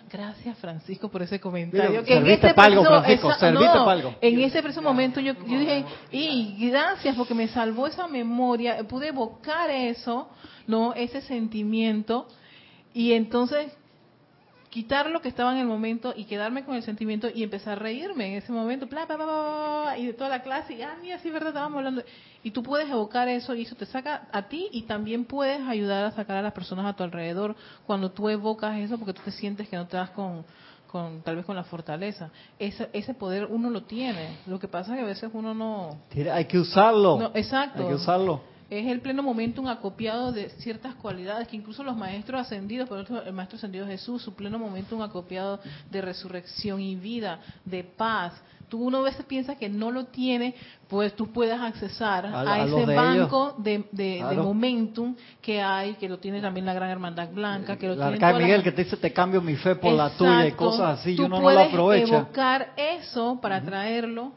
gracias 0.09 0.57
Francisco 0.59 1.09
por 1.09 1.21
ese 1.21 1.39
comentario. 1.39 2.03
en 2.05 2.27
ese 2.27 2.53
Francisco, 2.53 3.31
En 4.21 4.39
ese 4.39 4.61
preciso 4.61 4.81
momento 4.81 5.19
yo, 5.19 5.33
dije, 5.33 5.85
y 6.11 6.69
gracias 6.69 7.15
porque 7.15 7.33
me 7.33 7.47
salvó 7.47 7.87
esa 7.87 8.07
memoria, 8.07 8.83
pude 8.87 9.07
evocar 9.07 9.69
eso, 9.69 10.29
no, 10.67 10.93
ese 10.93 11.21
sentimiento, 11.21 12.27
y 12.93 13.13
entonces 13.13 13.71
quitar 14.73 15.07
lo 15.11 15.21
que 15.21 15.29
estaba 15.29 15.51
en 15.51 15.59
el 15.59 15.67
momento 15.67 16.15
y 16.17 16.25
quedarme 16.25 16.65
con 16.65 16.73
el 16.73 16.81
sentimiento 16.81 17.27
y 17.31 17.43
empezar 17.43 17.73
a 17.73 17.75
reírme 17.75 18.25
en 18.25 18.33
ese 18.41 18.51
momento, 18.51 18.87
y 18.87 20.05
de 20.07 20.13
toda 20.13 20.31
la 20.31 20.41
clase, 20.41 20.73
y 20.73 20.81
ah, 20.81 20.97
mira, 20.99 21.19
sí, 21.19 21.29
verdad, 21.29 21.49
estábamos 21.49 21.77
hablando. 21.77 22.01
Y 22.41 22.49
tú 22.49 22.63
puedes 22.63 22.89
evocar 22.89 23.27
eso 23.27 23.53
y 23.53 23.61
eso 23.61 23.75
te 23.75 23.85
saca 23.85 24.27
a 24.31 24.47
ti 24.47 24.69
y 24.71 24.81
también 24.81 25.25
puedes 25.25 25.61
ayudar 25.61 26.05
a 26.05 26.11
sacar 26.11 26.37
a 26.37 26.41
las 26.41 26.53
personas 26.53 26.87
a 26.87 26.95
tu 26.95 27.03
alrededor 27.03 27.55
cuando 27.85 28.09
tú 28.09 28.29
evocas 28.29 28.75
eso 28.79 28.97
porque 28.97 29.13
tú 29.13 29.21
te 29.23 29.31
sientes 29.31 29.69
que 29.69 29.75
no 29.75 29.85
te 29.85 29.95
das 29.95 30.09
con, 30.09 30.43
con 30.87 31.21
tal 31.21 31.35
vez 31.35 31.45
con 31.45 31.55
la 31.55 31.65
fortaleza. 31.65 32.31
Ese, 32.57 32.89
ese 32.93 33.13
poder 33.13 33.45
uno 33.45 33.69
lo 33.69 33.83
tiene. 33.83 34.39
Lo 34.47 34.57
que 34.57 34.67
pasa 34.67 34.93
es 34.93 34.97
que 34.97 35.03
a 35.03 35.07
veces 35.07 35.29
uno 35.33 35.53
no... 35.53 35.99
Hay 36.31 36.45
que 36.45 36.57
usarlo. 36.57 37.19
No, 37.19 37.31
exacto. 37.35 37.83
Hay 37.83 37.89
que 37.89 37.93
usarlo 37.93 38.52
es 38.79 38.87
el 38.87 39.01
pleno 39.01 39.21
momento 39.21 39.61
un 39.61 39.67
acopiado 39.67 40.31
de 40.31 40.49
ciertas 40.49 40.95
cualidades 40.95 41.47
que 41.47 41.55
incluso 41.55 41.83
los 41.83 41.95
maestros 41.95 42.41
ascendidos, 42.41 42.89
por 42.89 42.99
ejemplo, 42.99 43.23
el 43.25 43.33
maestro 43.33 43.57
ascendido 43.57 43.85
Jesús, 43.85 44.21
su 44.21 44.33
pleno 44.33 44.57
momento 44.57 44.95
un 44.95 45.03
acopiado 45.03 45.59
de 45.91 46.01
resurrección 46.01 46.79
y 46.79 46.95
vida, 46.95 47.39
de 47.65 47.83
paz. 47.83 48.33
Tú 48.69 48.81
uno 48.83 48.99
a 48.99 49.01
veces 49.03 49.23
piensa 49.25 49.55
que 49.55 49.69
no 49.69 49.91
lo 49.91 50.05
tiene, 50.05 50.55
pues 50.87 51.15
tú 51.15 51.31
puedes 51.31 51.59
accesar 51.59 52.25
a, 52.25 52.63
ese 52.65 52.85
banco 52.85 53.55
de, 53.59 53.85
de, 53.91 54.23
momentum 54.35 55.15
que 55.41 55.61
hay, 55.61 55.93
que 55.95 56.09
lo 56.09 56.17
tiene 56.17 56.41
también 56.41 56.65
la 56.65 56.73
Gran 56.73 56.89
Hermandad 56.89 57.29
Blanca, 57.29 57.77
que 57.77 57.87
lo 57.87 57.95
la 57.95 58.17
tiene 58.17 58.39
Miguel 58.39 58.63
que 58.63 58.71
te 58.71 58.83
dice 58.83 58.97
te 58.97 59.13
cambio 59.13 59.41
mi 59.41 59.55
fe 59.55 59.75
por 59.75 59.93
la 59.93 60.09
tuya 60.11 60.47
y 60.47 60.53
cosas 60.53 60.99
así, 60.99 61.11
y 61.11 61.19
uno 61.19 61.39
no 61.39 61.51
lo 61.51 61.59
aprovecha. 61.59 62.17
evocar 62.17 62.73
eso 62.75 63.37
para 63.39 63.61
traerlo 63.61 64.31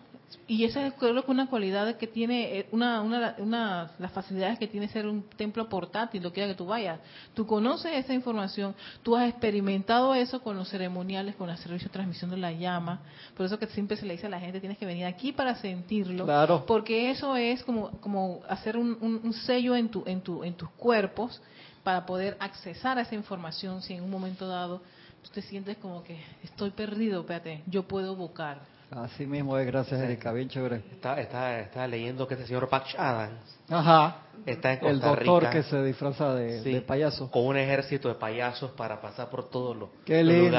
y 0.49 0.65
esa 0.65 0.87
es 0.87 0.95
creo 0.95 1.25
que 1.25 1.31
una 1.31 1.49
cualidad 1.49 1.97
que 1.97 2.07
tiene, 2.07 2.59
eh, 2.59 2.69
una, 2.71 3.01
una, 3.01 3.35
una, 3.39 3.91
las 3.99 4.13
facilidades 4.13 4.59
que 4.59 4.69
tiene 4.69 4.89
ser 4.89 5.07
un 5.07 5.25
templo 5.31 5.69
portátil, 5.69 6.23
lo 6.23 6.33
quiera 6.33 6.49
que 6.49 6.55
tú 6.55 6.67
vayas. 6.67 7.01
Tú 7.35 7.47
conoces 7.47 7.93
esa 7.95 8.15
información, 8.15 8.75
tú 9.03 9.17
has 9.17 9.29
experimentado 9.29 10.15
eso 10.15 10.41
con 10.43 10.57
los 10.57 10.69
ceremoniales, 10.69 11.35
con 11.35 11.51
el 11.51 11.57
servicio 11.59 11.89
de 11.89 11.93
transmisión 11.93 12.31
de 12.31 12.37
la 12.37 12.53
llama. 12.53 13.01
Por 13.37 13.47
eso 13.47 13.59
que 13.59 13.67
siempre 13.67 13.97
se 13.97 14.07
le 14.07 14.15
dice 14.15 14.27
a 14.27 14.31
la 14.31 14.39
gente, 14.39 14.61
tienes 14.61 14.79
que 14.79 14.87
venir 14.87 15.05
aquí 15.05 15.33
para 15.33 15.57
sentirlo. 15.57 16.25
Claro. 16.25 16.65
Porque 16.65 17.11
eso 17.11 17.37
es 17.37 17.65
como, 17.65 17.91
como 18.01 18.41
hacer 18.49 18.77
un, 18.77 18.99
un, 19.01 19.33
sello 19.33 19.75
en, 19.75 19.89
tu, 19.89 20.05
en, 20.07 20.21
tu, 20.21 20.45
en 20.45 20.55
tus 20.55 20.71
cuerpos 20.71 21.41
para 21.83 22.07
poder 22.07 22.37
accesar 22.39 22.99
a 22.99 23.03
esa 23.03 23.15
información 23.17 23.83
si 23.83 23.95
en 23.95 24.05
un 24.05 24.11
momento 24.11 24.47
dado 24.47 24.81
tú 25.23 25.31
te 25.31 25.43
sientes 25.43 25.77
como 25.79 26.05
que 26.05 26.21
estoy 26.45 26.71
perdido, 26.71 27.21
espérate, 27.21 27.63
yo 27.67 27.83
puedo 27.89 28.13
evocar 28.13 28.76
Así 28.91 29.27
mismo 29.27 29.59
es, 29.59 29.67
gracias 29.67 30.01
Erika, 30.01 30.33
bien 30.33 30.49
chévere. 30.49 30.77
Está, 30.93 31.21
está, 31.21 31.59
está 31.59 31.87
leyendo 31.89 32.27
que 32.27 32.35
este 32.35 32.47
señor 32.47 32.69
Patch 32.69 32.95
Adams 32.97 33.59
Ajá. 33.69 34.19
está 34.47 34.75
en 34.75 34.79
Costa 34.79 34.93
El 34.93 35.01
doctor 35.01 35.51
que 35.51 35.63
se 35.65 35.83
disfraza 35.83 36.35
de, 36.35 36.81
payaso. 36.83 37.31
Con 37.31 37.47
un 37.47 37.57
ejército 37.57 38.09
de 38.09 38.15
payasos 38.15 38.71
para 38.73 39.01
pasar 39.01 39.29
por 39.29 39.51
todos 39.51 39.77
los, 39.77 39.89
Qué 40.05 40.23
lindo, 40.23 40.57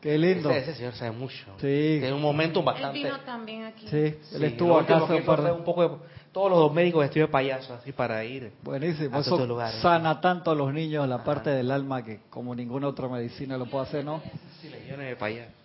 Qué 0.00 0.18
lindo. 0.18 0.50
Ese, 0.50 0.74
señor 0.74 0.94
sabe 0.94 1.12
mucho. 1.12 1.44
Sí. 1.56 1.98
Tiene 2.00 2.12
un 2.12 2.22
momento 2.22 2.62
bastante. 2.62 2.98
Él 2.98 3.04
vino 3.04 3.20
también 3.20 3.64
aquí. 3.64 3.86
Sí, 3.88 4.16
él 4.34 4.44
estuvo 4.44 4.78
acá 4.78 4.96
hace 4.96 5.14
un 5.14 5.64
poco 5.64 5.88
de, 5.88 5.96
todos 6.32 6.50
los 6.50 6.72
médicos 6.72 7.00
vestidos 7.02 7.28
de 7.28 7.32
payaso, 7.32 7.74
así 7.74 7.92
para 7.92 8.24
ir. 8.24 8.52
Buenísimo. 8.62 9.16
A 9.16 9.20
Eso 9.20 9.70
sana 9.80 10.20
tanto 10.20 10.50
a 10.50 10.54
los 10.54 10.72
niños 10.72 11.08
la 11.08 11.22
parte 11.22 11.50
del 11.50 11.70
alma 11.70 12.04
que 12.04 12.20
como 12.30 12.54
ninguna 12.54 12.88
otra 12.88 13.08
medicina 13.08 13.56
lo 13.56 13.66
puede 13.66 13.86
hacer, 13.86 14.04
¿no? 14.04 14.20
Sí, 14.60 14.68
legiones 14.68 15.08
de 15.08 15.16
payaso 15.16 15.58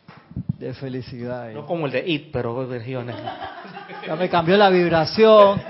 de 0.58 0.74
felicidad. 0.74 1.52
No 1.52 1.66
como 1.66 1.86
el 1.86 1.92
de 1.92 2.08
It, 2.08 2.30
pero 2.32 2.68
regiones. 2.68 3.16
Ya 4.06 4.16
me 4.18 4.28
cambió 4.30 4.58
la 4.58 4.70
vibración. 4.70 5.62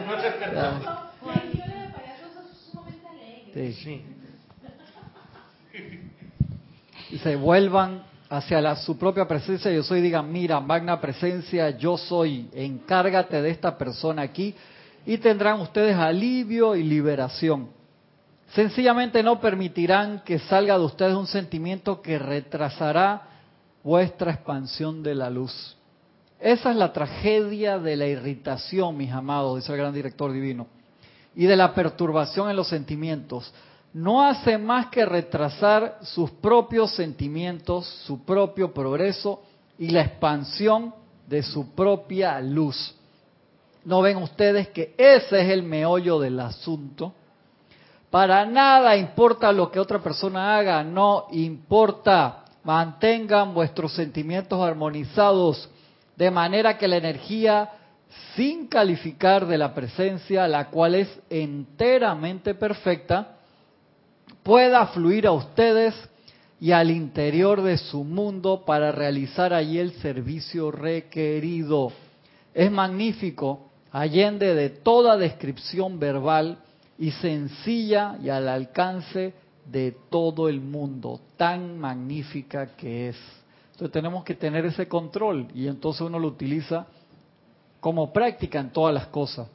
Sí. 3.53 4.01
Y 7.11 7.17
se 7.19 7.35
vuelvan 7.35 8.03
hacia 8.29 8.59
la, 8.59 8.75
su 8.75 8.97
propia 8.97 9.27
presencia, 9.27 9.71
yo 9.71 9.83
soy, 9.83 10.01
digan, 10.01 10.31
mira, 10.31 10.59
magna 10.59 10.99
presencia, 10.99 11.69
yo 11.71 11.97
soy, 11.97 12.49
encárgate 12.53 13.39
de 13.43 13.51
esta 13.51 13.77
persona 13.77 14.23
aquí 14.23 14.55
y 15.05 15.17
tendrán 15.17 15.61
ustedes 15.61 15.95
alivio 15.95 16.75
y 16.75 16.81
liberación. 16.81 17.69
Sencillamente 18.53 19.21
no 19.21 19.39
permitirán 19.39 20.23
que 20.25 20.39
salga 20.39 20.77
de 20.77 20.85
ustedes 20.85 21.13
un 21.13 21.27
sentimiento 21.27 22.01
que 22.01 22.17
retrasará 22.17 23.32
vuestra 23.83 24.31
expansión 24.31 25.03
de 25.03 25.15
la 25.15 25.29
luz. 25.29 25.75
Esa 26.39 26.71
es 26.71 26.75
la 26.75 26.91
tragedia 26.91 27.79
de 27.79 27.95
la 27.95 28.07
irritación, 28.07 28.97
mis 28.97 29.11
amados, 29.11 29.57
dice 29.57 29.71
el 29.71 29.77
gran 29.77 29.93
director 29.93 30.31
divino, 30.31 30.67
y 31.35 31.45
de 31.45 31.55
la 31.55 31.73
perturbación 31.73 32.49
en 32.49 32.55
los 32.55 32.67
sentimientos. 32.67 33.53
No 33.93 34.23
hace 34.23 34.57
más 34.57 34.87
que 34.87 35.05
retrasar 35.05 35.99
sus 36.01 36.31
propios 36.31 36.95
sentimientos, 36.95 37.87
su 38.05 38.23
propio 38.25 38.73
progreso 38.73 39.43
y 39.77 39.89
la 39.89 40.01
expansión 40.01 40.93
de 41.27 41.43
su 41.43 41.73
propia 41.73 42.39
luz. 42.41 42.95
¿No 43.85 44.01
ven 44.01 44.17
ustedes 44.17 44.69
que 44.69 44.95
ese 44.97 45.41
es 45.41 45.49
el 45.49 45.63
meollo 45.63 46.19
del 46.19 46.39
asunto? 46.39 47.13
Para 48.09 48.45
nada 48.45 48.95
importa 48.95 49.51
lo 49.51 49.71
que 49.71 49.79
otra 49.79 49.99
persona 49.99 50.57
haga, 50.57 50.83
no 50.83 51.27
importa 51.31 52.42
mantengan 52.63 53.53
vuestros 53.53 53.93
sentimientos 53.93 54.61
armonizados 54.61 55.69
de 56.15 56.31
manera 56.31 56.77
que 56.77 56.87
la 56.87 56.97
energía 56.97 57.69
sin 58.35 58.67
calificar 58.67 59.47
de 59.47 59.57
la 59.57 59.73
presencia, 59.73 60.47
la 60.47 60.69
cual 60.69 60.95
es 60.95 61.19
enteramente 61.29 62.53
perfecta, 62.53 63.37
pueda 64.43 64.85
fluir 64.87 65.27
a 65.27 65.31
ustedes 65.31 65.95
y 66.59 66.71
al 66.71 66.91
interior 66.91 67.61
de 67.61 67.77
su 67.77 68.03
mundo 68.03 68.63
para 68.65 68.91
realizar 68.91 69.53
allí 69.53 69.79
el 69.79 69.93
servicio 69.93 70.71
requerido. 70.71 71.91
Es 72.53 72.71
magnífico, 72.71 73.69
allende 73.91 74.53
de 74.55 74.69
toda 74.69 75.17
descripción 75.17 75.99
verbal 75.99 76.59
y 76.97 77.11
sencilla 77.11 78.17
y 78.23 78.29
al 78.29 78.47
alcance 78.47 79.33
de 79.65 79.95
todo 80.09 80.49
el 80.49 80.61
mundo, 80.61 81.19
tan 81.37 81.79
magnífica 81.79 82.75
que 82.75 83.09
es. 83.09 83.17
Entonces 83.71 83.91
tenemos 83.91 84.23
que 84.23 84.35
tener 84.35 84.65
ese 84.65 84.87
control 84.87 85.47
y 85.53 85.67
entonces 85.67 86.01
uno 86.01 86.19
lo 86.19 86.27
utiliza 86.27 86.85
como 87.79 88.13
práctica 88.13 88.59
en 88.59 88.71
todas 88.71 88.93
las 88.93 89.07
cosas. 89.07 89.47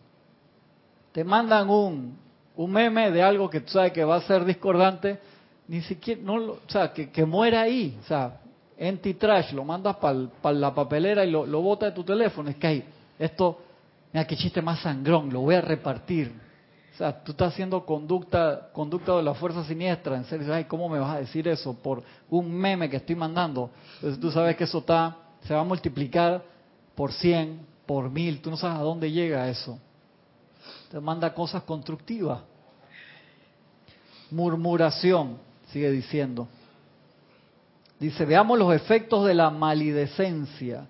Te 1.12 1.24
mandan 1.24 1.70
un, 1.70 2.16
un 2.56 2.70
meme 2.70 3.10
de 3.10 3.22
algo 3.22 3.48
que 3.48 3.60
tú 3.60 3.72
sabes 3.72 3.92
que 3.92 4.04
va 4.04 4.16
a 4.16 4.20
ser 4.22 4.44
discordante, 4.44 5.18
ni 5.68 5.80
siquiera, 5.82 6.20
no 6.22 6.34
o 6.34 6.58
sea, 6.68 6.92
que, 6.92 7.10
que 7.10 7.24
muera 7.24 7.62
ahí, 7.62 7.96
o 8.02 8.06
sea, 8.06 8.40
anti-trash, 8.80 9.52
lo 9.52 9.64
mandas 9.64 9.96
para 9.96 10.54
la 10.54 10.74
papelera 10.74 11.24
y 11.24 11.30
lo, 11.30 11.46
lo 11.46 11.60
botas 11.60 11.90
de 11.90 11.94
tu 11.94 12.04
teléfono. 12.04 12.50
Es 12.50 12.56
que 12.56 12.66
hay, 12.66 12.84
esto, 13.18 13.58
mira 14.12 14.26
qué 14.26 14.36
chiste 14.36 14.62
más 14.62 14.80
sangrón, 14.80 15.32
lo 15.32 15.40
voy 15.40 15.54
a 15.54 15.60
repartir 15.60 16.47
o 16.98 17.00
sea, 17.00 17.22
tú 17.22 17.30
estás 17.30 17.52
haciendo 17.52 17.86
conducta, 17.86 18.70
conducta 18.72 19.14
de 19.16 19.22
la 19.22 19.32
fuerza 19.32 19.62
siniestra, 19.62 20.16
en 20.16 20.24
serio, 20.24 20.52
ay, 20.52 20.64
¿cómo 20.64 20.88
me 20.88 20.98
vas 20.98 21.14
a 21.14 21.20
decir 21.20 21.46
eso 21.46 21.72
por 21.74 22.02
un 22.28 22.52
meme 22.52 22.90
que 22.90 22.96
estoy 22.96 23.14
mandando? 23.14 23.70
Entonces 23.94 24.18
tú 24.18 24.32
sabes 24.32 24.56
que 24.56 24.64
eso 24.64 24.78
está, 24.78 25.16
se 25.44 25.54
va 25.54 25.60
a 25.60 25.64
multiplicar 25.64 26.42
por 26.96 27.12
100, 27.12 27.60
por 27.86 28.10
mil, 28.10 28.42
tú 28.42 28.50
no 28.50 28.56
sabes 28.56 28.80
a 28.80 28.82
dónde 28.82 29.12
llega 29.12 29.48
eso. 29.48 29.78
Te 30.90 30.98
manda 30.98 31.32
cosas 31.32 31.62
constructivas. 31.62 32.40
Murmuración, 34.32 35.38
sigue 35.68 35.92
diciendo. 35.92 36.48
Dice, 38.00 38.24
veamos 38.24 38.58
los 38.58 38.74
efectos 38.74 39.24
de 39.24 39.34
la 39.34 39.50
malidecencia 39.50 40.88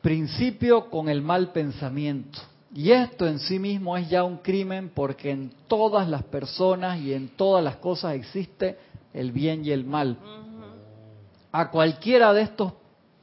principio 0.00 0.88
con 0.88 1.10
el 1.10 1.20
mal 1.20 1.52
pensamiento. 1.52 2.38
Y 2.74 2.92
esto 2.92 3.26
en 3.26 3.38
sí 3.38 3.58
mismo 3.58 3.96
es 3.96 4.08
ya 4.08 4.24
un 4.24 4.38
crimen 4.38 4.90
porque 4.94 5.30
en 5.30 5.50
todas 5.68 6.08
las 6.08 6.22
personas 6.24 7.00
y 7.00 7.14
en 7.14 7.28
todas 7.28 7.64
las 7.64 7.76
cosas 7.76 8.14
existe 8.14 8.78
el 9.14 9.32
bien 9.32 9.64
y 9.64 9.70
el 9.70 9.84
mal. 9.84 10.18
A 11.50 11.70
cualquiera 11.70 12.32
de 12.34 12.42
estos 12.42 12.72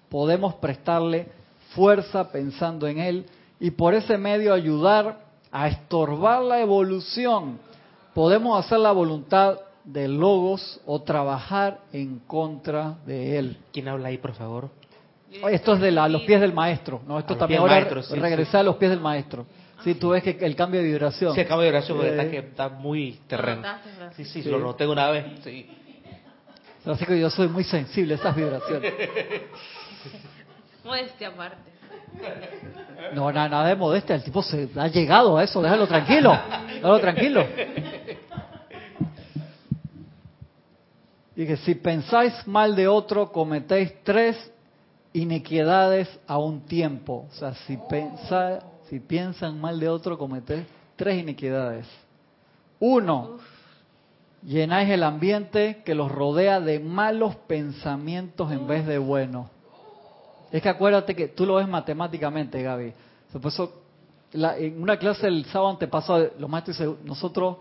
podemos 0.10 0.56
prestarle 0.56 1.28
fuerza 1.76 2.32
pensando 2.32 2.88
en 2.88 3.00
él 3.00 3.26
y 3.60 3.72
por 3.72 3.94
ese 3.94 4.18
medio 4.18 4.54
ayudar 4.54 5.20
a 5.52 5.68
estorbar 5.68 6.42
la 6.42 6.60
evolución. 6.60 7.60
Podemos 8.14 8.60
hacer 8.64 8.80
la 8.80 8.92
voluntad 8.92 9.60
de 9.84 10.08
Logos 10.08 10.82
o 10.86 11.02
trabajar 11.04 11.82
en 11.94 12.20
contra 12.20 12.98
de 13.06 13.38
él. 13.38 13.58
¿Quién 13.72 13.88
habla 13.88 14.08
ahí, 14.08 14.18
por 14.18 14.34
favor? 14.34 14.70
Esto 15.52 15.74
es 15.74 15.80
de 15.82 15.92
los 15.92 16.22
pies 16.24 16.42
del 16.42 16.54
maestro, 16.54 17.02
¿no? 17.08 17.20
Esto 17.20 17.36
también 17.36 17.62
ahora 17.62 17.88
regresar 18.10 18.62
a 18.62 18.64
los 18.64 18.76
pies 18.78 18.92
del 18.92 19.02
maestro. 19.02 19.46
Sí, 19.84 19.96
tú 19.96 20.10
ves 20.10 20.24
que 20.24 20.38
el 20.40 20.56
cambio 20.56 20.82
de 20.82 20.88
vibración. 20.88 21.34
Sí, 21.36 21.42
el 21.42 21.48
cambio 21.48 21.66
de 21.66 21.72
vibración 21.72 22.06
está, 22.06 22.24
eh. 22.24 22.32
que 22.32 22.38
está 22.40 22.70
muy 22.70 23.20
terreno. 23.28 23.62
Sí, 24.16 24.26
sí, 24.26 24.42
lo 24.44 24.60
noté 24.60 24.88
una 24.88 25.12
vez. 25.12 25.26
Sí. 25.44 25.70
Así 26.86 27.06
que 27.06 27.20
yo 27.20 27.30
soy 27.30 27.48
muy 27.48 27.64
sensible 27.64 28.14
a 28.14 28.18
esas 28.18 28.36
vibraciones. 28.36 28.94
Modestia 30.84 31.30
aparte. 31.30 31.58
No, 33.14 33.32
nada, 33.32 33.50
nada 33.50 33.68
de 33.68 33.76
modestia. 33.76 34.16
El 34.16 34.24
tipo 34.24 34.42
se 34.42 34.70
ha 34.76 34.88
llegado 34.88 35.38
a 35.38 35.44
eso. 35.44 35.62
Déjalo 35.62 35.88
tranquilo. 35.88 36.38
Déjalo 36.76 37.00
tranquilo. 37.00 37.46
Y 41.36 41.46
que 41.46 41.58
si 41.58 41.76
pensáis 41.76 42.48
mal 42.48 42.76
de 42.76 42.88
otro, 42.88 43.32
cometéis 43.32 43.94
tres 44.04 44.52
iniquidades 45.16 46.10
a 46.28 46.38
un 46.38 46.62
tiempo. 46.62 47.26
O 47.30 47.34
sea, 47.36 47.54
si, 47.66 47.80
si 48.90 49.00
piensan 49.00 49.60
mal 49.60 49.80
de 49.80 49.88
otro, 49.88 50.18
cometéis 50.18 50.66
tres 50.98 51.20
iniquidades. 51.20 51.88
Uno, 52.80 53.38
llenáis 54.44 54.90
el 54.90 55.04
ambiente 55.04 55.82
que 55.86 55.96
los 55.96 56.12
rodea 56.12 56.60
de 56.60 56.80
malos 56.80 57.36
pensamientos 57.48 58.52
en 58.52 58.68
vez 58.68 58.86
de 58.86 58.98
buenos. 58.98 59.48
Es 60.52 60.62
que 60.62 60.70
acuérdate 60.70 61.16
que 61.16 61.30
tú 61.30 61.46
lo 61.46 61.56
ves 61.56 61.68
matemáticamente, 61.68 62.62
Gaby. 62.62 62.94
en 64.34 64.82
una 64.82 64.98
clase 64.98 65.28
el 65.28 65.46
sábado 65.46 65.72
antepasado, 65.72 66.32
los 66.38 66.50
maestros 66.50 66.98
nosotros 67.06 67.58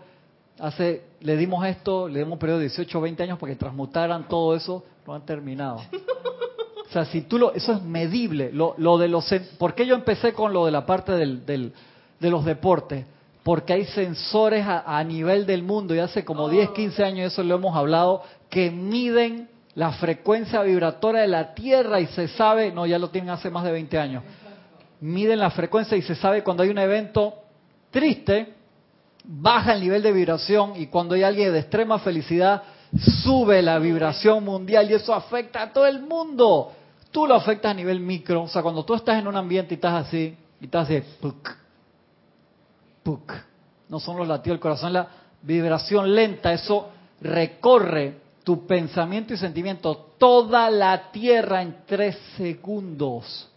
hace, 0.59 1.03
le 1.21 1.37
dimos 1.37 1.65
esto, 1.65 2.09
le 2.09 2.19
dimos 2.19 2.33
un 2.33 2.39
periodo 2.39 2.59
de 2.59 2.65
18 2.65 2.97
o 2.97 3.01
20 3.01 3.23
años 3.23 3.39
para 3.39 3.53
que 3.53 3.59
transmutaran 3.59 4.27
todo 4.27 4.55
eso, 4.55 4.83
no 5.07 5.13
han 5.13 5.25
terminado. 5.25 5.79
O 6.95 7.03
sea, 7.03 7.11
si 7.11 7.23
tú 7.23 7.37
lo, 7.37 7.53
eso 7.53 7.73
es 7.73 7.81
medible. 7.81 8.51
Lo, 8.53 8.73
lo 8.77 8.97
de 8.97 9.09
los, 9.09 9.29
¿Por 9.57 9.75
qué 9.75 9.85
yo 9.85 9.95
empecé 9.95 10.31
con 10.31 10.53
lo 10.53 10.65
de 10.65 10.71
la 10.71 10.85
parte 10.85 11.11
del, 11.11 11.45
del, 11.45 11.73
de 12.21 12.29
los 12.29 12.45
deportes? 12.45 13.05
Porque 13.43 13.73
hay 13.73 13.83
sensores 13.83 14.65
a, 14.65 14.97
a, 14.97 15.03
nivel 15.03 15.45
del 15.45 15.61
mundo, 15.61 15.93
y 15.93 15.99
hace 15.99 16.23
como 16.23 16.47
10, 16.47 16.69
15 16.69 17.03
años 17.03 17.33
eso 17.33 17.43
lo 17.43 17.55
hemos 17.55 17.75
hablado, 17.75 18.23
que 18.49 18.71
miden 18.71 19.49
la 19.73 19.91
frecuencia 19.91 20.61
vibratoria 20.61 21.23
de 21.23 21.27
la 21.27 21.53
Tierra 21.53 21.99
y 21.99 22.05
se 22.07 22.29
sabe, 22.29 22.71
no, 22.71 22.85
ya 22.85 22.97
lo 22.97 23.09
tienen 23.09 23.31
hace 23.31 23.49
más 23.49 23.65
de 23.65 23.73
20 23.73 23.99
años, 23.99 24.23
miden 25.01 25.39
la 25.39 25.49
frecuencia 25.49 25.97
y 25.97 26.01
se 26.01 26.15
sabe 26.15 26.45
cuando 26.45 26.63
hay 26.63 26.69
un 26.69 26.77
evento 26.77 27.33
triste, 27.91 28.53
baja 29.25 29.73
el 29.73 29.81
nivel 29.81 30.01
de 30.01 30.13
vibración 30.13 30.77
y 30.77 30.87
cuando 30.87 31.15
hay 31.15 31.23
alguien 31.23 31.51
de 31.51 31.59
extrema 31.59 31.99
felicidad, 31.99 32.63
sube 33.21 33.61
la 33.61 33.79
vibración 33.79 34.45
mundial 34.45 34.89
y 34.89 34.93
eso 34.93 35.13
afecta 35.13 35.61
a 35.61 35.73
todo 35.73 35.87
el 35.87 36.01
mundo. 36.01 36.71
Tú 37.15 37.25
lo 37.25 37.35
afectas 37.35 37.71
a 37.71 37.73
nivel 37.73 38.01
micro, 38.01 38.43
o 38.43 38.47
sea, 38.49 38.61
cuando 38.61 38.83
tú 38.83 38.93
estás 38.93 39.17
en 39.17 39.25
un 39.25 39.37
ambiente 39.37 39.73
y 39.73 39.75
estás 39.75 40.05
así, 40.05 40.35
y 40.59 40.65
estás 40.65 40.89
así, 40.89 41.01
puk, 41.21 41.49
puk, 43.03 43.31
no 43.87 44.01
son 44.01 44.17
los 44.17 44.27
latidos 44.27 44.55
del 44.55 44.59
corazón, 44.59 44.91
la 44.91 45.07
vibración 45.41 46.13
lenta, 46.13 46.51
eso 46.51 46.89
recorre 47.21 48.19
tu 48.43 48.67
pensamiento 48.67 49.33
y 49.33 49.37
sentimiento, 49.37 49.95
toda 50.17 50.69
la 50.69 51.09
tierra 51.13 51.61
en 51.61 51.83
tres 51.85 52.17
segundos. 52.35 53.49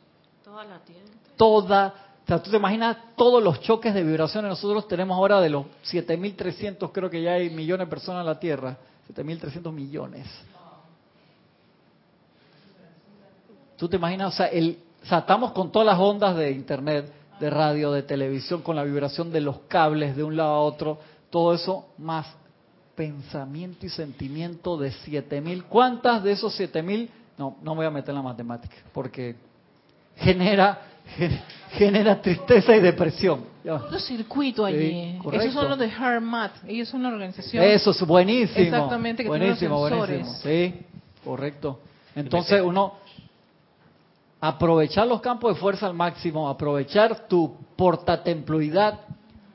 Toda 0.45 0.65
la 0.65 0.79
tierra. 0.79 1.09
Toda 1.37 1.95
o 2.23 2.27
sea, 2.29 2.41
tú 2.41 2.53
te 2.53 2.59
imaginas 2.59 2.97
todos 3.17 3.43
los 3.43 3.61
choques 3.63 3.93
de 3.93 4.05
vibraciones 4.05 4.51
nosotros 4.51 4.87
tenemos 4.87 5.17
ahora 5.17 5.41
de 5.41 5.51
los 5.51 5.65
7.300, 5.91 6.93
creo 6.93 7.11
que 7.11 7.23
ya 7.23 7.33
hay 7.33 7.51
millones 7.51 7.89
de 7.89 7.91
personas 7.91 8.21
en 8.21 8.27
la 8.27 8.39
Tierra. 8.39 8.77
7.300 9.13 9.73
millones. 9.73 10.27
Tú 13.79 13.89
te 13.89 13.97
imaginas, 13.97 14.35
o 14.35 14.37
sea, 14.37 14.47
el, 14.47 14.79
o 15.03 15.07
sea, 15.07 15.19
estamos 15.19 15.53
con 15.53 15.73
todas 15.73 15.87
las 15.87 15.99
ondas 15.99 16.37
de 16.37 16.51
Internet, 16.51 17.11
de 17.41 17.49
radio, 17.51 17.93
de 17.93 18.03
televisión, 18.03 18.61
con 18.61 18.77
la 18.77 18.85
vibración 18.85 19.33
de 19.33 19.41
los 19.41 19.61
cables 19.69 20.17
de 20.17 20.25
un 20.25 20.37
lado 20.37 20.51
a 20.51 20.61
otro, 20.61 20.99
todo 21.31 21.55
eso 21.55 21.87
más 21.99 22.27
pensamiento 22.95 23.87
y 23.87 23.89
sentimiento 23.89 24.77
de 24.77 24.91
7.000. 24.91 25.65
¿Cuántas 25.69 26.23
de 26.25 26.33
esos 26.33 26.59
7.000? 26.59 27.09
No, 27.39 27.57
no 27.63 27.73
me 27.73 27.79
voy 27.79 27.87
a 27.87 27.91
meter 27.91 28.11
en 28.11 28.17
la 28.17 28.23
matemática, 28.23 28.75
porque 28.93 29.37
genera 30.17 30.81
genera 31.73 32.21
tristeza 32.21 32.77
y 32.77 32.81
depresión. 32.81 33.45
Los 33.65 34.05
circuitos 34.07 34.67
allí. 34.67 35.19
Esos 35.33 35.53
son 35.53 35.69
los 35.71 35.79
de 35.79 35.89
HeartMath. 35.89 36.53
Ellos 36.67 36.89
son 36.89 37.03
la 37.03 37.09
organización. 37.11 37.65
Eso 37.65 37.91
es 37.91 38.07
buenísimo. 38.07 38.65
Exactamente, 38.65 39.23
que 39.23 39.29
buenísimo, 39.29 39.79
buenísimo. 39.79 40.35
Sí, 40.43 40.75
correcto. 41.25 41.81
Entonces 42.15 42.63
uno 42.63 42.95
aprovechar 44.41 45.07
los 45.07 45.21
campos 45.21 45.55
de 45.55 45.61
fuerza 45.61 45.87
al 45.87 45.95
máximo, 45.95 46.49
aprovechar 46.49 47.29
tu 47.29 47.57
portatemploidad 47.77 49.01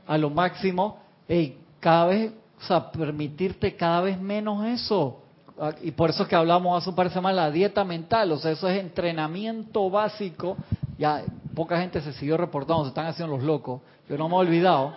a 0.06 0.18
lo 0.18 0.30
máximo, 0.30 1.00
y 1.28 1.56
cada 1.80 2.08
vez, 2.08 2.34
o 2.60 2.64
sea, 2.66 2.92
permitirte 2.92 3.76
cada 3.76 4.02
vez 4.02 4.20
menos 4.20 4.66
eso. 4.66 5.22
Ah, 5.60 5.72
y 5.82 5.92
por 5.92 6.10
eso 6.10 6.24
es 6.24 6.30
que 6.30 6.36
hablamos 6.36 6.78
hace 6.78 6.90
un 6.90 6.96
par 6.96 7.08
de 7.08 7.14
semanas 7.14 7.38
la 7.38 7.52
dieta 7.52 7.84
mental, 7.84 8.32
o 8.32 8.38
sea, 8.38 8.52
eso 8.52 8.68
es 8.68 8.80
entrenamiento 8.80 9.90
básico. 9.90 10.58
Ya 10.98 11.24
poca 11.56 11.80
gente 11.80 12.02
se 12.02 12.14
siguió 12.14 12.38
reportando, 12.38 12.84
se 12.84 12.90
están 12.90 13.06
haciendo 13.06 13.36
los 13.36 13.46
locos. 13.46 13.82
Yo 14.10 14.18
no 14.18 14.28
me 14.28 14.36
he 14.36 14.40
olvidado. 14.40 14.94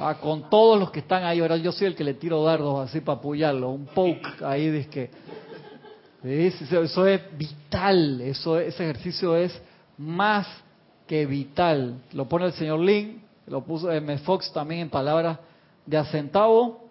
Ah, 0.00 0.16
con 0.20 0.48
todos 0.48 0.78
los 0.78 0.90
que 0.90 1.00
están 1.00 1.24
ahí, 1.24 1.40
ahora 1.40 1.56
yo 1.56 1.72
soy 1.72 1.88
el 1.88 1.96
que 1.96 2.04
le 2.04 2.14
tiro 2.14 2.42
dardos 2.44 2.88
así 2.88 3.00
para 3.00 3.18
apoyarlo, 3.18 3.70
un 3.70 3.86
poke 3.86 4.44
ahí, 4.44 4.70
dice 4.70 5.10
eso 6.24 7.06
es 7.06 7.20
vital, 7.36 8.20
eso, 8.20 8.58
ese 8.58 8.84
ejercicio 8.84 9.36
es 9.36 9.60
más 9.96 10.46
que 11.06 11.26
vital. 11.26 12.02
Lo 12.12 12.28
pone 12.28 12.46
el 12.46 12.52
señor 12.52 12.80
Lin, 12.80 13.22
lo 13.46 13.62
puso 13.62 13.90
M. 13.90 14.18
Fox 14.18 14.52
también 14.52 14.82
en 14.82 14.90
palabras 14.90 15.38
de 15.86 15.96
acentavo, 15.96 16.88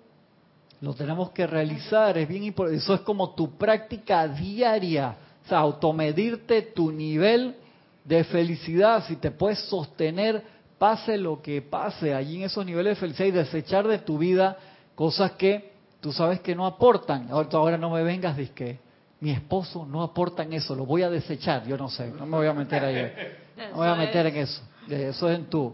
lo 0.81 0.93
tenemos 0.93 1.31
que 1.31 1.45
realizar, 1.45 2.17
es 2.17 2.27
bien 2.27 2.43
importante. 2.43 2.77
Eso 2.77 2.93
es 2.93 3.01
como 3.01 3.31
tu 3.31 3.57
práctica 3.57 4.27
diaria, 4.27 5.15
o 5.45 5.49
sea, 5.49 5.59
automedirte 5.59 6.61
tu 6.61 6.91
nivel 6.91 7.55
de 8.03 8.23
felicidad, 8.23 9.03
si 9.05 9.17
te 9.17 9.31
puedes 9.31 9.59
sostener, 9.59 10.41
pase 10.77 11.17
lo 11.17 11.41
que 11.41 11.61
pase, 11.61 12.13
allí 12.13 12.37
en 12.37 12.43
esos 12.43 12.65
niveles 12.65 12.95
de 12.95 12.99
felicidad 12.99 13.27
y 13.27 13.31
desechar 13.31 13.87
de 13.87 13.99
tu 13.99 14.17
vida 14.17 14.57
cosas 14.95 15.31
que 15.31 15.73
tú 15.99 16.11
sabes 16.11 16.39
que 16.39 16.55
no 16.55 16.65
aportan. 16.65 17.27
Ahora, 17.29 17.49
ahora 17.53 17.77
no 17.77 17.89
me 17.89 18.03
vengas 18.03 18.37
de 18.37 18.49
que 18.49 18.86
mi 19.19 19.31
esposo 19.31 19.85
no 19.85 20.03
aporta 20.03 20.43
en 20.43 20.53
eso, 20.53 20.75
lo 20.75 20.85
voy 20.85 21.01
a 21.01 21.09
desechar, 21.09 21.65
yo 21.65 21.77
no 21.77 21.89
sé, 21.89 22.11
no 22.11 22.25
me 22.25 22.37
voy 22.37 22.47
a 22.47 22.53
meter 22.53 22.83
ahí, 22.83 23.11
no 23.57 23.63
me 23.63 23.73
voy 23.73 23.87
a 23.87 23.95
meter 23.95 24.27
en 24.27 24.37
eso. 24.37 24.61
Eso 24.89 25.29
es 25.29 25.37
en 25.37 25.45
tu, 25.45 25.73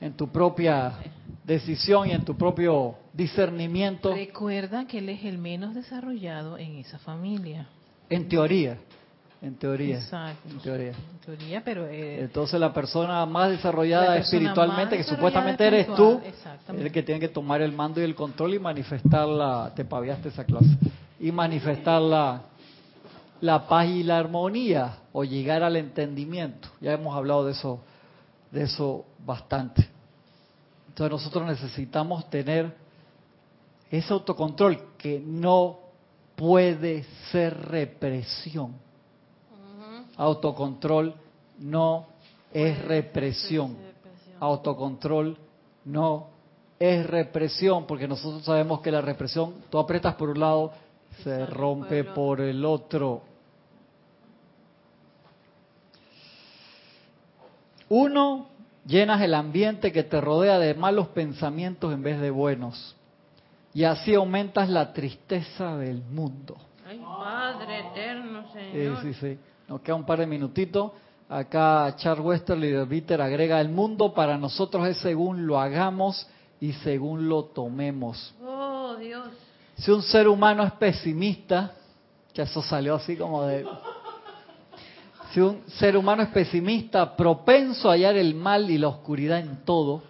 en 0.00 0.12
tu 0.12 0.28
propia 0.28 0.94
decisión 1.44 2.08
y 2.08 2.12
en 2.12 2.24
tu 2.24 2.36
propio 2.36 2.96
discernimiento. 3.12 4.14
Recuerda 4.14 4.86
que 4.86 4.98
él 4.98 5.08
es 5.08 5.24
el 5.24 5.38
menos 5.38 5.74
desarrollado 5.74 6.58
en 6.58 6.76
esa 6.76 6.98
familia. 6.98 7.68
En 8.08 8.28
teoría, 8.28 8.78
en 9.40 9.54
teoría. 9.54 9.96
Exacto. 9.96 10.48
En 10.48 10.58
teoría. 10.58 10.88
En 10.90 11.18
teoría, 11.24 11.62
pero... 11.64 11.86
Eh, 11.86 12.22
Entonces 12.22 12.60
la 12.60 12.72
persona 12.72 13.24
más 13.24 13.50
desarrollada 13.50 14.18
espiritualmente, 14.18 14.96
que 14.96 15.04
supuestamente 15.04 15.66
eres 15.66 15.86
tú, 15.94 16.20
es 16.24 16.34
el 16.68 16.92
que 16.92 17.02
tiene 17.02 17.20
que 17.20 17.28
tomar 17.28 17.62
el 17.62 17.72
mando 17.72 18.00
y 18.00 18.04
el 18.04 18.14
control 18.14 18.54
y 18.54 18.58
manifestarla, 18.58 19.72
te 19.74 19.84
paviaste 19.84 20.28
esa 20.28 20.44
clase, 20.44 20.76
y 21.18 21.32
manifestar 21.32 22.02
la, 22.02 22.42
la 23.40 23.66
paz 23.66 23.86
y 23.86 24.02
la 24.02 24.18
armonía, 24.18 24.98
o 25.12 25.24
llegar 25.24 25.62
al 25.62 25.76
entendimiento. 25.76 26.68
Ya 26.80 26.92
hemos 26.92 27.16
hablado 27.16 27.44
de 27.44 27.52
eso, 27.52 27.80
de 28.50 28.62
eso 28.62 29.04
bastante. 29.24 29.88
Entonces 30.88 31.10
nosotros 31.10 31.46
necesitamos 31.46 32.28
tener 32.30 32.74
ese 33.90 34.12
autocontrol 34.12 34.96
que 34.98 35.20
no 35.24 35.78
puede 36.36 37.04
ser 37.30 37.68
represión. 37.68 38.74
Autocontrol 40.16 41.14
no 41.58 42.06
es 42.52 42.82
represión. 42.84 43.76
Autocontrol 44.38 45.36
no 45.84 46.28
es 46.78 47.06
represión, 47.06 47.86
porque 47.86 48.08
nosotros 48.08 48.44
sabemos 48.44 48.80
que 48.80 48.90
la 48.90 49.00
represión, 49.00 49.54
tú 49.70 49.78
apretas 49.78 50.14
por 50.14 50.30
un 50.30 50.40
lado, 50.40 50.72
se 51.22 51.46
rompe 51.46 52.04
por 52.04 52.40
el 52.40 52.64
otro. 52.64 53.22
Uno, 57.90 58.46
llenas 58.86 59.20
el 59.20 59.34
ambiente 59.34 59.90
que 59.90 60.04
te 60.04 60.20
rodea 60.20 60.60
de 60.60 60.74
malos 60.74 61.08
pensamientos 61.08 61.92
en 61.92 62.04
vez 62.04 62.20
de 62.20 62.30
buenos. 62.30 62.94
Y 63.74 63.82
así 63.82 64.14
aumentas 64.14 64.68
la 64.68 64.92
tristeza 64.92 65.76
del 65.76 66.00
mundo. 66.04 66.56
Ay, 66.88 67.00
Padre 67.00 67.80
eterno, 67.80 68.44
Señor. 68.52 69.02
Sí, 69.02 69.12
sí, 69.12 69.20
sí. 69.20 69.38
Nos 69.66 69.80
queda 69.80 69.96
un 69.96 70.06
par 70.06 70.20
de 70.20 70.26
minutitos. 70.26 70.92
Acá 71.28 71.94
Charles 71.96 72.24
Westerly 72.24 72.70
de 72.70 72.84
Bitter 72.84 73.20
agrega, 73.20 73.60
el 73.60 73.68
mundo 73.68 74.14
para 74.14 74.38
nosotros 74.38 74.86
es 74.86 74.96
según 74.98 75.46
lo 75.46 75.58
hagamos 75.58 76.28
y 76.60 76.72
según 76.74 77.28
lo 77.28 77.44
tomemos. 77.46 78.34
Oh, 78.44 78.94
Dios. 79.00 79.28
Si 79.76 79.90
un 79.90 80.02
ser 80.02 80.28
humano 80.28 80.62
es 80.62 80.72
pesimista, 80.72 81.72
que 82.32 82.42
eso 82.42 82.62
salió 82.62 82.94
así 82.94 83.16
como 83.16 83.44
de... 83.44 83.66
Si 85.30 85.40
un 85.40 85.62
ser 85.66 85.96
humano 85.96 86.22
es 86.22 86.28
pesimista, 86.30 87.16
propenso 87.16 87.88
a 87.88 87.92
hallar 87.92 88.16
el 88.16 88.34
mal 88.34 88.70
y 88.70 88.78
la 88.78 88.88
oscuridad 88.88 89.38
en 89.38 89.64
todo, 89.64 90.02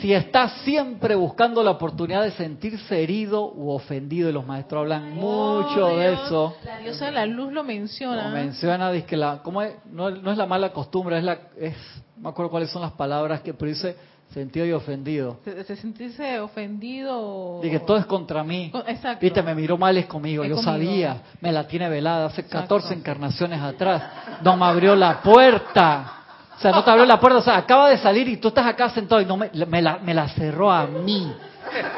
si 0.00 0.12
está 0.12 0.48
siempre 0.60 1.14
buscando 1.14 1.62
la 1.62 1.72
oportunidad 1.72 2.22
de 2.22 2.32
sentirse 2.32 3.02
herido 3.02 3.52
u 3.52 3.70
ofendido, 3.70 4.28
y 4.28 4.32
los 4.32 4.46
maestros 4.46 4.82
hablan 4.82 5.14
mucho 5.14 5.88
de 5.96 6.12
eso. 6.12 6.56
La 6.64 6.78
diosa 6.78 7.06
de 7.06 7.12
la 7.12 7.26
luz 7.26 7.52
lo 7.52 7.64
menciona. 7.64 8.28
Lo 8.28 8.34
menciona, 8.34 8.92
dice 8.92 9.06
que 9.06 9.16
la, 9.16 9.42
¿cómo 9.42 9.62
es? 9.62 9.74
No, 9.90 10.10
no, 10.10 10.30
es 10.30 10.38
la 10.38 10.46
mala 10.46 10.72
costumbre, 10.72 11.18
es 11.18 11.24
la, 11.24 11.38
es, 11.58 11.74
no 12.16 12.24
me 12.24 12.28
acuerdo 12.28 12.50
cuáles 12.50 12.70
son 12.70 12.82
las 12.82 12.92
palabras 12.92 13.40
que, 13.40 13.54
pero 13.54 13.70
dice 13.70 13.96
sentido 14.30 14.66
y 14.66 14.72
ofendido. 14.72 15.38
Se, 15.44 15.76
sentirse 15.76 16.40
ofendido. 16.40 17.60
Dije, 17.62 17.80
todo 17.80 17.96
es 17.96 18.06
contra 18.06 18.44
mí. 18.44 18.70
Exacto. 18.86 19.20
Viste, 19.20 19.42
me 19.42 19.54
miró 19.54 19.78
mal, 19.78 19.96
es 19.96 20.06
conmigo. 20.06 20.44
Yo 20.44 20.58
sabía, 20.58 21.22
me 21.40 21.52
la 21.52 21.66
tiene 21.66 21.88
velada 21.88 22.26
hace 22.26 22.44
14 22.44 22.94
encarnaciones 22.94 23.60
atrás. 23.60 24.02
No 24.42 24.56
me 24.56 24.66
abrió 24.66 24.94
la 24.94 25.22
puerta. 25.22 26.12
O 26.56 26.60
sea, 26.60 26.70
no 26.70 26.82
te 26.82 26.90
abrió 26.90 27.04
la 27.04 27.20
puerta, 27.20 27.38
o 27.38 27.42
sea, 27.42 27.58
acaba 27.58 27.90
de 27.90 27.98
salir 27.98 28.26
y 28.28 28.38
tú 28.38 28.48
estás 28.48 28.66
acá 28.66 28.88
sentado 28.88 29.20
y 29.20 29.26
no 29.26 29.36
me, 29.36 29.50
me, 29.66 29.82
la, 29.82 29.98
me 29.98 30.14
la 30.14 30.28
cerró 30.28 30.70
a 30.70 30.86
mí. 30.86 31.30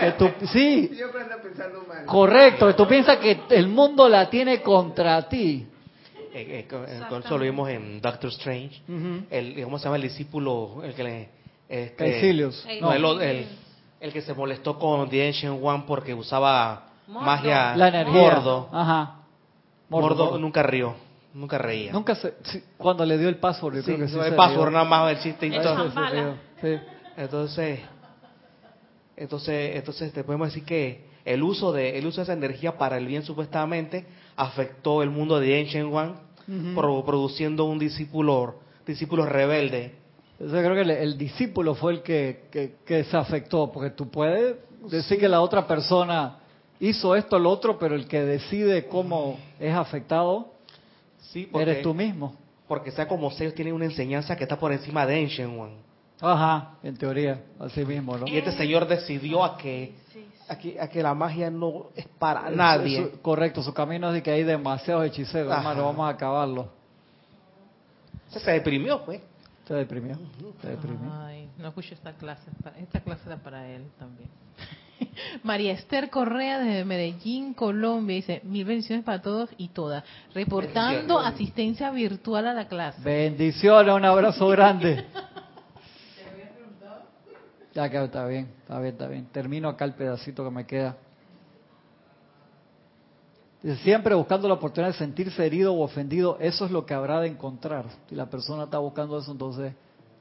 Que 0.01 0.13
tú, 0.13 0.31
sí. 0.47 0.91
Correcto, 2.07 2.67
que 2.67 2.75
tú 2.75 2.87
piensas 2.89 3.19
que 3.19 3.41
el 3.51 3.69
mundo 3.69 4.09
la 4.09 4.29
tiene 4.29 4.61
contra 4.61 5.29
ti. 5.29 5.67
Eh, 6.33 6.67
eh, 6.71 7.19
eso 7.25 7.39
lo 7.39 7.45
vimos 7.45 7.69
en 7.69 8.01
Doctor 8.01 8.31
Strange. 8.31 8.83
el, 9.31 9.63
¿Cómo 9.63 9.79
se 9.79 9.85
llama 9.85 9.97
el 9.97 10.03
discípulo? 10.03 10.83
El 10.83 10.95
que 10.95 11.03
le, 11.05 11.29
este, 11.69 12.33
no, 12.81 12.93
el, 12.93 13.47
el, 14.01 14.13
que 14.13 14.23
se 14.23 14.33
molestó 14.33 14.79
con 14.79 15.09
The 15.11 15.27
Ancient 15.27 15.61
One 15.63 15.85
porque 15.87 16.15
usaba 16.15 16.87
magia 17.07 17.77
la 17.77 17.89
energía. 17.89 18.21
Mordo. 18.21 18.69
Ajá. 18.73 19.17
Mordo 19.89 20.39
nunca 20.39 20.63
rió. 20.63 20.95
Nunca 21.35 21.59
reía. 21.59 21.93
Nunca 21.93 22.15
se, 22.15 22.35
cuando 22.79 23.05
le 23.05 23.19
dio 23.19 23.29
el 23.29 23.37
password, 23.37 23.77
yo 23.77 23.83
creo 23.83 23.99
que 23.99 24.09
sí 24.09 24.19
el 24.19 24.35
password 24.35 24.73
nada 24.73 24.85
más 24.85 25.13
el 25.13 25.23
chiste 25.23 25.47
Entonces, 27.17 27.81
entonces, 29.17 29.77
entonces 29.77 30.13
te 30.13 30.25
podemos 30.25 30.49
decir 30.49 30.65
que 30.65 31.07
el 31.25 31.43
uso 31.43 31.73
de 31.73 31.99
el 31.99 32.07
uso 32.07 32.19
de 32.19 32.23
esa 32.23 32.33
energía 32.33 32.79
para 32.79 32.97
el 32.97 33.07
bien 33.07 33.23
supuestamente 33.25 34.07
afectó 34.37 35.03
el 35.03 35.11
mundo 35.11 35.39
de 35.39 35.61
Ancient 35.61 35.93
One, 35.93 36.15
produciendo 36.75 37.65
un 37.65 37.79
discípulo 37.79 38.61
discípulo 38.87 39.27
rebelde. 39.27 39.98
Yo 40.41 40.49
creo 40.49 40.75
que 40.75 41.03
el, 41.03 41.19
discípulo 41.19 41.75
fue 41.75 41.95
el 41.95 42.03
que, 42.03 42.77
que, 42.85 43.05
se 43.05 43.17
afectó, 43.17 43.73
porque 43.73 43.91
tú 43.91 44.09
puedes 44.09 44.57
decir 44.89 45.19
que 45.19 45.29
la 45.29 45.41
otra 45.41 45.67
persona 45.67 46.39
hizo 46.79 47.17
esto, 47.17 47.39
lo 47.39 47.51
otro, 47.51 47.79
pero 47.79 47.97
el 47.97 48.07
que 48.07 48.25
decide 48.25 48.87
cómo 48.87 49.39
es 49.59 49.75
afectado 49.75 50.59
Sí, 51.33 51.49
eres 51.55 51.83
tú 51.83 51.95
mismo. 51.95 52.35
Porque 52.67 52.91
sea 52.91 53.07
como 53.09 53.31
sea, 53.31 53.47
ellos 53.47 53.55
tienen 53.55 53.75
una 53.75 53.87
enseñanza 53.87 54.37
que 54.37 54.45
está 54.45 54.59
por 54.59 54.73
encima 54.73 55.07
de 55.07 55.23
Ancient 55.23 55.59
One. 55.59 55.75
Ajá, 56.21 56.75
en 56.83 56.97
teoría, 56.97 57.41
así 57.61 57.85
mismo, 57.85 58.17
¿no? 58.17 58.27
Y 58.27 58.37
este 58.37 58.53
señor 58.53 58.89
decidió 58.89 59.45
a 59.45 59.57
que, 59.57 59.95
a 60.49 60.59
que, 60.59 60.81
a 60.81 60.89
que 60.89 61.03
la 61.03 61.15
magia 61.15 61.51
no 61.51 61.87
es 61.95 62.07
para 62.19 62.51
nadie. 62.51 63.13
correcto, 63.23 63.63
su 63.63 63.73
camino 63.73 64.09
es 64.09 64.15
de 64.15 64.23
que 64.23 64.31
hay 64.31 64.43
demasiados 64.43 65.07
hechiceros, 65.07 65.53
hermano, 65.53 65.85
vamos 65.85 66.07
a 66.07 66.11
acabarlo. 66.11 66.69
Se 68.29 68.51
deprimió, 68.51 69.05
pues. 69.05 69.21
Se 69.69 69.75
deprimió, 69.75 70.17
se 70.63 70.69
deprimió. 70.69 71.13
Ay, 71.13 71.47
no 71.59 71.69
escucho 71.69 71.93
esta 71.93 72.15
clase, 72.15 72.51
esta 72.81 73.01
clase 73.01 73.23
era 73.27 73.37
para 73.37 73.69
él 73.69 73.85
también. 73.99 74.31
María 75.43 75.73
Esther 75.73 76.09
Correa 76.09 76.59
desde 76.59 76.87
Medellín, 76.87 77.53
Colombia, 77.53 78.17
dice, 78.17 78.41
mil 78.45 78.65
bendiciones 78.65 79.05
para 79.05 79.21
todos 79.21 79.51
y 79.59 79.69
todas. 79.69 80.05
Reportando 80.33 81.21
asistencia 81.21 81.91
virtual 81.91 82.47
a 82.47 82.55
la 82.55 82.67
clase. 82.67 83.03
Bendiciones, 83.03 83.95
un 83.95 84.07
abrazo 84.07 84.49
grande. 84.49 85.05
Ya 87.75 87.91
que 87.91 88.03
está 88.03 88.27
bien, 88.27 88.49
está 88.63 88.81
bien, 88.81 88.93
está 88.95 89.07
bien. 89.07 89.27
Termino 89.27 89.69
acá 89.69 89.85
el 89.85 89.93
pedacito 89.93 90.45
que 90.45 90.51
me 90.51 90.67
queda. 90.67 90.97
Siempre 93.77 94.15
buscando 94.15 94.49
la 94.49 94.55
oportunidad 94.55 94.93
de 94.93 94.99
sentirse 94.99 95.45
herido 95.45 95.75
o 95.75 95.83
ofendido, 95.83 96.37
eso 96.41 96.65
es 96.65 96.71
lo 96.71 96.87
que 96.87 96.95
habrá 96.95 97.21
de 97.21 97.29
encontrar. 97.29 97.87
Si 98.09 98.15
la 98.15 98.27
persona 98.27 98.65
está 98.65 98.79
buscando 98.79 99.19
eso, 99.19 99.33
entonces 99.33 99.75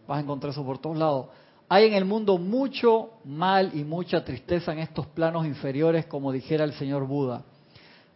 vas 0.08 0.18
a 0.18 0.22
encontrar 0.22 0.52
eso 0.52 0.66
por 0.66 0.80
todos 0.80 0.98
lados. 0.98 1.28
Hay 1.70 1.86
en 1.86 1.94
el 1.94 2.06
mundo 2.06 2.38
mucho 2.38 3.10
mal 3.26 3.72
y 3.74 3.84
mucha 3.84 4.24
tristeza 4.24 4.72
en 4.72 4.80
estos 4.80 5.06
planos 5.08 5.46
inferiores, 5.46 6.06
como 6.06 6.32
dijera 6.32 6.64
el 6.64 6.74
señor 6.74 7.06
Buda. 7.06 7.44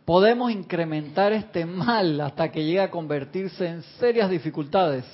Podemos 0.05 0.51
incrementar 0.51 1.33
este 1.33 1.65
mal 1.65 2.19
hasta 2.21 2.51
que 2.51 2.63
llegue 2.63 2.81
a 2.81 2.89
convertirse 2.89 3.67
en 3.67 3.83
serias 3.99 4.29
dificultades, 4.29 5.05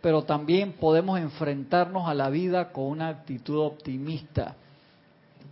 pero 0.00 0.22
también 0.22 0.72
podemos 0.72 1.18
enfrentarnos 1.18 2.08
a 2.08 2.14
la 2.14 2.28
vida 2.28 2.72
con 2.72 2.84
una 2.84 3.08
actitud 3.08 3.58
optimista, 3.58 4.56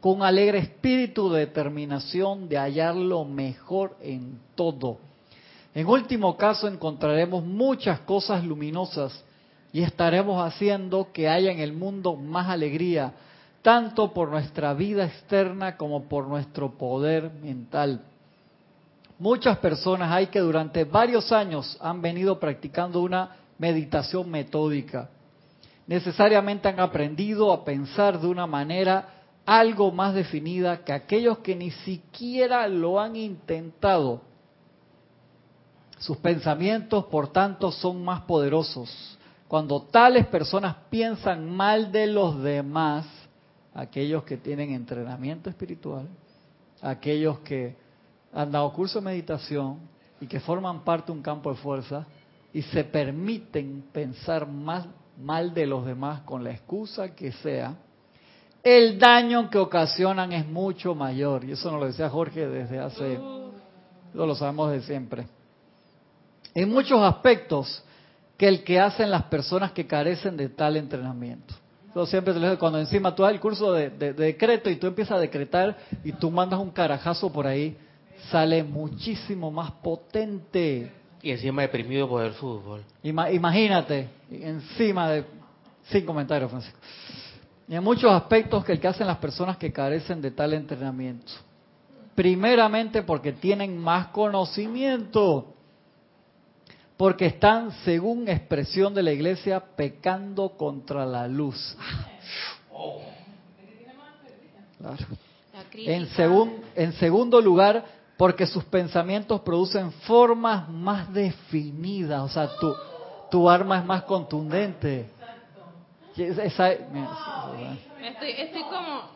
con 0.05 0.23
alegre 0.23 0.59
espíritu 0.59 1.33
de 1.33 1.47
determinación 1.47 2.47
de 2.47 2.59
hallar 2.59 2.95
lo 2.95 3.25
mejor 3.25 3.97
en 4.03 4.39
todo. 4.55 4.99
En 5.75 5.87
último 5.87 6.37
caso 6.37 6.69
encontraremos 6.69 7.43
muchas 7.43 8.01
cosas 8.01 8.45
luminosas 8.45 9.25
y 9.73 9.81
estaremos 9.81 10.47
haciendo 10.47 11.11
que 11.11 11.27
haya 11.27 11.51
en 11.51 11.61
el 11.61 11.73
mundo 11.73 12.17
más 12.17 12.51
alegría, 12.51 13.15
tanto 13.63 14.13
por 14.13 14.29
nuestra 14.29 14.75
vida 14.75 15.07
externa 15.07 15.79
como 15.79 16.03
por 16.03 16.29
nuestro 16.29 16.77
poder 16.77 17.31
mental. 17.43 18.03
Muchas 19.19 19.57
personas 19.57 20.13
hay 20.13 20.27
que 20.27 20.41
durante 20.41 20.85
varios 20.85 21.33
años 21.33 21.79
han 21.81 22.03
venido 22.03 22.39
practicando 22.39 23.01
una 23.01 23.37
meditación 23.57 24.31
metódica. 24.31 25.09
Necesariamente 25.87 26.69
han 26.69 26.79
aprendido 26.79 27.51
a 27.51 27.65
pensar 27.65 28.21
de 28.21 28.27
una 28.27 28.47
manera 28.47 29.24
algo 29.47 29.93
más 29.93 30.15
definida 30.15 30.85
que 30.85 30.93
aquellos 30.93 31.39
que 31.39 31.55
ni 31.55 31.71
siquiera 31.71 32.67
lo 32.69 33.01
han 33.01 33.17
intentado. 33.17 34.23
Sus 35.99 36.17
pensamientos, 36.19 37.05
por 37.07 37.29
tanto, 37.29 37.71
son 37.71 38.05
más 38.05 38.23
poderosos 38.23 39.19
cuando 39.55 39.83
tales 39.83 40.27
personas 40.27 40.75
piensan 40.91 41.49
mal 41.49 41.93
de 41.93 42.09
los 42.09 42.43
demás, 42.43 43.07
aquellos 43.73 44.25
que 44.25 44.37
tienen 44.37 44.73
entrenamiento 44.73 45.49
espiritual, 45.49 46.09
aquellos 46.83 47.39
que 47.39 47.77
han 48.33 48.51
dado 48.51 48.73
curso 48.73 48.99
de 48.99 49.05
meditación 49.05 49.79
y 50.21 50.27
que 50.27 50.41
forman 50.41 50.83
parte 50.83 51.13
de 51.13 51.19
un 51.19 51.23
campo 51.23 51.51
de 51.51 51.57
fuerza 51.57 52.05
y 52.53 52.63
se 52.63 52.83
permiten 52.83 53.85
pensar 53.93 54.49
más 54.49 54.89
mal 55.23 55.55
de 55.55 55.67
los 55.67 55.87
demás 55.87 56.23
con 56.23 56.43
la 56.43 56.51
excusa 56.51 57.15
que 57.15 57.31
sea, 57.31 57.77
el 58.65 58.99
daño 58.99 59.51
que 59.51 59.59
ocasionan 59.59 60.33
es 60.33 60.47
mucho 60.47 60.95
mayor. 60.95 61.45
Y 61.45 61.53
eso 61.53 61.71
nos 61.71 61.81
lo 61.81 61.87
decía 61.87 62.09
Jorge 62.09 62.47
desde 62.49 62.79
hace, 62.81 63.13
eso 63.13 63.53
lo 64.27 64.35
sabemos 64.35 64.73
de 64.73 64.81
siempre. 64.81 65.27
En 66.55 66.71
muchos 66.71 67.01
aspectos, 67.03 67.85
que 68.39 68.49
el 68.49 68.65
que 68.65 68.81
hacen 68.81 69.11
las 69.11 69.25
personas 69.25 69.73
que 69.73 69.87
carecen 69.87 70.37
de 70.37 70.49
tal 70.49 70.77
entrenamiento. 70.77 71.55
Yo 71.95 72.07
siempre 72.07 72.33
te 72.33 72.41
lo 72.41 72.47
digo, 72.47 72.59
cuando 72.59 72.81
encima 72.81 73.15
tú 73.15 73.23
das 73.23 73.33
el 73.33 73.39
curso 73.39 73.73
de, 73.73 73.91
decreto 73.91 74.69
y 74.69 74.77
tú 74.77 74.89
empiezas 74.89 75.19
a 75.19 75.21
decretar 75.21 75.77
y 76.03 76.11
tú 76.13 76.31
mandas 76.31 76.59
un 76.59 76.71
carajazo 76.71 77.33
por 77.33 77.47
ahí, 77.47 77.77
sale 78.31 78.65
muchísimo 78.65 79.51
más 79.51 79.71
potente. 79.71 80.91
Y 81.23 81.31
encima 81.31 81.63
deprimido 81.63 82.09
por 82.09 82.25
el 82.25 82.33
fútbol. 82.33 82.83
imagínate, 83.03 84.09
encima 84.31 85.11
de... 85.11 85.25
Sin 85.85 86.07
comentarios, 86.07 86.51
Francisco. 86.51 86.79
Y 87.69 87.75
en 87.75 87.83
muchos 87.83 88.13
aspectos 88.13 88.65
que 88.65 88.73
el 88.73 88.81
que 88.81 88.89
hacen 88.89 89.07
las 89.07 89.19
personas 89.19 89.57
que 89.57 89.73
carecen 89.73 90.21
de 90.21 90.31
tal 90.31 90.53
entrenamiento. 90.53 91.33
Primeramente 92.15 93.03
porque 93.03 93.33
tienen 93.33 93.79
más 93.79 94.09
conocimiento 94.09 95.55
porque 96.97 97.27
están, 97.27 97.73
según 97.85 98.29
expresión 98.29 98.95
de 98.95 99.03
la 99.03 99.13
iglesia, 99.13 99.61
pecando 99.77 100.51
contra 100.51 101.05
la 101.05 101.27
luz. 101.27 101.77
En, 105.75 106.09
en 106.77 106.93
segundo 106.93 107.41
lugar, 107.41 107.85
porque 108.17 108.47
sus 108.47 108.65
pensamientos 108.65 109.41
producen 109.41 109.91
formas 109.91 110.69
más 110.69 111.13
definidas. 111.13 112.23
O 112.23 112.29
sea, 112.29 112.49
tu, 112.61 112.73
tu 113.31 113.51
arma 113.51 113.79
es 113.79 113.85
más 113.85 114.03
contundente. 114.05 115.11
Estoy, 118.03 118.31
estoy 118.31 118.63
como... 118.63 119.11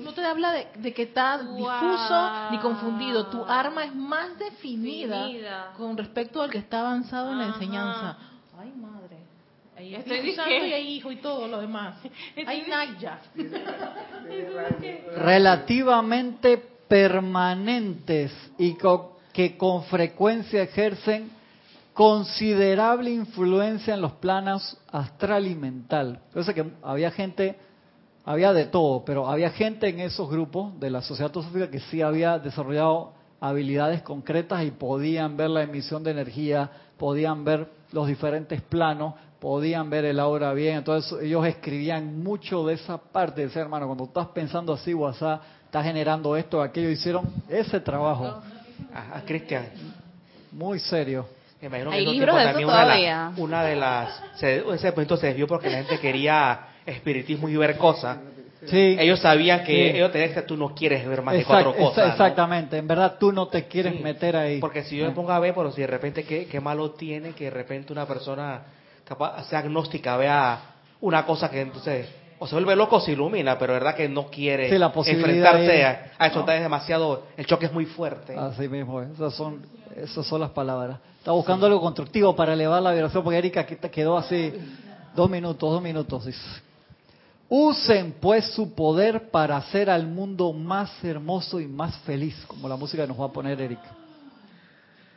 no 0.00 0.12
te 0.12 0.24
habla 0.24 0.52
de, 0.52 0.92
que 0.92 1.02
está 1.02 1.38
difuso 1.38 2.50
ni 2.50 2.58
confundido. 2.58 3.26
Tu 3.26 3.44
arma 3.44 3.84
es 3.84 3.94
más 3.94 4.38
definida, 4.38 5.72
con 5.76 5.96
respecto 5.96 6.42
al 6.42 6.50
que 6.50 6.58
está 6.58 6.80
avanzado 6.80 7.32
en 7.32 7.38
la 7.38 7.46
enseñanza. 7.46 8.18
Ay, 8.58 8.72
madre. 8.72 9.18
Ahí 9.76 9.94
estoy 9.94 10.32
Santo 10.32 10.50
y 10.50 10.72
hay 10.72 10.88
hijo 10.96 11.10
y 11.10 11.16
todo 11.16 11.48
lo 11.48 11.60
demás. 11.60 11.96
Hay 12.46 12.64
Naya. 12.68 13.18
Relativamente 15.16 16.58
permanentes 16.88 18.32
y 18.58 18.76
que 19.32 19.56
con 19.56 19.84
frecuencia 19.84 20.62
ejercen 20.62 21.30
considerable 21.94 23.10
influencia 23.10 23.94
en 23.94 24.02
los 24.02 24.12
planos 24.12 24.76
astral 24.90 25.46
y 25.46 25.54
mental. 25.54 26.20
Entonces 26.28 26.54
que 26.54 26.66
había 26.82 27.10
gente, 27.12 27.56
había 28.24 28.52
de 28.52 28.66
todo, 28.66 29.04
pero 29.04 29.30
había 29.30 29.50
gente 29.50 29.88
en 29.88 30.00
esos 30.00 30.28
grupos 30.28 30.78
de 30.80 30.90
la 30.90 31.00
sociedad 31.00 31.30
teosófica 31.30 31.70
que 31.70 31.80
sí 31.80 32.02
había 32.02 32.38
desarrollado 32.38 33.14
habilidades 33.40 34.02
concretas 34.02 34.64
y 34.64 34.72
podían 34.72 35.36
ver 35.36 35.50
la 35.50 35.62
emisión 35.62 36.02
de 36.02 36.10
energía, 36.10 36.70
podían 36.96 37.44
ver 37.44 37.68
los 37.92 38.08
diferentes 38.08 38.60
planos, 38.60 39.14
podían 39.38 39.88
ver 39.88 40.04
el 40.06 40.18
aura 40.18 40.52
bien. 40.52 40.78
Entonces 40.78 41.20
ellos 41.22 41.46
escribían 41.46 42.22
mucho 42.22 42.66
de 42.66 42.74
esa 42.74 42.98
parte, 42.98 43.46
de 43.46 43.60
hermano, 43.60 43.86
cuando 43.86 44.04
estás 44.04 44.28
pensando 44.28 44.72
así, 44.72 44.94
WhatsApp, 44.94 45.42
estás 45.66 45.84
generando 45.84 46.34
esto, 46.34 46.60
aquello, 46.60 46.90
hicieron 46.90 47.26
ese 47.48 47.78
trabajo. 47.78 48.40
A, 48.92 49.20
Cristian. 49.22 49.66
Muy 50.50 50.78
serio. 50.78 51.26
Hay 51.72 52.06
libros 52.06 52.36
de 52.36 52.50
eso 52.50 52.60
todavía. 52.60 53.32
Una 53.36 53.64
de, 53.64 53.76
las, 53.76 54.22
ese 54.40 54.90
momento 54.90 55.16
se 55.16 55.28
desvió 55.28 55.46
porque 55.46 55.70
la 55.70 55.78
gente 55.78 55.98
quería 55.98 56.68
espiritismo 56.86 57.48
y 57.48 57.56
ver 57.56 57.76
cosas. 57.76 58.18
Sí, 58.66 58.96
ellos 58.98 59.20
sabían 59.20 59.62
que 59.62 59.94
ellos 59.94 60.10
te 60.10 60.18
decían 60.18 60.42
que 60.42 60.48
tú 60.48 60.56
no 60.56 60.74
quieres 60.74 61.06
ver 61.06 61.22
más 61.22 61.34
de 61.34 61.44
cuatro 61.44 61.74
cosas. 61.74 62.12
Exactamente, 62.12 62.78
en 62.78 62.88
verdad 62.88 63.16
tú 63.18 63.30
no 63.30 63.48
te 63.48 63.64
quieres 63.64 64.00
meter 64.00 64.36
ahí. 64.36 64.58
Porque 64.58 64.84
si 64.84 64.96
yo 64.96 65.06
me 65.06 65.12
pongo 65.12 65.32
a 65.32 65.38
ver, 65.38 65.54
pero 65.54 65.70
si 65.70 65.82
de 65.82 65.86
repente 65.86 66.24
qué, 66.24 66.46
qué 66.46 66.60
malo 66.60 66.92
tiene 66.92 67.32
que 67.32 67.44
de 67.44 67.50
repente 67.50 67.92
una 67.92 68.06
persona 68.06 68.62
capaz 69.04 69.44
sea 69.48 69.58
agnóstica 69.58 70.16
vea 70.16 70.60
una 71.00 71.26
cosa 71.26 71.50
que 71.50 71.60
entonces 71.60 72.08
o 72.38 72.46
se 72.46 72.54
vuelve 72.54 72.74
loco 72.74 72.96
o 72.96 73.00
se 73.00 73.12
ilumina, 73.12 73.58
pero 73.58 73.74
verdad 73.74 73.94
que 73.94 74.08
no 74.08 74.26
quiere 74.26 74.66
enfrentarse 74.66 75.84
a, 75.84 76.26
eso, 76.26 76.46
es 76.48 76.60
demasiado, 76.60 77.26
el 77.36 77.46
choque 77.46 77.66
es 77.66 77.72
muy 77.72 77.86
fuerte. 77.86 78.36
Así 78.36 78.68
mismo, 78.68 79.00
esas 79.00 79.34
son, 79.34 79.62
esas 79.96 80.26
son 80.26 80.40
las 80.40 80.50
palabras. 80.50 80.98
Está 81.18 81.32
buscando 81.32 81.66
algo 81.66 81.80
constructivo 81.80 82.34
para 82.34 82.52
elevar 82.52 82.82
la 82.82 82.92
vibración, 82.92 83.22
porque 83.22 83.38
Erika 83.38 83.64
quedó 83.64 84.18
así, 84.18 84.52
dos 85.14 85.30
minutos, 85.30 85.70
dos 85.70 85.82
minutos. 85.82 86.28
Usen 87.48 88.16
pues 88.20 88.46
su 88.52 88.74
poder 88.74 89.30
para 89.30 89.56
hacer 89.56 89.88
al 89.88 90.06
mundo 90.06 90.52
más 90.52 91.02
hermoso 91.04 91.60
y 91.60 91.66
más 91.66 91.96
feliz, 91.98 92.34
como 92.46 92.68
la 92.68 92.76
música 92.76 93.06
nos 93.06 93.20
va 93.20 93.26
a 93.26 93.32
poner 93.32 93.60
Erika. 93.60 93.96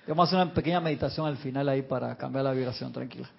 Vamos 0.07 0.23
a 0.23 0.27
hacer 0.27 0.45
una 0.45 0.53
pequeña 0.53 0.79
meditación 0.79 1.25
al 1.25 1.37
final 1.37 1.67
ahí 1.67 1.81
para 1.81 2.15
cambiar 2.15 2.45
la 2.45 2.51
vibración, 2.51 2.93
tranquila. 2.93 3.29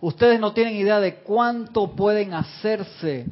Ustedes 0.00 0.38
no 0.38 0.52
tienen 0.52 0.76
idea 0.76 1.00
de 1.00 1.16
cuánto 1.16 1.90
pueden 1.92 2.34
hacerse 2.34 3.26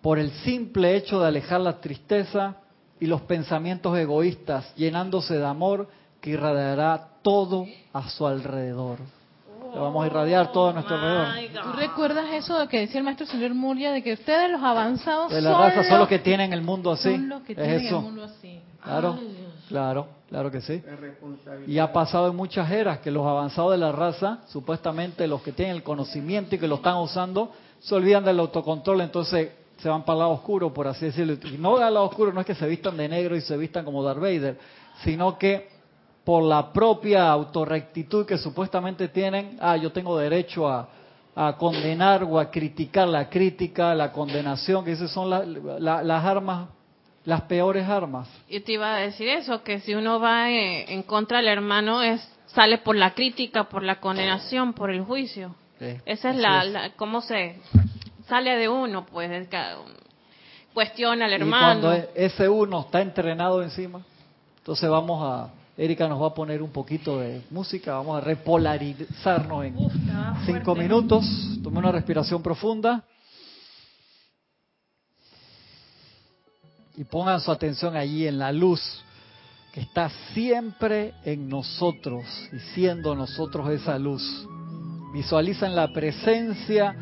por 0.00 0.18
el 0.18 0.30
simple 0.30 0.96
hecho 0.96 1.20
de 1.20 1.28
alejar 1.28 1.60
la 1.60 1.80
tristeza 1.80 2.56
y 2.98 3.06
los 3.06 3.20
pensamientos 3.22 3.96
egoístas, 3.96 4.74
llenándose 4.74 5.34
de 5.38 5.46
amor 5.46 5.88
que 6.20 6.30
irradiará 6.30 7.08
todo 7.22 7.66
a 7.92 8.08
su 8.08 8.26
alrededor. 8.26 8.98
Le 9.72 9.78
vamos 9.78 10.02
a 10.02 10.06
irradiar 10.08 10.50
todo 10.50 10.70
a 10.70 10.72
nuestro 10.72 10.96
alrededor. 10.96 11.62
¿Tú 11.62 11.72
recuerdas 11.78 12.26
eso 12.32 12.58
de 12.58 12.66
que 12.66 12.80
decía 12.80 12.98
el 12.98 13.04
maestro 13.04 13.26
señor 13.26 13.54
Muria, 13.54 13.92
de 13.92 14.02
que 14.02 14.14
ustedes 14.14 14.50
los 14.50 14.62
avanzados 14.62 15.30
de 15.30 15.40
la 15.40 15.56
raza 15.56 15.84
son 15.84 16.00
los 16.00 16.08
que 16.08 16.18
tienen 16.18 16.52
el 16.52 16.62
mundo 16.62 16.90
así? 16.90 17.12
Son 17.12 17.28
los 17.28 17.42
que 17.42 17.54
tienen 17.54 17.86
el 17.86 17.94
mundo 17.94 18.24
así. 18.24 18.60
Claro, 18.82 19.18
claro, 19.68 20.08
claro 20.28 20.50
que 20.50 20.60
sí. 20.60 20.82
Y 21.66 21.78
ha 21.78 21.92
pasado 21.92 22.30
en 22.30 22.36
muchas 22.36 22.70
eras 22.70 22.98
que 22.98 23.10
los 23.10 23.26
avanzados 23.26 23.72
de 23.72 23.78
la 23.78 23.92
raza, 23.92 24.38
supuestamente 24.48 25.26
los 25.28 25.42
que 25.42 25.52
tienen 25.52 25.76
el 25.76 25.82
conocimiento 25.82 26.54
y 26.54 26.58
que 26.58 26.66
lo 26.66 26.76
están 26.76 26.96
usando, 26.96 27.52
se 27.78 27.94
olvidan 27.94 28.24
del 28.24 28.40
autocontrol, 28.40 29.02
entonces 29.02 29.52
se 29.78 29.88
van 29.88 30.02
para 30.02 30.14
el 30.14 30.18
lado 30.20 30.32
oscuro, 30.32 30.72
por 30.72 30.88
así 30.88 31.06
decirlo. 31.06 31.34
Y 31.34 31.58
no 31.58 31.76
al 31.76 31.94
lado 31.94 32.06
oscuro 32.06 32.32
no 32.32 32.40
es 32.40 32.46
que 32.46 32.54
se 32.54 32.66
vistan 32.66 32.96
de 32.96 33.08
negro 33.08 33.36
y 33.36 33.40
se 33.40 33.56
vistan 33.56 33.84
como 33.84 34.02
Darth 34.02 34.20
Vader, 34.20 34.58
sino 35.04 35.38
que 35.38 35.79
por 36.30 36.44
la 36.44 36.72
propia 36.72 37.28
autorrectitud 37.28 38.24
que 38.24 38.38
supuestamente 38.38 39.08
tienen, 39.08 39.58
ah, 39.60 39.76
yo 39.76 39.90
tengo 39.90 40.16
derecho 40.16 40.68
a, 40.68 40.88
condenar 41.58 42.22
o 42.22 42.38
a 42.38 42.52
criticar 42.52 43.08
la 43.08 43.28
crítica, 43.28 43.96
la 43.96 44.12
condenación, 44.12 44.84
que 44.84 44.92
esas 44.92 45.10
son 45.10 45.28
las 45.28 46.24
armas, 46.24 46.68
las 47.24 47.40
peores 47.42 47.88
armas. 47.88 48.28
Y 48.48 48.60
te 48.60 48.74
iba 48.74 48.94
a 48.94 48.98
decir 48.98 49.28
eso, 49.28 49.64
que 49.64 49.80
si 49.80 49.92
uno 49.92 50.20
va 50.20 50.48
eh, 50.52 50.94
en 50.94 51.02
contra 51.02 51.38
del 51.38 51.48
hermano, 51.48 52.00
es 52.00 52.20
sale 52.46 52.78
por 52.78 52.94
la 52.94 53.12
crítica, 53.12 53.64
por 53.64 53.82
la 53.82 53.98
condenación, 53.98 54.72
por 54.72 54.90
el 54.92 55.02
juicio. 55.02 55.56
Esa 56.06 56.30
es 56.30 56.36
la, 56.36 56.92
cómo 56.94 57.22
se 57.22 57.58
sale 58.28 58.56
de 58.56 58.68
uno, 58.68 59.04
pues, 59.04 59.48
cuestiona 60.72 61.24
al 61.24 61.32
hermano. 61.32 61.72
Y 61.78 61.80
cuando 61.80 62.08
ese 62.14 62.48
uno 62.48 62.82
está 62.82 63.00
entrenado 63.00 63.64
encima, 63.64 64.00
entonces 64.58 64.88
vamos 64.88 65.20
a 65.24 65.59
Erika 65.80 66.06
nos 66.06 66.20
va 66.20 66.26
a 66.26 66.34
poner 66.34 66.60
un 66.60 66.70
poquito 66.70 67.20
de 67.20 67.40
música, 67.48 67.94
vamos 67.94 68.18
a 68.18 68.20
repolarizarnos 68.20 69.64
en 69.64 69.76
cinco 70.44 70.74
minutos. 70.74 71.24
Tome 71.62 71.78
una 71.78 71.90
respiración 71.90 72.42
profunda. 72.42 73.02
Y 76.98 77.04
pongan 77.04 77.40
su 77.40 77.50
atención 77.50 77.96
allí 77.96 78.26
en 78.26 78.38
la 78.38 78.52
luz 78.52 78.82
que 79.72 79.80
está 79.80 80.10
siempre 80.34 81.14
en 81.24 81.48
nosotros 81.48 82.26
y 82.52 82.58
siendo 82.74 83.14
nosotros 83.14 83.70
esa 83.70 83.98
luz. 83.98 84.22
Visualizan 85.14 85.74
la 85.74 85.90
presencia 85.94 86.94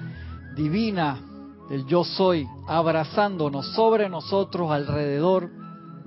divina 0.54 1.20
del 1.68 1.84
yo 1.86 2.04
soy 2.04 2.46
abrazándonos 2.68 3.74
sobre 3.74 4.08
nosotros, 4.08 4.70
alrededor 4.70 5.57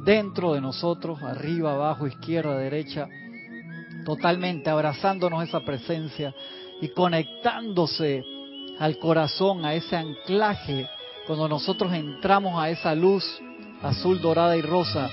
dentro 0.04 0.54
de 0.54 0.62
nosotros, 0.62 1.22
arriba, 1.24 1.74
abajo, 1.74 2.08
izquierda, 2.08 2.58
derecha, 2.58 3.08
totalmente 4.06 4.70
abrazándonos 4.70 5.44
esa 5.44 5.60
presencia 5.62 6.34
y 6.82 6.90
conectándose 6.90 8.24
al 8.80 8.98
corazón, 8.98 9.64
a 9.66 9.74
ese 9.76 9.96
anclaje, 9.96 10.88
cuando 11.28 11.48
nosotros 11.48 11.94
entramos 11.94 12.60
a 12.60 12.70
esa 12.70 12.96
luz 12.96 13.24
azul, 13.84 14.20
dorada 14.20 14.58
y 14.58 14.62
rosa, 14.62 15.10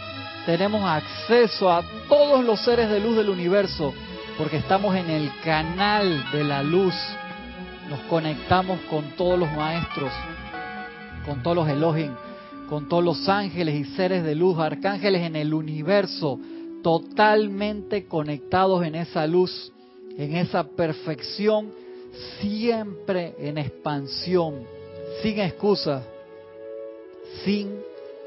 tenemos 0.47 0.83
acceso 0.83 1.71
a 1.71 1.83
todos 2.09 2.45
los 2.45 2.61
seres 2.61 2.89
de 2.89 3.01
luz 3.01 3.17
del 3.17 3.29
universo, 3.29 3.93
porque 4.39 4.57
estamos 4.57 4.95
en 4.97 5.11
el 5.11 5.31
canal 5.45 6.31
de 6.33 6.45
la 6.45 6.63
luz, 6.63 6.95
nos 7.91 8.01
conectamos 8.09 8.81
con 8.89 9.05
todos 9.17 9.39
los 9.39 9.51
maestros, 9.53 10.11
con 11.27 11.43
todos 11.43 11.57
los 11.57 11.69
Elohim, 11.69 12.13
con 12.69 12.89
todos 12.89 13.03
los 13.03 13.29
ángeles 13.29 13.75
y 13.75 13.85
seres 13.97 14.23
de 14.25 14.35
luz, 14.35 14.59
arcángeles 14.59 15.23
en 15.23 15.37
el 15.37 15.55
universo, 15.55 16.39
totalmente 16.83 18.07
conectados 18.07 18.85
en 18.85 18.95
esa 18.95 19.27
luz, 19.27 19.73
en 20.17 20.37
esa 20.37 20.65
perfección, 20.65 21.73
siempre 22.41 23.35
en 23.39 23.59
expansión, 23.59 24.65
sin 25.23 25.41
excusa, 25.41 26.03
sin 27.45 27.81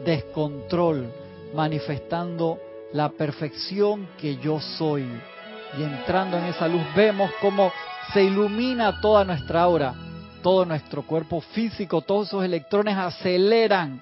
descontrol, 0.04 1.12
manifestando 1.54 2.58
la 2.94 3.10
perfección 3.10 4.08
que 4.18 4.38
yo 4.38 4.60
soy. 4.60 5.06
Y 5.78 5.84
entrando 5.84 6.38
en 6.38 6.46
esa 6.46 6.68
luz 6.68 6.82
vemos 6.96 7.30
cómo 7.42 7.72
se 8.12 8.24
ilumina 8.24 9.00
toda 9.02 9.24
nuestra 9.24 9.62
aura, 9.62 9.94
todo 10.42 10.66
nuestro 10.66 11.04
cuerpo 11.04 11.42
físico, 11.42 12.02
todos 12.02 12.30
esos 12.30 12.44
electrones 12.44 12.98
aceleran 12.98 14.02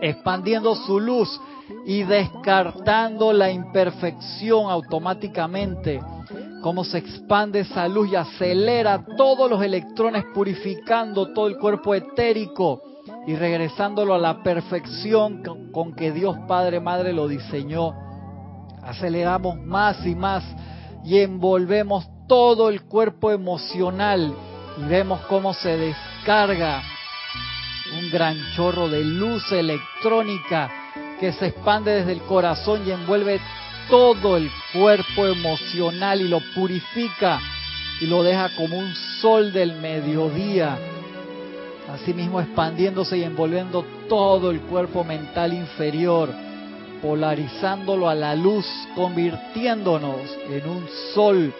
expandiendo 0.00 0.74
su 0.74 1.00
luz 1.00 1.40
y 1.86 2.02
descartando 2.02 3.32
la 3.32 3.50
imperfección 3.50 4.70
automáticamente. 4.70 6.00
Como 6.62 6.84
se 6.84 6.98
expande 6.98 7.60
esa 7.60 7.88
luz 7.88 8.10
y 8.10 8.16
acelera 8.16 9.04
todos 9.16 9.50
los 9.50 9.62
electrones, 9.62 10.24
purificando 10.34 11.32
todo 11.32 11.46
el 11.48 11.56
cuerpo 11.56 11.94
etérico 11.94 12.82
y 13.26 13.34
regresándolo 13.34 14.14
a 14.14 14.18
la 14.18 14.42
perfección 14.42 15.42
con 15.72 15.94
que 15.94 16.12
Dios 16.12 16.36
Padre 16.46 16.80
Madre 16.80 17.12
lo 17.12 17.28
diseñó. 17.28 17.94
Aceleramos 18.82 19.56
más 19.58 20.04
y 20.06 20.14
más 20.14 20.44
y 21.04 21.18
envolvemos 21.18 22.06
todo 22.26 22.68
el 22.68 22.82
cuerpo 22.82 23.30
emocional 23.30 24.32
y 24.78 24.84
vemos 24.84 25.20
cómo 25.28 25.54
se 25.54 25.76
descarga 25.76 26.82
un 27.92 28.10
gran 28.10 28.38
chorro 28.54 28.88
de 28.88 29.04
luz 29.04 29.50
electrónica 29.52 30.70
que 31.18 31.32
se 31.32 31.48
expande 31.48 31.92
desde 31.92 32.12
el 32.12 32.22
corazón 32.22 32.82
y 32.86 32.90
envuelve 32.90 33.40
todo 33.88 34.36
el 34.36 34.50
cuerpo 34.72 35.26
emocional 35.26 36.20
y 36.20 36.28
lo 36.28 36.40
purifica 36.54 37.40
y 38.00 38.06
lo 38.06 38.22
deja 38.22 38.48
como 38.56 38.78
un 38.78 38.94
sol 39.20 39.52
del 39.52 39.74
mediodía, 39.74 40.78
asimismo 41.92 42.40
expandiéndose 42.40 43.18
y 43.18 43.24
envolviendo 43.24 43.84
todo 44.08 44.50
el 44.50 44.60
cuerpo 44.62 45.04
mental 45.04 45.52
inferior, 45.52 46.30
polarizándolo 47.02 48.08
a 48.08 48.14
la 48.14 48.34
luz, 48.34 48.66
convirtiéndonos 48.94 50.20
en 50.48 50.68
un 50.68 50.88
sol 51.14 51.52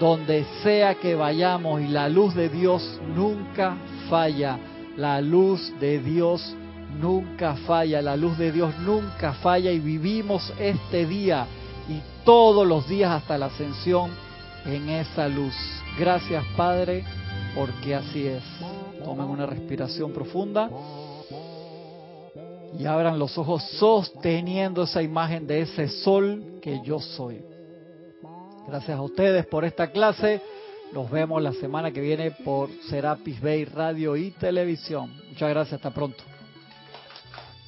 donde 0.00 0.44
sea 0.62 0.96
que 0.96 1.14
vayamos 1.14 1.80
y 1.80 1.88
la 1.88 2.08
luz 2.08 2.34
de 2.34 2.48
Dios 2.48 3.00
nunca 3.14 3.76
falla, 4.10 4.58
la 4.96 5.20
luz 5.20 5.72
de 5.80 5.98
Dios 5.98 6.54
nunca 7.00 7.56
falla, 7.66 8.00
la 8.00 8.16
luz 8.16 8.38
de 8.38 8.52
Dios 8.52 8.76
nunca 8.78 9.32
falla 9.34 9.70
y 9.70 9.78
vivimos 9.78 10.52
este 10.58 11.06
día 11.06 11.46
y 11.88 12.00
todos 12.24 12.66
los 12.66 12.88
días 12.88 13.10
hasta 13.10 13.36
la 13.36 13.46
ascensión 13.46 14.10
en 14.64 14.88
esa 14.88 15.28
luz. 15.28 15.54
Gracias 15.98 16.44
Padre, 16.56 17.04
porque 17.54 17.94
así 17.94 18.26
es. 18.26 18.42
Tomen 19.04 19.26
una 19.26 19.46
respiración 19.46 20.12
profunda 20.12 20.70
y 22.78 22.86
abran 22.86 23.18
los 23.18 23.36
ojos 23.38 23.62
sosteniendo 23.78 24.82
esa 24.84 25.02
imagen 25.02 25.46
de 25.46 25.62
ese 25.62 25.88
sol 25.88 26.58
que 26.62 26.80
yo 26.82 26.98
soy. 27.00 27.44
Gracias 28.66 28.96
a 28.96 29.02
ustedes 29.02 29.46
por 29.46 29.64
esta 29.64 29.90
clase. 29.90 30.40
Nos 30.94 31.10
vemos 31.10 31.42
la 31.42 31.52
semana 31.52 31.90
que 31.90 32.00
viene 32.00 32.30
por 32.30 32.70
Serapis 32.88 33.40
Bay 33.40 33.64
Radio 33.64 34.14
y 34.14 34.30
Televisión. 34.30 35.12
Muchas 35.28 35.50
gracias, 35.50 35.72
hasta 35.74 35.90
pronto. 35.90 36.22